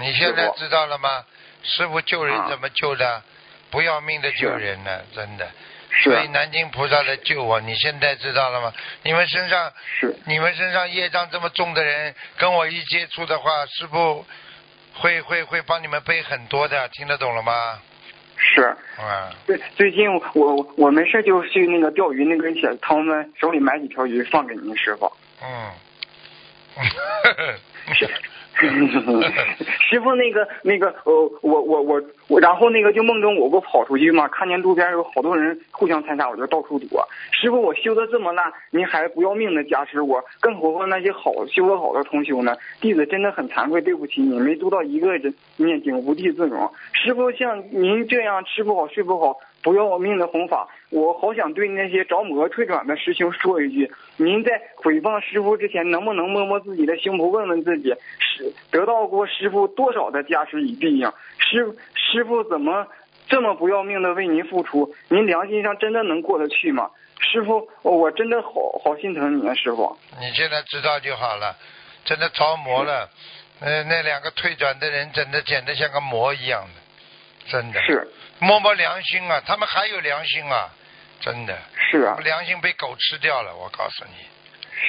[0.00, 1.24] 你现在知道了吗？
[1.62, 3.22] 师傅救人啊怎么救的？
[3.70, 5.48] 不要命的救人呢，真的。
[6.02, 8.72] 所以南京菩萨来救我，你现在知道了吗？
[9.02, 14.24] 你们身上是你们身上业障这么重的人，跟我一接触的话，师傅
[14.94, 17.80] 会会会帮你们背很多的，听得懂了吗？
[18.36, 18.62] 是。
[18.98, 25.10] 啊，最最近我我没事就去那个钓鱼那个小他们手里买几条鱼放给您师傅。
[25.42, 25.70] 嗯。
[29.88, 31.12] 师傅，那个那个呃，
[31.42, 37.08] 我我我我，然后那个就梦中我不跑出去嘛，看见路边有好多人互相残杀，我就到处躲。
[37.30, 42.56] 师傅，我修的这么烂，您还不要命的加持我，更何况那些好修的好的同修呢？
[42.80, 46.70] 弟子真的很惭愧，对不起你，没读到一个人念经无地自容。
[46.92, 49.36] 师傅，像您这样吃不好睡不好。
[49.60, 61.12] 不要命的弘法，我好想对那些着魔退转的师兄说一句：您在诽谤师傅之前，能不能摸摸自己的胸脯，问问自己，是得到过师傅多少的加持与庇应？
[61.38, 62.86] 师师傅怎么
[63.28, 64.94] 这么不要命的为您付出？
[65.08, 66.90] 您良心上真的能过得去吗？
[67.20, 68.50] 师傅，我真的好
[68.82, 69.94] 好心疼你啊，师傅。
[70.18, 71.54] 你现在知道就好了，
[72.04, 73.10] 真的着魔了。
[73.60, 77.80] 呃，那两个退转的人，真的简直像个魔一样的，真的。
[77.82, 78.08] 是。
[78.40, 80.70] 摸摸良心啊，他们还有良心啊，
[81.20, 81.58] 真的。
[81.90, 82.16] 是啊。
[82.22, 84.26] 良心被狗吃掉了，我告诉你。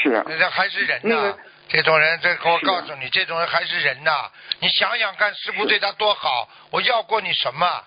[0.02, 0.24] 是啊。
[0.28, 1.36] 这还是人呐，
[1.68, 4.12] 这种人，这我告诉你，这种人还是人呐。
[4.60, 7.84] 你想想看，师傅对他多好，我要过你什么？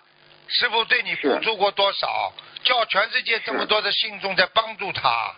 [0.48, 2.32] 师傅对你付出过多少？
[2.64, 5.34] 叫全世界这么多的信众在帮助他。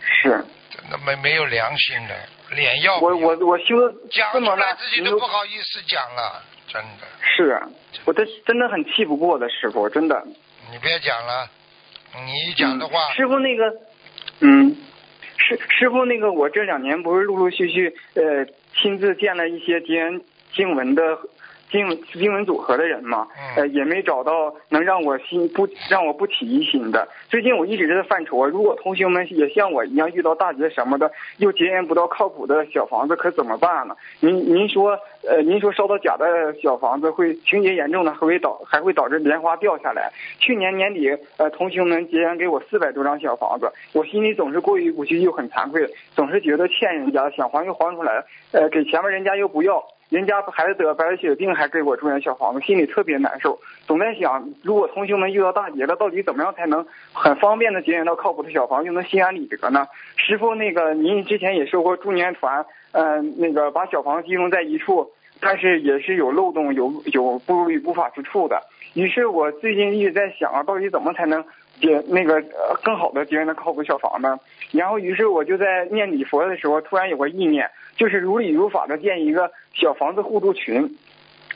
[0.00, 0.44] 是。
[0.70, 2.16] 真的没没有良心的，
[2.50, 3.74] 脸要我我我修
[4.10, 7.06] 讲出来自己都不好意思讲了，真的。
[7.20, 7.68] 是啊，
[8.06, 10.24] 我这真的很气不过的师傅，真的。
[10.70, 11.46] 你别讲了，
[12.14, 13.12] 你讲的话。
[13.14, 13.74] 师傅那个，
[14.40, 14.76] 嗯，
[15.36, 20.22] 师师傅那个，我这两年不是陆陆续续呃亲自见了一些经
[20.54, 21.18] 经文的。
[21.72, 23.26] 经经文组合的人嘛，
[23.56, 27.08] 呃，也没找到能让我心不让我不起疑心的。
[27.30, 33.96] 最近我一直在犯愁，如果同学们也像我一样遇到大劫什么的，又结缘不到靠谱的小房子，可怎么办呢？
[34.20, 40.12] 您您说，呃，您说烧到假的小房子会情节严重的，还会导还会导致莲花掉下来。
[40.38, 41.08] 去年年底，
[41.38, 48.22] 呃，同学们结缘给我四百多张小房子，我心里总是过意不去，又很惭愧，总是觉得欠人家，想还又还不出来，
[48.52, 49.82] 呃，给前面人家又不要。
[50.12, 56.84] 人家孩子得白血病还给我住院小房子，心里特别难受，总在想，如果同学们遇到大劫了，到底怎么样才能
[57.14, 59.86] 很方便的结缘到靠谱的小房，又能心安理得呢？
[60.16, 65.10] 师傅，那个您之前也说过，助念团，嗯，那个把小房集中在一处，
[65.40, 68.60] 但是也是有漏洞，有有不如理不法之处的。
[68.92, 71.42] 于是我最近一直在想啊，到底怎么才能
[71.82, 72.42] 结那个
[72.82, 74.38] 更好的结缘的靠谱小房子？
[74.70, 77.68] 然后，于是我就在念礼佛的时候，突然有个意念。
[77.94, 80.96] 就是如理如法的建一个小房子互助群，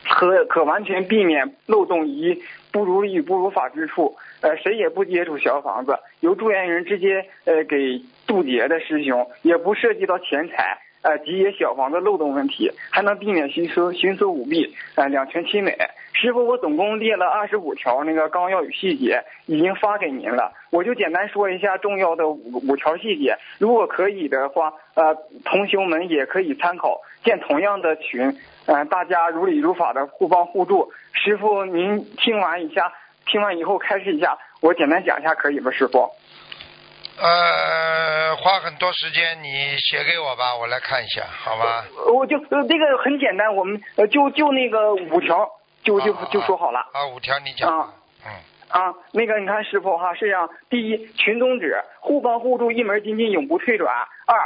[0.05, 4.15] 可可完全避免漏洞一不如理不如法之处。
[4.43, 15.75] 呃，谁也不接触小房子，由助缘人直接呃给渡劫的师兄，也不涉及到钱财，呃，集结小房子漏洞问题，还能避免徇私徇私舞弊，呃，两全其美。
[16.19, 20.51] 师傅，我总共列了二十五条那个纲要与细节，已经发给您了。
[20.71, 23.37] 我就简单说一下重要的五五条细节。
[23.59, 25.15] 如果可以的话，呃，
[25.45, 28.35] 同学们也可以参考，建同样的群，
[28.65, 30.91] 嗯，大家如理如法的互帮互助。
[31.13, 32.91] 师傅，您听完一下，
[33.27, 35.71] 听完以后开始一下，我简单讲一下，可以吗？
[35.71, 36.11] 师傅？
[37.19, 41.85] 呃，花很多时间，你写给我吧，我来看一下，好吧？
[42.15, 45.47] 我就呃，这个很简单，我们呃，就就那个五条。
[45.87, 46.81] 就就就说好了。
[46.93, 47.79] 啊，五条你讲。
[47.79, 47.95] 啊，
[48.27, 48.33] 嗯。
[48.69, 53.95] 啊，那个你看师傅哈是这样，第一群宗旨互帮互助一门精进永不退转，
[54.27, 54.37] 二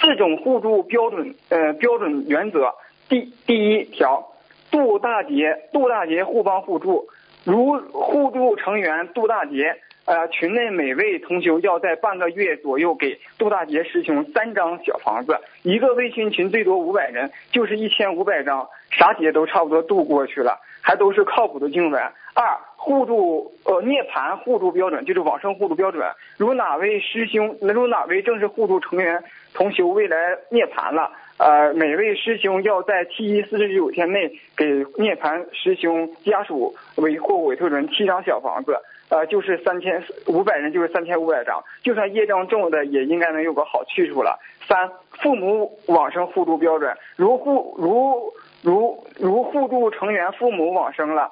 [0.00, 2.72] 四种互助标准呃标准原则，
[3.08, 4.24] 第第一条
[4.70, 7.08] 渡大劫渡大劫互帮互助，
[7.42, 9.76] 如互助成员渡大劫。
[10.06, 22.00] 呃，群内每位同修要在半个月左右给杜大杰师兄三张小房子，一个微信群最多五百人，就是一千五百张，啥劫都差不多渡过去了，还都是靠谱的经文。
[22.34, 26.06] 二互助呃涅槃互助标准就是往生互助标准，
[26.36, 29.22] 如哪位师兄，如哪位正式互助成员
[29.54, 30.16] 同修未来
[30.50, 38.76] 涅槃了，呃，每位师兄要在七一四十九天内给涅槃师兄家属委或委托人七张小房子。
[39.10, 44.40] 呃，就是三千五百人，就是三千五百张，就算业障重的，也应该能有个好去处了。
[44.66, 48.32] 三，父母往生互助标准，如互如
[48.64, 51.30] 如如互助成员父母往生了，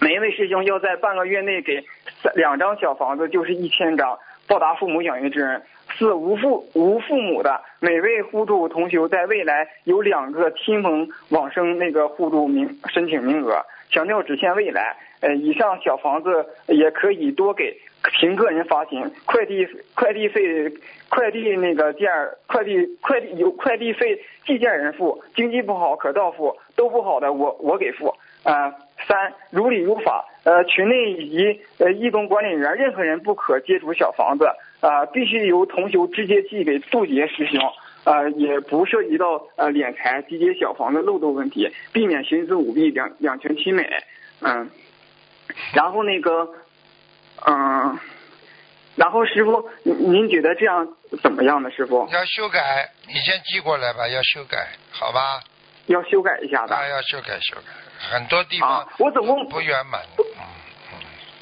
[0.00, 1.84] 每一位师兄要在半个月内给
[2.36, 4.16] 两张小房子，就是一千张，
[4.46, 5.60] 报答父母养育之恩。
[5.98, 13.60] 四无父无父母的每位互助同修在未来有两个亲朋往生那个互助名申请名额，
[13.90, 14.96] 强调只限未来。
[15.20, 17.76] 呃，以上小房子也可以多给，
[18.10, 20.42] 凭个人发行，快递快递费
[21.08, 22.10] 快递那个件
[22.46, 28.14] 快递快递有快递费寄件人付，经济不好可到付，都不好的我我给付。
[28.42, 28.74] 啊、
[29.06, 34.46] 三如理如法，呃，群内以及呃义工管理员任何人不可接触小房子，
[34.80, 37.60] 啊、必须由同修直接寄给渡劫师兄。
[38.04, 43.88] 呃，也不涉及到呃敛财、集结小房子漏洞问题，避免徇私舞弊、两两全其美。
[44.40, 44.68] 嗯，
[45.72, 46.52] 然后那个，
[47.46, 47.98] 嗯，
[48.96, 50.86] 然后师傅，您您觉得这样
[51.22, 51.70] 怎么样呢？
[51.70, 55.40] 师傅要修改，你先寄过来吧，要修改，好吧？
[55.86, 57.72] 要修改一下的啊，要修改修改，
[58.10, 60.00] 很多地方啊，我总共不圆满。
[60.18, 60.44] 嗯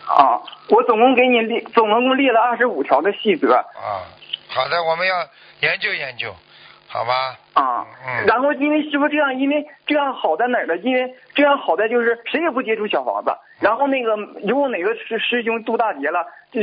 [0.08, 4.02] 啊，我总共给你列，总共列了二十五条的细则啊，
[4.48, 5.14] 好的，我们要
[5.60, 6.34] 研究研究，
[6.88, 7.38] 好吧？
[7.52, 7.86] 啊。
[8.04, 8.26] 嗯。
[8.26, 10.76] 然后因为师傅这样，因为这样好在哪儿呢？
[10.78, 16.60] 因为这样好在就是谁也不接触小房子，然后那个如果哪个师师兄渡大劫了，就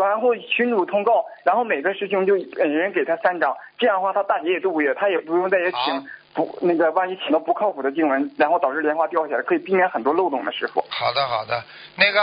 [0.00, 10.84] 然后群主通告，然后每个师兄就呃人给他三张，这样的话他大劫也渡不了，他也不用再也请不那个万一请到不靠谱的经文，然后导致莲花掉下来，可以避免很多漏洞的师傅。
[10.88, 11.62] 好的好的，
[11.96, 12.20] 那个、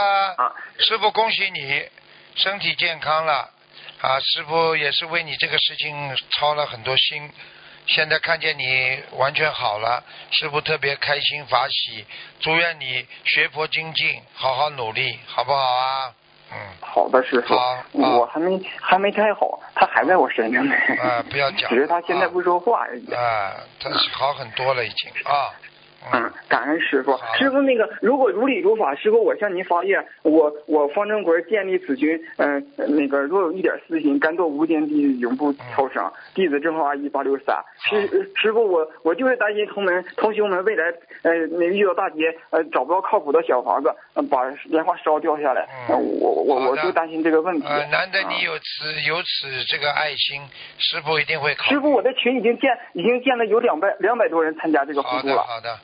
[0.80, 1.84] 师傅恭喜你
[2.36, 3.50] 身体健康了
[4.02, 4.20] 啊！
[4.20, 7.30] 师傅也是为你这个事情操了很多心，
[7.88, 12.06] 现在看见你完全好了，师傅特别开心法喜，
[12.40, 16.14] 祝愿你学佛精进，好好努力，好不好啊？
[16.52, 16.58] 嗯。
[16.82, 17.56] 好的，师傅，
[17.94, 20.76] 我还没还没太好，他还在我身上呢。
[21.02, 21.70] 啊，不要讲。
[21.70, 23.14] 只是他现在不说话而已。
[23.14, 25.52] 啊，他是好很多了已经啊。
[26.14, 27.18] 嗯，感恩师傅。
[27.38, 36.10] 师傅，那个如果如理如法，师傅，我向您发愿，我我方正国建立此群，嗯、那个若有一点私心，甘做无间地狱，永不超生。
[36.34, 37.56] 弟子正号二一八六三。
[37.78, 40.86] 师师傅，我我就是担心同门同修们未来
[41.24, 47.68] 呃那遇到大劫，呃找不到靠谱的小房子，呃把莲花烧掉下来，呃我我我就担心这个问题。
[47.68, 50.42] 呃，难得你有此有此这个爱心，
[50.78, 51.70] 师傅一定会考。
[51.70, 55.36] 师傅，我的群已经建已经建了有两百两百多人参加这个互好助了。
[55.36, 55.80] 的好的，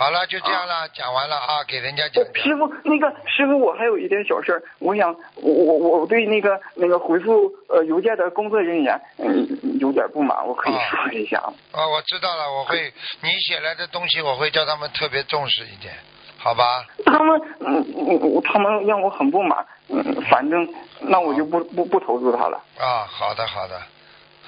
[0.00, 2.42] 好了，就这样了，讲完了啊，给人家讲讲。
[2.42, 9.46] 师傅，那个师傅，我还有一点小事儿，我想我我我对那个那个回复呃邮件的工作人员嗯
[9.78, 11.52] 有点不满，我可以说一下啊？
[11.72, 12.90] 哦，我知道了，我会
[13.20, 15.92] 你写来的东西，我会叫他们特别重视一点，
[16.38, 16.86] 好吧？
[17.04, 20.66] 他们嗯嗯，他们让我很不满，嗯，反正
[21.00, 22.56] 那我就不不不投诉他了。
[22.78, 23.78] 啊，好的好的，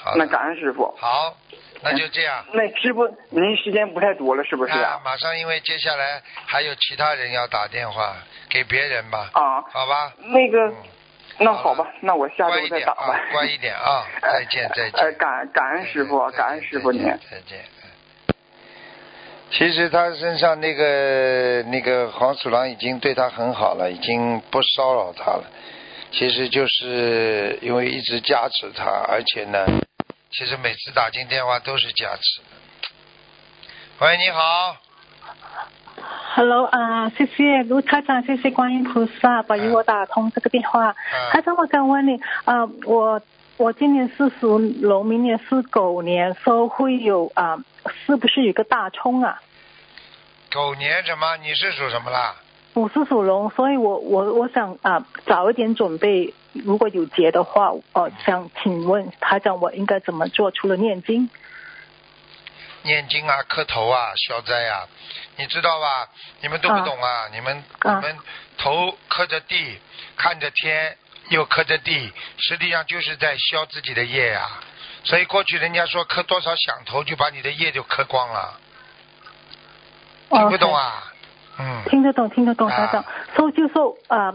[0.02, 0.16] 好的。
[0.16, 0.90] 那感恩师傅。
[0.98, 1.36] 好，
[1.82, 2.44] 那就这样。
[2.52, 8.16] 那师傅，您时间不太多了，是不是啊，马上因为接下来还有其他人要打电话
[8.48, 9.30] 给别人吧。
[9.32, 10.12] 啊，好吧。
[10.18, 10.72] 那个，
[11.38, 13.20] 那好吧，那我下周再打吧。
[13.32, 14.06] 乖一点啊！
[14.22, 15.00] 再见再见。
[15.00, 17.02] 呃，感感恩师傅，感恩师傅您。
[17.04, 17.64] 再见。
[19.50, 25.44] 其实他身上那个那个黄鼠狼已经对他很好了，已经不骚扰他了。
[26.10, 29.66] 其实就是因为一直加持他，而且呢，
[30.32, 32.40] 其实每次打进电话都是加持。
[33.98, 34.76] 喂，你好。
[36.34, 40.96] Hello 啊、谢谢卢台长，谢谢观音菩萨保佑我打通这个电话。
[41.30, 43.20] 台长，我想问你，啊、我
[43.58, 47.58] 我今年是属龙，明年是狗年，说会有啊、
[48.06, 49.38] 是不是有个大冲啊？
[50.50, 51.36] 狗年什么？
[51.42, 52.36] 你是属什么啦？
[52.74, 60.50] 我是属龙，所以我我我想啊、早一点准备，如果有劫的话，呃，想请问台长，我应该怎么做？
[60.50, 61.28] 除了念经，
[62.80, 64.88] 念经啊，磕头啊，消灾啊，
[65.36, 66.08] 你知道吧？
[66.40, 68.16] 你们都不懂啊，你们、你们
[68.56, 69.78] 头磕着地，
[70.16, 70.96] 看着天，
[71.28, 74.48] 又磕着地，实际上就是在消自己的业呀、
[75.04, 78.58] 所以过去人家说磕多少响头，就把你的业就磕光了，
[80.30, 81.11] 听不懂啊？
[81.58, 83.04] 嗯，听得懂，听得懂，台长。
[83.36, 84.34] 所以就说呃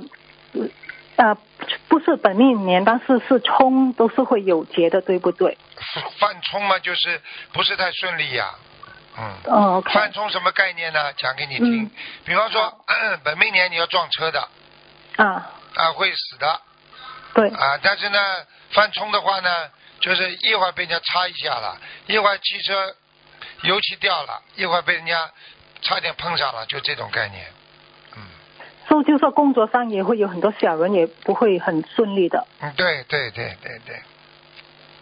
[1.15, 1.35] 呃，
[1.88, 5.57] 不是本命年，但是是冲都是会有劫的，对不对？
[6.19, 7.19] 犯冲嘛，就是
[7.53, 8.53] 不是太顺利呀、
[9.18, 9.34] 嗯。
[9.45, 9.84] 哦。
[9.85, 11.11] 犯冲什么概念呢？
[11.14, 11.89] 讲给你听。
[12.23, 12.85] 比方说，
[13.23, 14.48] 本命年你要撞车的
[15.15, 16.61] 啊啊，会死的。
[17.34, 17.49] 对。
[17.49, 18.19] 啊，但是呢，
[18.72, 19.49] 犯冲的话呢，
[19.99, 22.95] 就是一会儿被人家擦一下了，一会儿汽车
[23.64, 25.31] 油漆掉了，一会儿被人家
[25.82, 27.45] 差点碰上了，就这种概念。
[28.16, 28.24] 嗯
[28.88, 32.48] 所以就说工作上也会有很多小人，也不会很顺利的。
[32.62, 33.99] 嗯，对对对对对。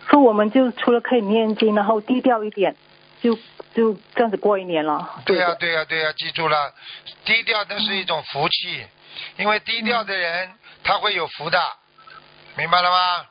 [0.10, 2.76] 所以我们就除了可以念经，然后低调一点，
[3.22, 3.36] 就
[3.76, 5.22] 就这样子过一年了。
[5.26, 6.74] 对呀、对呀、对呀、记住了，
[7.26, 8.84] 低调那是一种福气，
[9.38, 10.50] 因为低调的人、
[10.84, 11.60] 他会有福的，
[12.58, 13.26] 明白了吗？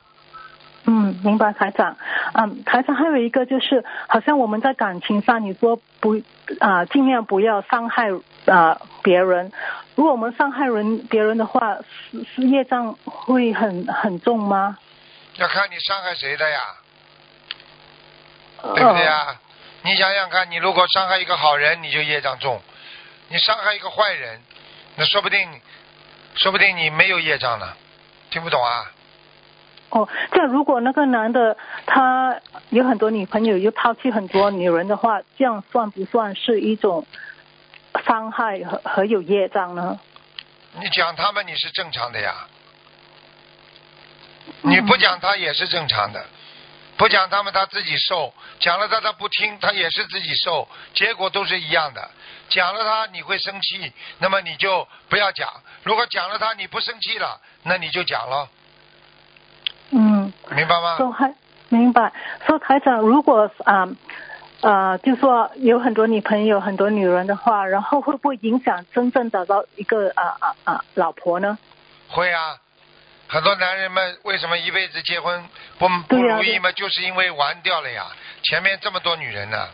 [0.85, 1.97] 嗯，明白台长。
[2.33, 6.21] 嗯，台上还有一个就是，好像我们在感情上，你说不
[6.59, 8.09] 啊、尽量不要伤害
[8.45, 9.51] 啊、别人。
[9.95, 11.77] 如果我们伤害人别人的话，
[12.11, 14.77] 是是业障会很很重吗？
[15.35, 16.59] 要看你伤害谁的呀，
[18.61, 19.39] 对不对呀？
[19.83, 22.57] 你想想看，你如果伤害一个好人，你就业障重；
[23.29, 24.41] 你伤害一个坏人，
[24.95, 25.61] 那说不定，
[26.35, 27.73] 说不定你没有业障呢。
[28.31, 28.91] 听不懂啊？
[29.95, 31.55] 哦，这样如果那个男的
[31.85, 32.37] 他
[32.69, 37.07] 有很多女朋友，又抛弃很多女人的话，这样算不算是一种
[38.05, 39.97] 伤害和和有业障呢？
[40.81, 42.45] 你讲他们你是正常的呀，
[44.63, 46.25] 你不讲他也是正常的，
[46.97, 52.11] 不讲他们他自己受，讲了他他不听，他也是自己受，结果都是一样的。
[52.49, 55.47] 讲了他你会生气，那么你就不要讲；
[55.83, 58.64] 如果讲了他你不生气了，那你就讲了，嗯。
[60.51, 60.97] 明白吗？
[60.97, 61.33] 说还
[61.69, 62.11] 明白，
[62.45, 63.87] 说台长，如果啊
[64.61, 71.57] 呃就说有很多女朋友、很多女人的话，然后会不会影响真正找到一个啊啊啊老婆呢？
[72.09, 72.57] 会啊，
[73.27, 75.43] 很多男人们为什么一辈子结婚
[75.77, 78.05] 不不对呀如意嘛，就是因为玩掉了呀。
[78.43, 79.67] 前面这么多女人呢，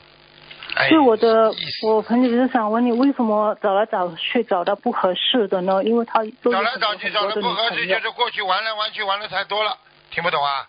[0.76, 1.52] 哎，是我的，
[1.84, 5.84] 我朋友就想问你，为什么找来找去找到不合适的呢？
[5.84, 9.77] 因为他找来找去找的的不合适，就是过去玩来玩去玩的太多了，
[10.11, 10.67] 听不懂啊？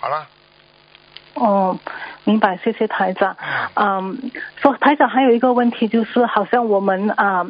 [0.00, 0.26] 好了，
[1.34, 1.78] 哦，
[2.24, 3.36] 明白，谢谢台长。
[3.74, 7.46] 嗯，说台长还有一个问题就是，好像我们啊、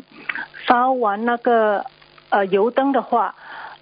[0.67, 1.85] 烧完那个
[2.29, 3.35] 呃油灯的话，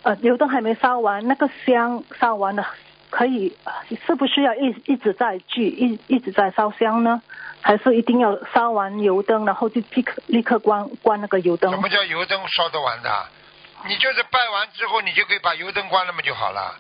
[0.03, 2.65] 呃油灯还没烧完，那个香烧完了，
[3.11, 3.57] 可以
[4.07, 7.21] 是不是要一一直在聚一一直在烧香呢？
[7.61, 11.77] 还是一定要烧完油灯，然后就立刻立刻关关那个油灯什？
[11.81, 13.11] 么叫油灯烧得完的？
[13.87, 16.77] 你就是拜完之后，你就可以把油灯关了嘛就好了。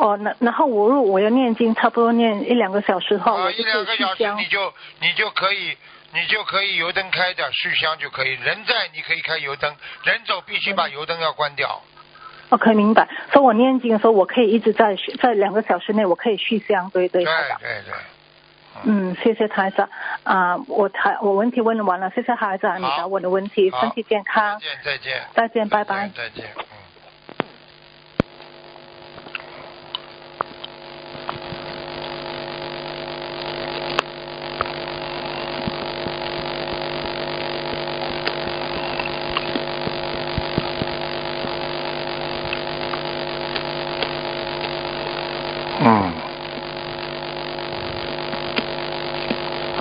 [0.00, 4.24] 哦，那然后我如果我要念经，差不多念一两个小时后，啊，我一两个小时。
[4.34, 5.76] 你就你就可以
[6.14, 8.30] 你就可以油灯开着续香就可以。
[8.30, 11.82] 人在你可以开油灯，人走必须把油灯要关掉。
[12.48, 13.06] OK，明白。
[13.32, 17.22] 所以我念经的时候，我可以一直在在两个小时内，我可以续香，对对。
[17.24, 17.94] 对对对，
[18.84, 19.88] 嗯，谢谢台长。
[20.22, 26.10] 啊、我台我问题问完了，谢谢台长，你答我的问题，身体健康，再见再见再见，拜拜。
[26.16, 26.46] 再见。
[26.56, 26.64] 嗯，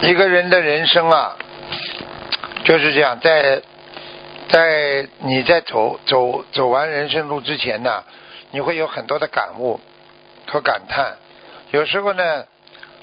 [0.01, 1.35] 一个人的人生啊，
[2.63, 3.61] 就是这样，在
[4.47, 8.03] 在你在走走走完人生路之前呢，
[8.51, 9.79] 你会有很多的感悟
[10.47, 11.17] 和感叹。
[11.71, 12.45] 有时候呢，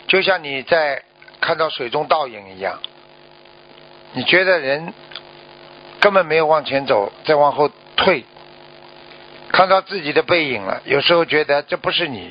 [0.09, 1.03] 就像你在
[1.41, 2.81] 看到水中倒影一样，
[4.13, 4.93] 你觉得人
[6.01, 8.25] 根本没有往前走，再往后退，
[9.53, 10.81] 看到自己的背影了。
[10.87, 12.31] 有时候觉得这不是你，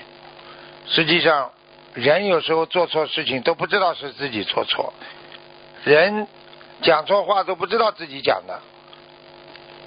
[0.87, 1.51] 实际上
[1.95, 4.93] 人有时候做错事情都不知道是自己做错，
[5.85, 6.27] 人
[6.81, 8.61] 讲错话都不知道自己讲的。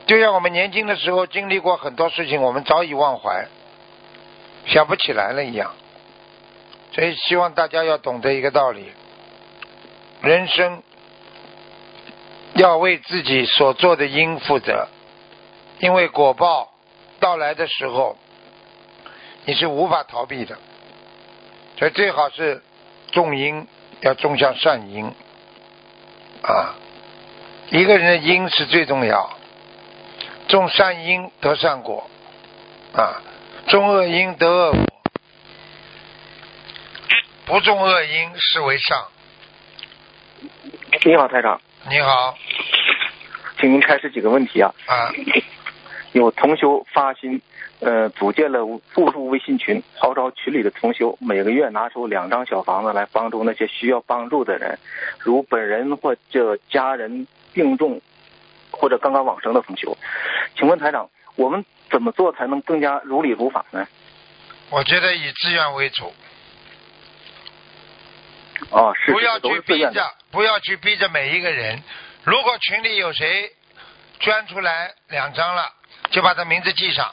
[0.06, 3.46] 就像我们年轻的时候经历过很多事情，我们早已忘怀，
[4.64, 5.74] 想不起来了一样。
[6.92, 8.90] 所以希望大家要懂得一个道理：
[10.22, 10.82] 人生
[12.54, 14.88] 要为自己所做的因负责，
[15.80, 16.72] 因为果报
[17.20, 18.16] 到来的时候，
[19.44, 20.58] 你是无法逃避的。
[21.78, 22.60] 所以最好是
[23.12, 23.68] 种因
[24.00, 25.06] 要种向善因
[26.42, 26.74] 啊，
[27.70, 29.38] 一个人的因是最重要。
[30.48, 32.10] 种善因得善果，
[32.94, 33.22] 啊，
[33.68, 34.80] 种恶因得恶果，
[37.46, 39.06] 不种恶因是为上。
[41.04, 41.60] 你好，台长，
[41.90, 42.34] 你好，
[43.60, 44.74] 请您开始几个问题啊。
[44.86, 45.12] 啊，
[46.12, 47.40] 有同修发心，
[47.80, 54.78] 呃，组建了互助微信群，号召群里的同修每个月拿出两张小房子来帮助那些需要帮助的人，
[55.20, 58.00] 如本人或者家人病重
[58.72, 59.96] 或者刚刚往生的同修。
[60.56, 63.86] 请问台长，我们怎么做才能更加如理如法呢？
[64.70, 66.12] 我觉得以自愿为主，
[68.70, 69.78] 哦，是不要去逼。
[69.80, 71.80] 着，不要去逼着每一个人。
[72.24, 73.52] 如果群里有谁
[74.18, 75.72] 捐出来两张了，
[76.10, 77.08] 就把他名字记上。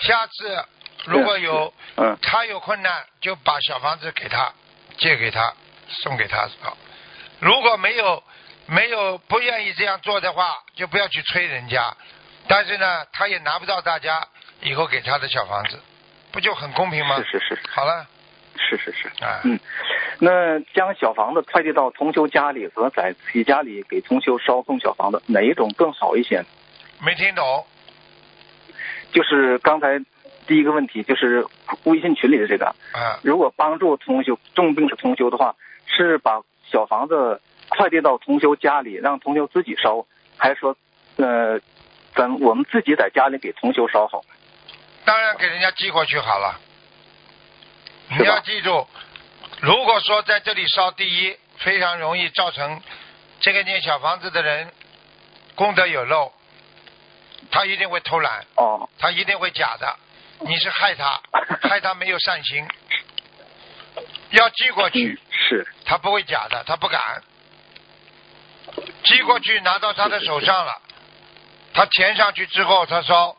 [0.00, 0.64] 下次
[1.06, 4.52] 如果有嗯他有困难，就把小房子给他，
[4.98, 5.52] 借给他，
[5.88, 6.48] 送给他。
[6.60, 6.76] 好
[7.38, 8.22] 如果没有
[8.66, 11.94] 没有不愿意这样做的话，就不要去催人家。
[12.48, 14.26] 但是呢，他也拿不到大家
[14.62, 15.80] 以后给他的小房子，
[16.32, 17.16] 不就很公平吗？
[17.16, 17.58] 是是是。
[17.70, 18.06] 好了。
[18.56, 19.08] 是是是。
[19.24, 19.40] 啊。
[19.44, 19.58] 嗯，
[20.18, 26.44] 那将小房子快递到同修家里和在自己家里给同修捎送小房子，哪一种更好一些？
[27.00, 27.66] 没听懂。
[29.12, 29.98] 就是刚才
[30.46, 31.46] 第一个问题，就是
[31.84, 32.66] 微信群里的这个。
[32.92, 33.18] 啊。
[33.22, 35.54] 如果帮助同修重病的同修的话，
[35.86, 40.06] 是把小房子快递到同修家里，让同修自己烧，
[40.36, 40.76] 还是说，
[41.16, 41.60] 呃，
[42.14, 44.22] 咱我们自己在家里给同修烧好？
[45.04, 46.60] 当然给人家寄过去好了。
[48.18, 48.86] 你要记住，
[49.60, 52.80] 如果说在这里烧，第一非常容易造成
[53.40, 54.68] 这个念小房子的人
[55.54, 56.32] 功德有漏，
[57.50, 59.96] 他一定会偷懒，哦，他一定会假的，
[60.40, 61.20] 你是害他，
[61.68, 62.66] 害他没有善心。
[64.30, 67.22] 要寄过去， 是，他不会假的，他不敢。
[69.02, 70.80] 寄过去拿到他的手上了，
[71.74, 73.36] 他填上去之后，他烧，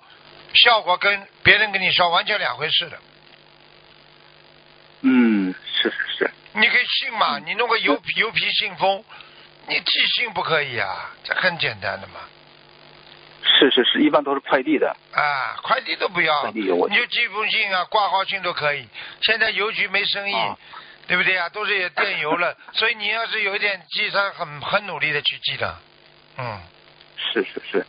[0.54, 3.00] 效果跟别人给你烧完全两回事的。
[5.04, 6.32] 嗯，是是是。
[6.54, 7.40] 你可以信嘛？
[7.40, 9.06] 你弄个油皮油皮信封，
[9.68, 11.12] 你寄信不可以啊？
[11.24, 12.20] 这很简单的嘛。
[13.60, 14.96] 是是是，一般都是快递的。
[15.14, 18.88] 啊，快递都不要，快递有你就寄封信啊，挂号信都可以。
[19.22, 20.36] 现在邮局没生意，
[21.08, 21.50] 对不对啊？
[21.50, 25.78] 都是也电邮了，所以你要是有一点寄，他很很努力的去寄的。
[26.38, 26.62] 嗯。
[27.34, 27.86] 是是是，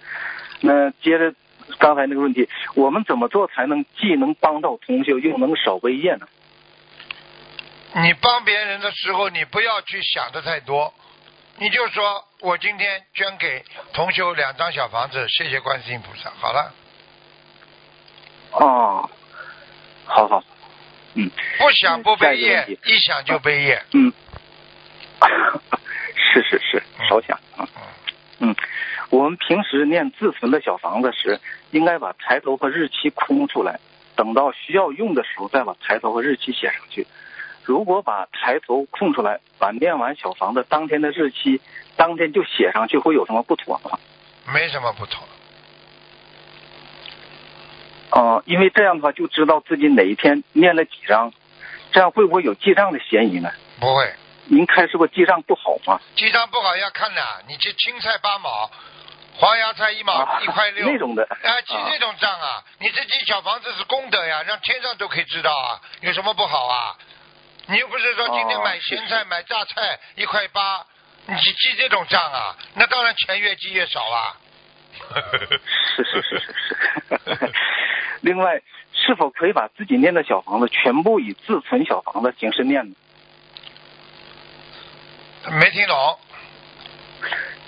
[0.60, 1.34] 那接着
[1.78, 6.28] 刚才那个问题，我们怎么做才能既能帮到同修，又能少被业呢？
[7.94, 10.93] 你帮别人的时候，你不要去想的太多，
[11.59, 16.31] 你就说我今天捐给同修两张小房子，谢谢观世音菩萨。
[16.41, 16.73] 好了。
[18.53, 19.11] 哦，
[20.05, 20.43] 好好，
[21.15, 21.31] 嗯。
[21.59, 23.83] 不想不背业，一想就背业。
[23.93, 24.12] 嗯。
[26.16, 27.69] 是是是，少想啊。
[28.39, 28.55] 嗯，
[29.11, 31.39] 我们平时念自存的小房子时，
[31.70, 33.79] 应该把抬头和日期空出来，
[34.16, 37.07] 等到需要用的时候再把抬头和日期写上去。
[37.64, 41.60] 如果把抬头空出来，把念完小房子当天的日期
[41.97, 43.98] 当天就写上去，会有什么不妥吗？
[44.52, 45.22] 没什么不妥。
[48.10, 51.32] 哦、因为这样的话就知道自己哪一天念了几张，
[51.93, 53.51] 这样会不会有记账的嫌疑呢？
[53.80, 54.12] 不会。
[54.47, 56.01] 您看是不是记账不好吗？
[56.16, 58.70] 记账不好要看的，你这青菜八毛，
[59.36, 61.22] 黄芽菜一毛、一块六那种的。
[61.22, 62.62] 啊，记这种账啊！
[62.80, 66.97] 你这记小房子是功德呀，让天上都可以知道啊，有什么不好啊？
[67.68, 70.84] 你又不是说今天买咸菜、买榨菜一块八，
[71.26, 72.56] 你记记这种账啊？
[72.74, 74.36] 那当然钱越记越少啊。
[75.97, 77.52] 是是是是是。
[78.20, 78.60] 另外，
[78.93, 82.94] 是否可以把自己念的小房子全部以自存小房子形式念呢？
[85.52, 86.18] 没听懂。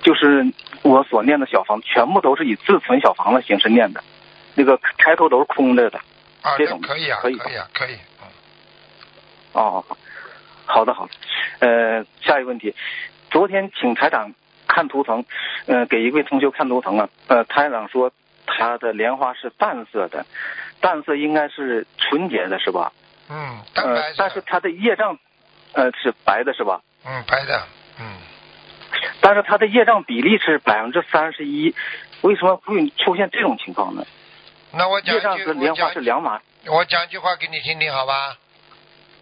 [0.02, 0.44] 就是
[0.82, 4.04] 我所念的小房子，全部都是以自存小房子形式念的，
[4.54, 5.98] 那个开头都是空着的。
[6.42, 7.96] 啊，这种可以啊，可以可以啊，可以。
[9.54, 9.84] 哦，
[10.66, 11.12] 好的好的，
[11.60, 12.74] 呃，下一个问题，
[13.30, 14.34] 昨天请台长
[14.68, 15.24] 看图腾，
[15.66, 18.12] 呃，给一位同学看图腾啊，呃，台长说
[18.46, 20.26] 他的莲花是淡色的，
[20.80, 22.92] 淡色应该是纯洁的是吧？
[23.30, 23.60] 嗯。
[24.16, 25.18] 但是他的业障，
[25.72, 26.82] 呃，是白的是吧？
[27.06, 27.66] 嗯，白的，
[28.00, 28.18] 嗯，
[29.20, 31.74] 但是他的业障比例是百分之三十一，
[32.22, 34.04] 为什么会出现这种情况呢？
[34.72, 36.40] 那我讲一句，我讲是两码。
[36.66, 38.36] 我讲句话给你听听，好吧？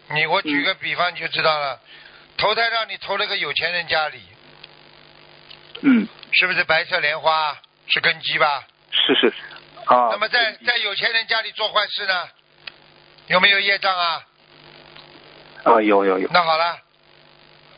[0.09, 1.79] 你我举个比方你就知道了，
[2.37, 4.21] 投胎让你投了个有钱人家里，
[5.81, 7.57] 嗯，是不是白色莲花
[7.87, 8.65] 是根基吧？
[8.91, 9.33] 是是
[9.85, 10.09] 啊。
[10.11, 12.29] 那么在在有钱人家里做坏事呢，
[13.27, 14.23] 有没有业障啊？
[15.63, 16.29] 啊，有有有。
[16.31, 16.79] 那好了，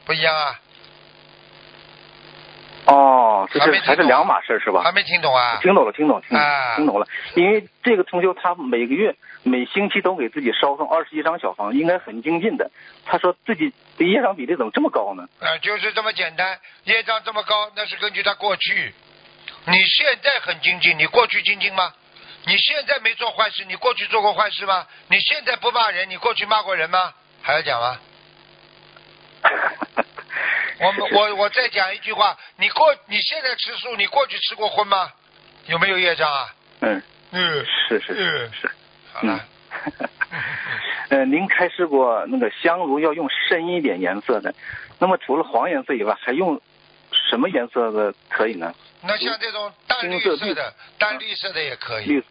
[0.06, 0.60] 不一样啊，
[2.88, 4.84] 哦，这是还是两码事儿是吧？
[4.84, 5.58] 还没听懂啊？
[5.62, 7.08] 听懂了，听懂了，听懂听懂了。
[7.36, 12.70] 因为这个同修他每个月、每星期都给自己烧送二十一张小房，应该很精进的。
[13.06, 15.28] 他说自己的业障比例怎么这么高呢？
[15.40, 18.94] 啊，就是这么简单，业障这么高，那是根据他过去。
[19.68, 21.92] 你现在很精进，你过去精进吗？
[22.46, 24.86] 你现在没做坏事，你过去做过坏事吗？
[25.10, 27.14] 你现在不骂人，你过去骂过人吗？
[27.42, 27.98] 还要讲吗？
[30.80, 35.12] 我们我我再讲一句话，你过你现在吃素，你过去吃过荤吗？
[35.68, 36.54] 有没有业障啊？
[36.82, 38.72] 嗯嗯，是是是是。
[39.14, 39.46] 好了。
[41.10, 44.54] 呃，您开示过那个香炉要用深一点颜色的，
[45.00, 46.60] 那么除了黄颜色以外，还用
[47.30, 48.74] 什么颜色的可以呢？
[49.04, 52.24] 那像这种淡绿色的、淡绿色的也可以，绿、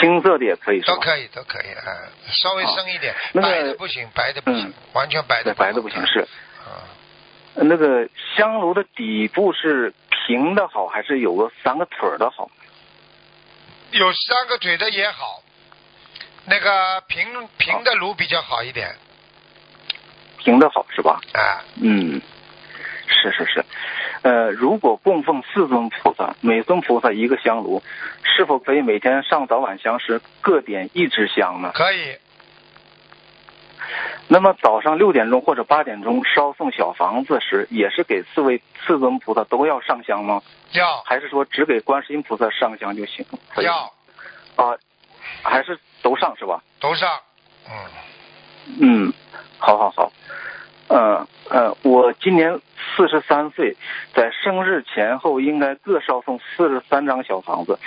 [0.00, 0.94] 青色的也可以是吧？
[0.94, 6.28] 都可以，都可以啊，稍微深一点，那个白的不行，白的不行，嗯完全白的白的不行是。
[6.64, 6.88] 啊
[7.54, 12.50] 呃那个香炉的底部是平的好，还是有个三个腿儿的好？
[13.90, 15.42] 有三个腿的也好，
[16.46, 18.96] 那个平平的炉比较好一点。
[20.38, 21.20] 平的好是吧？
[21.34, 22.20] 啊，嗯，
[23.06, 23.64] 是是是，
[24.22, 27.82] 呃，如果供奉四尊菩萨，每尊菩萨一个香炉，
[28.24, 31.70] 是否可以每天上早晚香时各点一支香呢？
[31.74, 32.16] 可以。
[34.28, 40.42] 那么早上六点钟或者八点钟烧送小房子时，也是给四位四尊菩萨都要上香吗？
[40.72, 41.02] 要。
[41.04, 43.24] 还是说只给观世音菩萨上香就行？
[43.56, 43.92] 要。
[44.56, 44.76] 啊，
[45.42, 46.62] 还是都上是吧？
[46.80, 47.08] 都上。
[47.68, 47.72] 嗯。
[48.80, 49.12] 嗯，
[49.58, 50.12] 好好好。
[50.94, 52.60] 嗯嗯，我今年
[52.94, 53.74] 四十三岁，
[54.14, 57.78] 在生日前后应该各烧送四十三张小房子。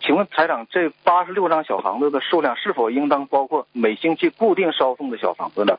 [0.00, 5.76] 请问台长，这八十六张小房子的数量是否应当包括每星期固定烧送的小房子呢？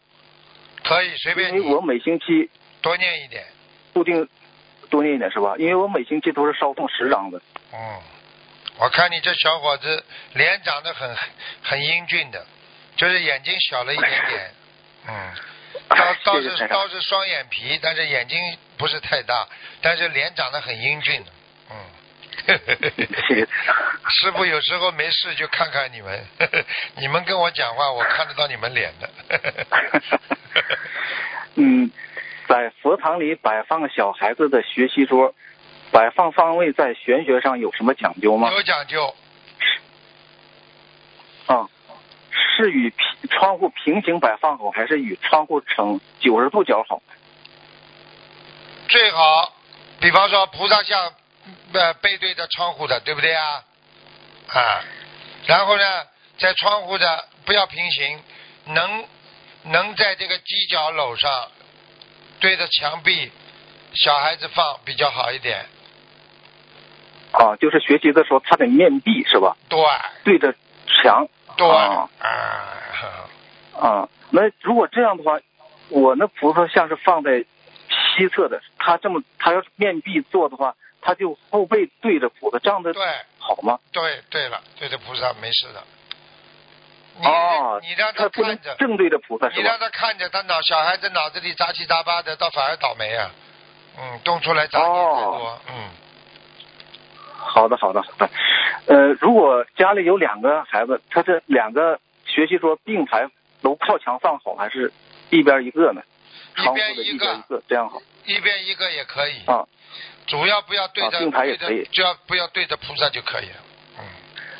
[0.83, 1.53] 可以随便。
[1.53, 2.49] 因为我每星期
[2.81, 3.45] 多念一点，
[3.93, 4.27] 固定
[4.89, 5.55] 多念一点是吧？
[5.57, 7.41] 因为我每星期都是烧送十张的。
[7.71, 7.79] 嗯，
[8.79, 10.03] 我看你这小伙子
[10.33, 11.15] 脸长得很
[11.63, 12.45] 很英俊的，
[12.97, 14.51] 就是眼睛小了一点点。
[15.07, 15.13] 嗯。
[15.89, 18.37] 倒倒 是倒是双眼皮，但是眼睛
[18.77, 19.47] 不是太大，
[19.81, 21.23] 但是脸长得很英俊。
[21.69, 21.75] 嗯，
[24.09, 26.25] 师傅有时候没事就看看你们，
[26.97, 29.09] 你们跟我讲话，我看得到你们脸的。
[31.55, 31.89] 嗯，
[32.47, 35.33] 在佛堂里摆放小孩子的学习桌，
[35.91, 38.51] 摆放方位在玄学上有什么讲究吗？
[38.51, 39.15] 有讲究。
[41.47, 41.69] 啊。
[42.55, 47.01] 是与平窗户平行摆放好，还是与窗户呈九十度角好？
[48.87, 49.53] 最好，
[49.99, 51.13] 比方说菩萨像
[51.73, 53.63] 呃背对着窗户的，对不对啊？
[54.47, 54.83] 啊，
[55.47, 55.83] 然后呢，
[56.37, 58.19] 在窗户的不要平行，
[58.67, 59.05] 能
[59.63, 61.29] 能在这个犄角楼上
[62.39, 63.31] 对着墙壁，
[63.93, 65.65] 小孩子放比较好一点。
[67.31, 69.57] 啊，就是学习的时候他得面壁是吧？
[69.67, 69.79] 对，
[70.23, 70.55] 对着
[70.87, 71.27] 墙。
[71.57, 72.09] 对啊，
[73.79, 75.39] 啊，那如果这样的话，
[75.89, 77.43] 我那菩萨像是放在
[77.89, 83.05] 西侧的，他这么他要是面壁坐的话，他就后背对着菩萨，这样的对
[83.37, 83.79] 好吗？
[83.91, 85.83] 对对了，对着菩萨没事的。
[87.23, 93.31] 哦，你让他看着正对着菩萨，你让他看着他脑小孩子脑子里杂七杂八的，倒反而倒霉啊。
[93.97, 95.89] 嗯，动出来杂念太多，嗯。
[97.45, 98.29] 好的，好的，好的。
[98.87, 103.29] 呃，如果家里有两个孩子，他这两个学习桌并排
[103.61, 104.91] 都靠墙放好，还是
[105.29, 106.01] 一边一个呢？
[106.57, 108.01] 一边一个，一个这样好。
[108.25, 109.33] 一边一个也可以。
[109.45, 109.65] 啊。
[110.27, 113.57] 主要不要对着并排也可以，就要不要对着菩萨就可以了。
[113.99, 114.03] 嗯。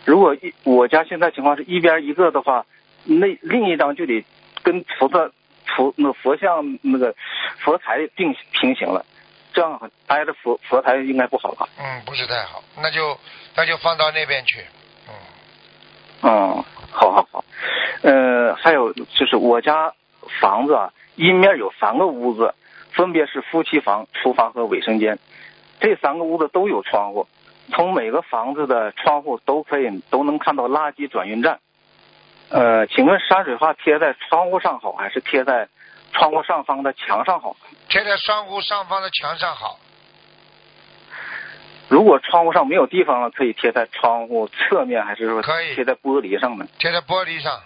[0.06, 2.66] 如果一我家现在情况是一边一个的话，
[3.04, 4.24] 那另一张就得
[4.62, 5.32] 跟菩萨
[5.76, 7.16] 佛那佛像那个
[7.58, 9.06] 佛台并平行了。
[9.56, 11.68] 这样挨着佛佛台应该不好吧？
[11.80, 13.18] 嗯，不是太好，那就
[13.56, 14.60] 那就放到那边去。
[15.08, 15.14] 嗯。
[16.24, 17.44] 嗯，好好好。
[18.02, 19.94] 呃，还有就是我家
[20.42, 22.54] 房子啊，阴面有三个屋子，
[22.92, 25.18] 分别是夫妻房、厨房和卫生间。
[25.80, 27.26] 这三个屋子都有窗户，
[27.72, 31.60] 从每个房子的窗户都可以都能看到垃圾转运站。
[32.50, 35.70] 呃，请问山水画贴在窗户上好，还是贴在？
[36.14, 37.58] 窗户上方的墙上好，
[37.96, 39.80] 贴在窗户上方的墙上好。
[41.88, 46.68] 如果窗户上没有地方了，可以贴在窗户侧面，还是说可以贴在玻璃上呢？
[46.78, 47.58] 贴在玻璃上，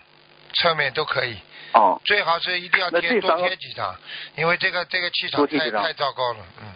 [0.53, 1.35] 侧面都可以。
[1.73, 1.99] 哦。
[2.06, 3.95] 最好是一定要贴多贴几张，
[4.35, 6.45] 因为这个这个气场太太糟糕了。
[6.61, 6.73] 嗯。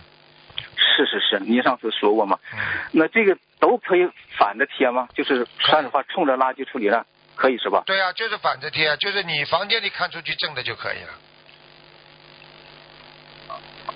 [0.76, 2.40] 是是是，您上次说过嘛？
[2.54, 2.60] 嗯。
[2.94, 5.08] 那这个都可以反着贴吗？
[5.14, 7.06] 就是山水画冲着垃圾处理站，
[7.36, 7.84] 可以是吧？
[7.86, 11.12] 对啊，就是反着贴，就是你房间里看出去正的就可以了。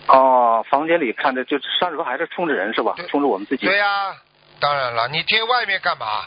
[0.07, 2.95] 哦，房间里看着就上时候还是冲着人是吧？
[3.09, 3.65] 冲着我们自己。
[3.65, 4.15] 对呀，
[4.59, 6.25] 当然了，你贴外面干嘛？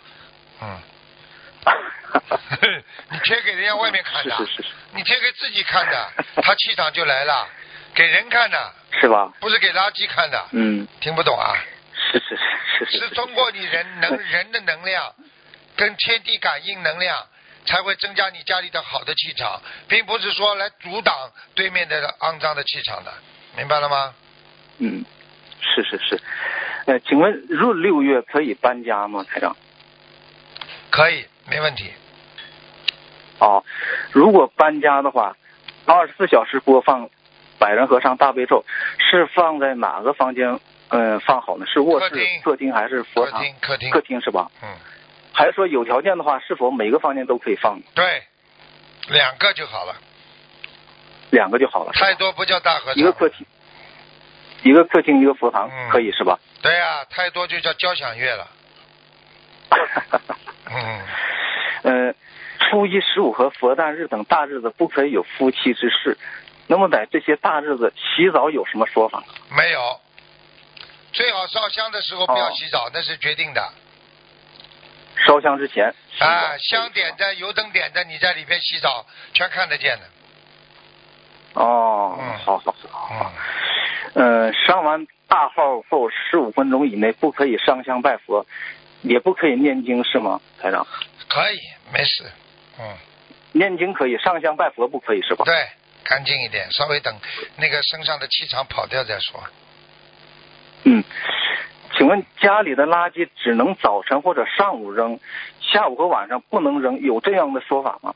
[0.62, 0.78] 嗯，
[3.10, 6.10] 你贴给人家外面看的，是是是，你贴给自己看的，
[6.42, 7.48] 他气场就来了，
[7.94, 9.32] 给人看的，是吧？
[9.40, 10.46] 不是给垃圾看的。
[10.52, 11.54] 嗯，听不懂啊？
[12.12, 12.98] 是是是是。
[12.98, 15.14] 是通过你人能 人的能量
[15.76, 17.26] 跟天地感应能量，
[17.66, 21.14] 才会增加你家里的好的气场，并不是说来阻挡
[21.54, 23.12] 对面的肮脏的气场的。
[23.56, 24.14] 明白了吗？
[24.78, 25.04] 嗯，
[25.60, 26.20] 是是是，
[26.86, 29.56] 呃，请问闰六月可以搬家吗，台长？
[30.90, 31.92] 可以，没问题。
[33.38, 33.64] 哦，
[34.12, 35.36] 如果搬家的话，
[35.86, 37.06] 二十四小时播放
[37.58, 38.64] 《百人和尚大悲咒》，
[39.10, 40.58] 是放在哪个房间？
[40.88, 41.66] 嗯，放好呢？
[41.66, 43.44] 是卧室、客厅还是佛堂？
[43.60, 44.50] 客厅，客厅是吧？
[44.62, 44.68] 嗯。
[45.32, 47.80] 还是说有条件的话，是否每个房间都可以放？
[47.94, 48.24] 对，
[49.08, 49.94] 两个就好了。
[51.30, 52.96] 两个就好了，太多不叫大和尚。
[52.96, 53.46] 一个客厅，
[54.62, 56.38] 一个客厅，一个佛堂，可以是吧？
[56.62, 58.48] 对呀，太多就叫交响乐了。
[60.72, 61.00] 嗯，
[61.82, 62.14] 呃，
[62.58, 66.18] 初一十五和佛诞日等大日子不可以有夫妻之事。
[66.66, 69.24] 那么在这些大日子洗澡有什么说法？
[69.50, 70.00] 没有，
[71.12, 73.72] 最好烧香的时候不要洗澡，那是决定的。
[75.26, 80.04] 烧香之前啊，香点的、油灯点的，你在里边洗澡全看得见的。
[81.54, 83.32] 哦，好好好，
[84.14, 88.46] 嗯，上完大号后十五分钟以内不可以上香拜佛，
[89.02, 90.86] 也不可以念经是吗，台长？
[91.28, 91.58] 可以，
[91.92, 92.24] 没事，
[92.78, 92.96] 嗯。
[93.52, 95.44] 念经可以，上香拜佛不可以是吧？
[95.44, 95.54] 对，
[96.04, 97.12] 干净一点，稍微等
[97.56, 99.42] 那个身上的气场跑掉再说。
[100.84, 101.02] 嗯，
[101.96, 105.18] 请问家里的垃圾只能早晨或者上午扔，
[105.60, 108.14] 下午和晚上不能扔，有这样的说法吗？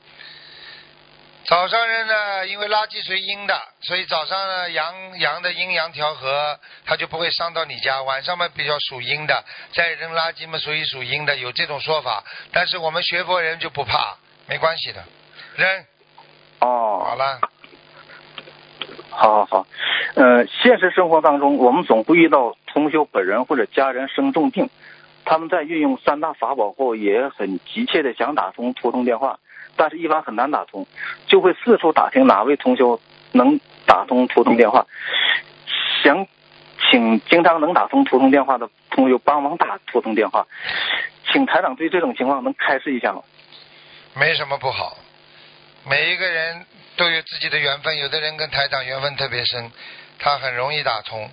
[1.46, 8.02] 早上扔呢，因为垃圾属于阴的，所以早上呢阳阳的阴阳调和，它就不会伤到你家。
[8.02, 9.44] 晚上嘛比较属阴的，
[9.74, 12.24] 再扔垃圾嘛属于属阴的，有这种说法。
[12.50, 14.16] 但是我们学佛人就不怕，
[14.48, 15.04] 没关系的，
[15.56, 15.84] 扔。
[16.60, 17.04] 哦。
[17.04, 17.40] 好了。
[19.10, 19.66] 好好好，
[20.16, 24.68] 呃，现实生活当中，我们总会遇到同修本人或者家人生重病，
[25.24, 29.38] 他们在运用三大法宝后，也很急切的想打通拨通电话。
[29.76, 30.86] 但是，一般很难打通，
[31.26, 33.00] 就会四处打听哪位同修
[33.32, 34.86] 能打通图通电话，
[36.02, 36.26] 想
[36.90, 40.46] 请经常能打通图通电话的同友帮忙打图通电话，
[41.32, 43.22] 请台长对这种情况能开示一下吗？
[44.14, 44.96] 没什么不好，
[45.84, 46.64] 每一个人
[46.96, 49.72] 都有自己的缘分，有的人跟台长缘分特别深，
[50.18, 51.28] 他很容易打通，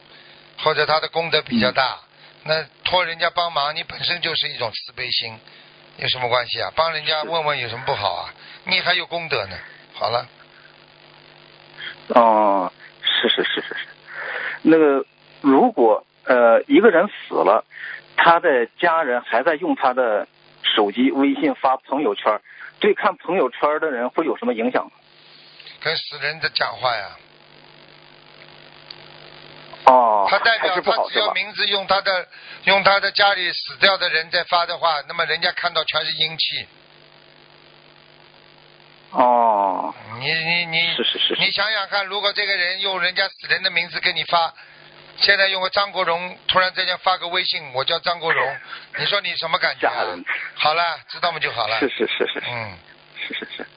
[0.63, 1.99] 或者他的功德比较大，
[2.43, 5.37] 那托人家帮忙，你本身就是一种慈悲心。
[5.97, 6.71] 有什么关系啊？
[6.75, 8.33] 帮人家问问有什么不好啊？
[8.65, 9.57] 你还有功德呢。
[9.93, 10.27] 好了。
[12.09, 13.87] 哦，是是是是是。
[14.63, 15.05] 那个，
[15.41, 17.63] 如果呃一个人死了，
[18.17, 20.27] 他的家人还在用他的
[20.63, 22.39] 手机微信发朋友圈，
[22.79, 24.91] 对看朋友圈的人会有什么影响吗？
[25.79, 27.17] 跟死人的讲话呀。
[29.85, 32.27] 哦，他代表他只要名字用他的
[32.63, 36.67] 用他的家里死掉的人在发的话，那么人家看到全是阴气。
[39.11, 44.53] 哦，你你你，是是是，你想想看，如果这个人用人家死人的名字给你发，
[45.17, 48.57] 现在用个张国荣突然之间发个微信，我叫张国荣，
[48.97, 49.89] 你说你什么感觉？
[50.55, 51.79] 好了，知道吗就好了。
[51.79, 52.77] 是是是是，嗯，
[53.27, 53.67] 是是是。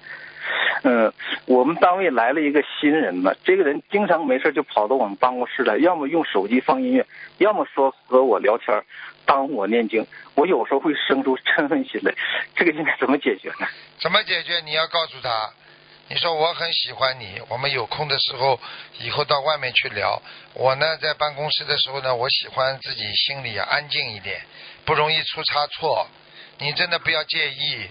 [0.83, 1.13] 嗯，
[1.47, 7.07] 我们单位来了一个新人嘛，这个人经常没事就跑到我们办公室来，要么用手机放音乐，
[7.39, 8.83] 要么说和我聊天，
[9.25, 10.07] 当我念经。
[10.35, 12.13] 我有时候会生出嗔恨心来，
[12.57, 13.67] 这个应该怎么解决呢？
[13.99, 14.61] 怎么解决？
[14.61, 15.51] 你要告诉他，
[16.09, 18.61] 你说我很喜欢你，我们有空的时候
[19.01, 20.21] 以后到外面去聊。
[20.53, 24.43] 我呢在办公室的时候呢，我喜欢自己心里安静一点，
[24.85, 26.07] 不容易出差错。
[26.59, 27.89] 你真的不要介意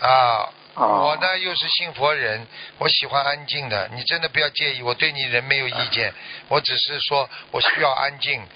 [0.00, 0.48] 啊。
[0.78, 2.46] 我呢又是信佛人，
[2.78, 3.88] 我喜欢安静的。
[3.94, 6.12] 你真的不要介意，我对你人没有意见，
[6.48, 8.46] 我只是说我需要安静。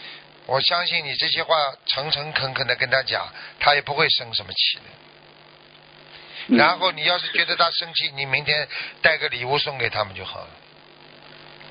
[0.46, 1.54] 我相信你这些话
[1.86, 3.28] 诚诚恳恳的跟他讲，
[3.60, 6.56] 他也不会生什么气的。
[6.56, 8.68] 然后你要是觉得他生气，你明天
[9.00, 10.48] 带个礼物送给他们就好了。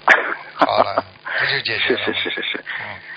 [0.55, 1.03] 好了，
[1.39, 1.99] 这就解决了。
[2.05, 2.63] 是是是是是。
[2.79, 3.10] 嗯。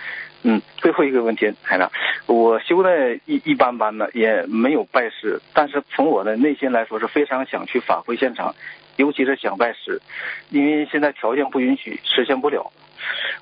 [0.46, 1.90] 嗯，最后一个问题，海长，
[2.26, 8.54] 我修的一一般般的，也没有拜师，但是从我的内心来说，是非常想去法会现场，
[8.96, 10.02] 尤其是想拜师，
[10.50, 12.70] 因为现在条件不允许，实现不了。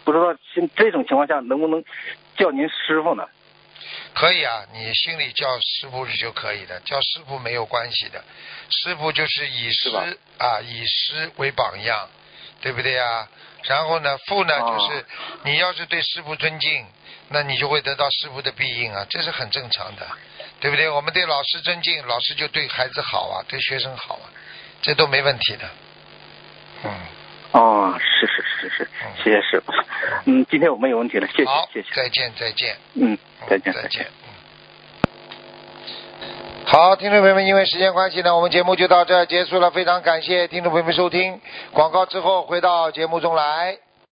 [0.04, 1.82] 不知道现这种情况下能不能
[2.36, 3.26] 叫您师傅呢？
[4.14, 8.22] 可以啊，你心里叫师傅就可以的，叫师傅没有关系的，
[8.70, 9.90] 师傅就是以师
[10.38, 12.08] 啊，以师为榜样，
[12.60, 13.28] 对不对啊？
[13.64, 15.04] 然后呢，父呢，就是
[15.44, 16.86] 你要是对师傅尊敬，
[17.28, 20.06] 那你就会得到师傅的庇应啊，这是很正常的，
[20.60, 20.88] 对不对？
[20.88, 24.26] 我们对老师尊敬，老师就对孩子好啊，对学生好啊，
[24.80, 25.70] 这都没问题的。
[26.84, 26.90] 嗯。
[27.52, 28.90] 哦，是是是是是，
[29.22, 29.72] 谢谢师傅。
[30.24, 31.94] 嗯，今天我没有问题了，谢谢谢谢。
[31.94, 32.78] 再见再见。
[32.94, 34.06] 嗯，再见再见。
[36.64, 39.70] 好，听众朋友们，因为时间关系呢，我们节目就到这结束了。
[39.70, 41.40] 非常感谢听众朋友们收听
[41.72, 43.76] 广告之后回到节目中来。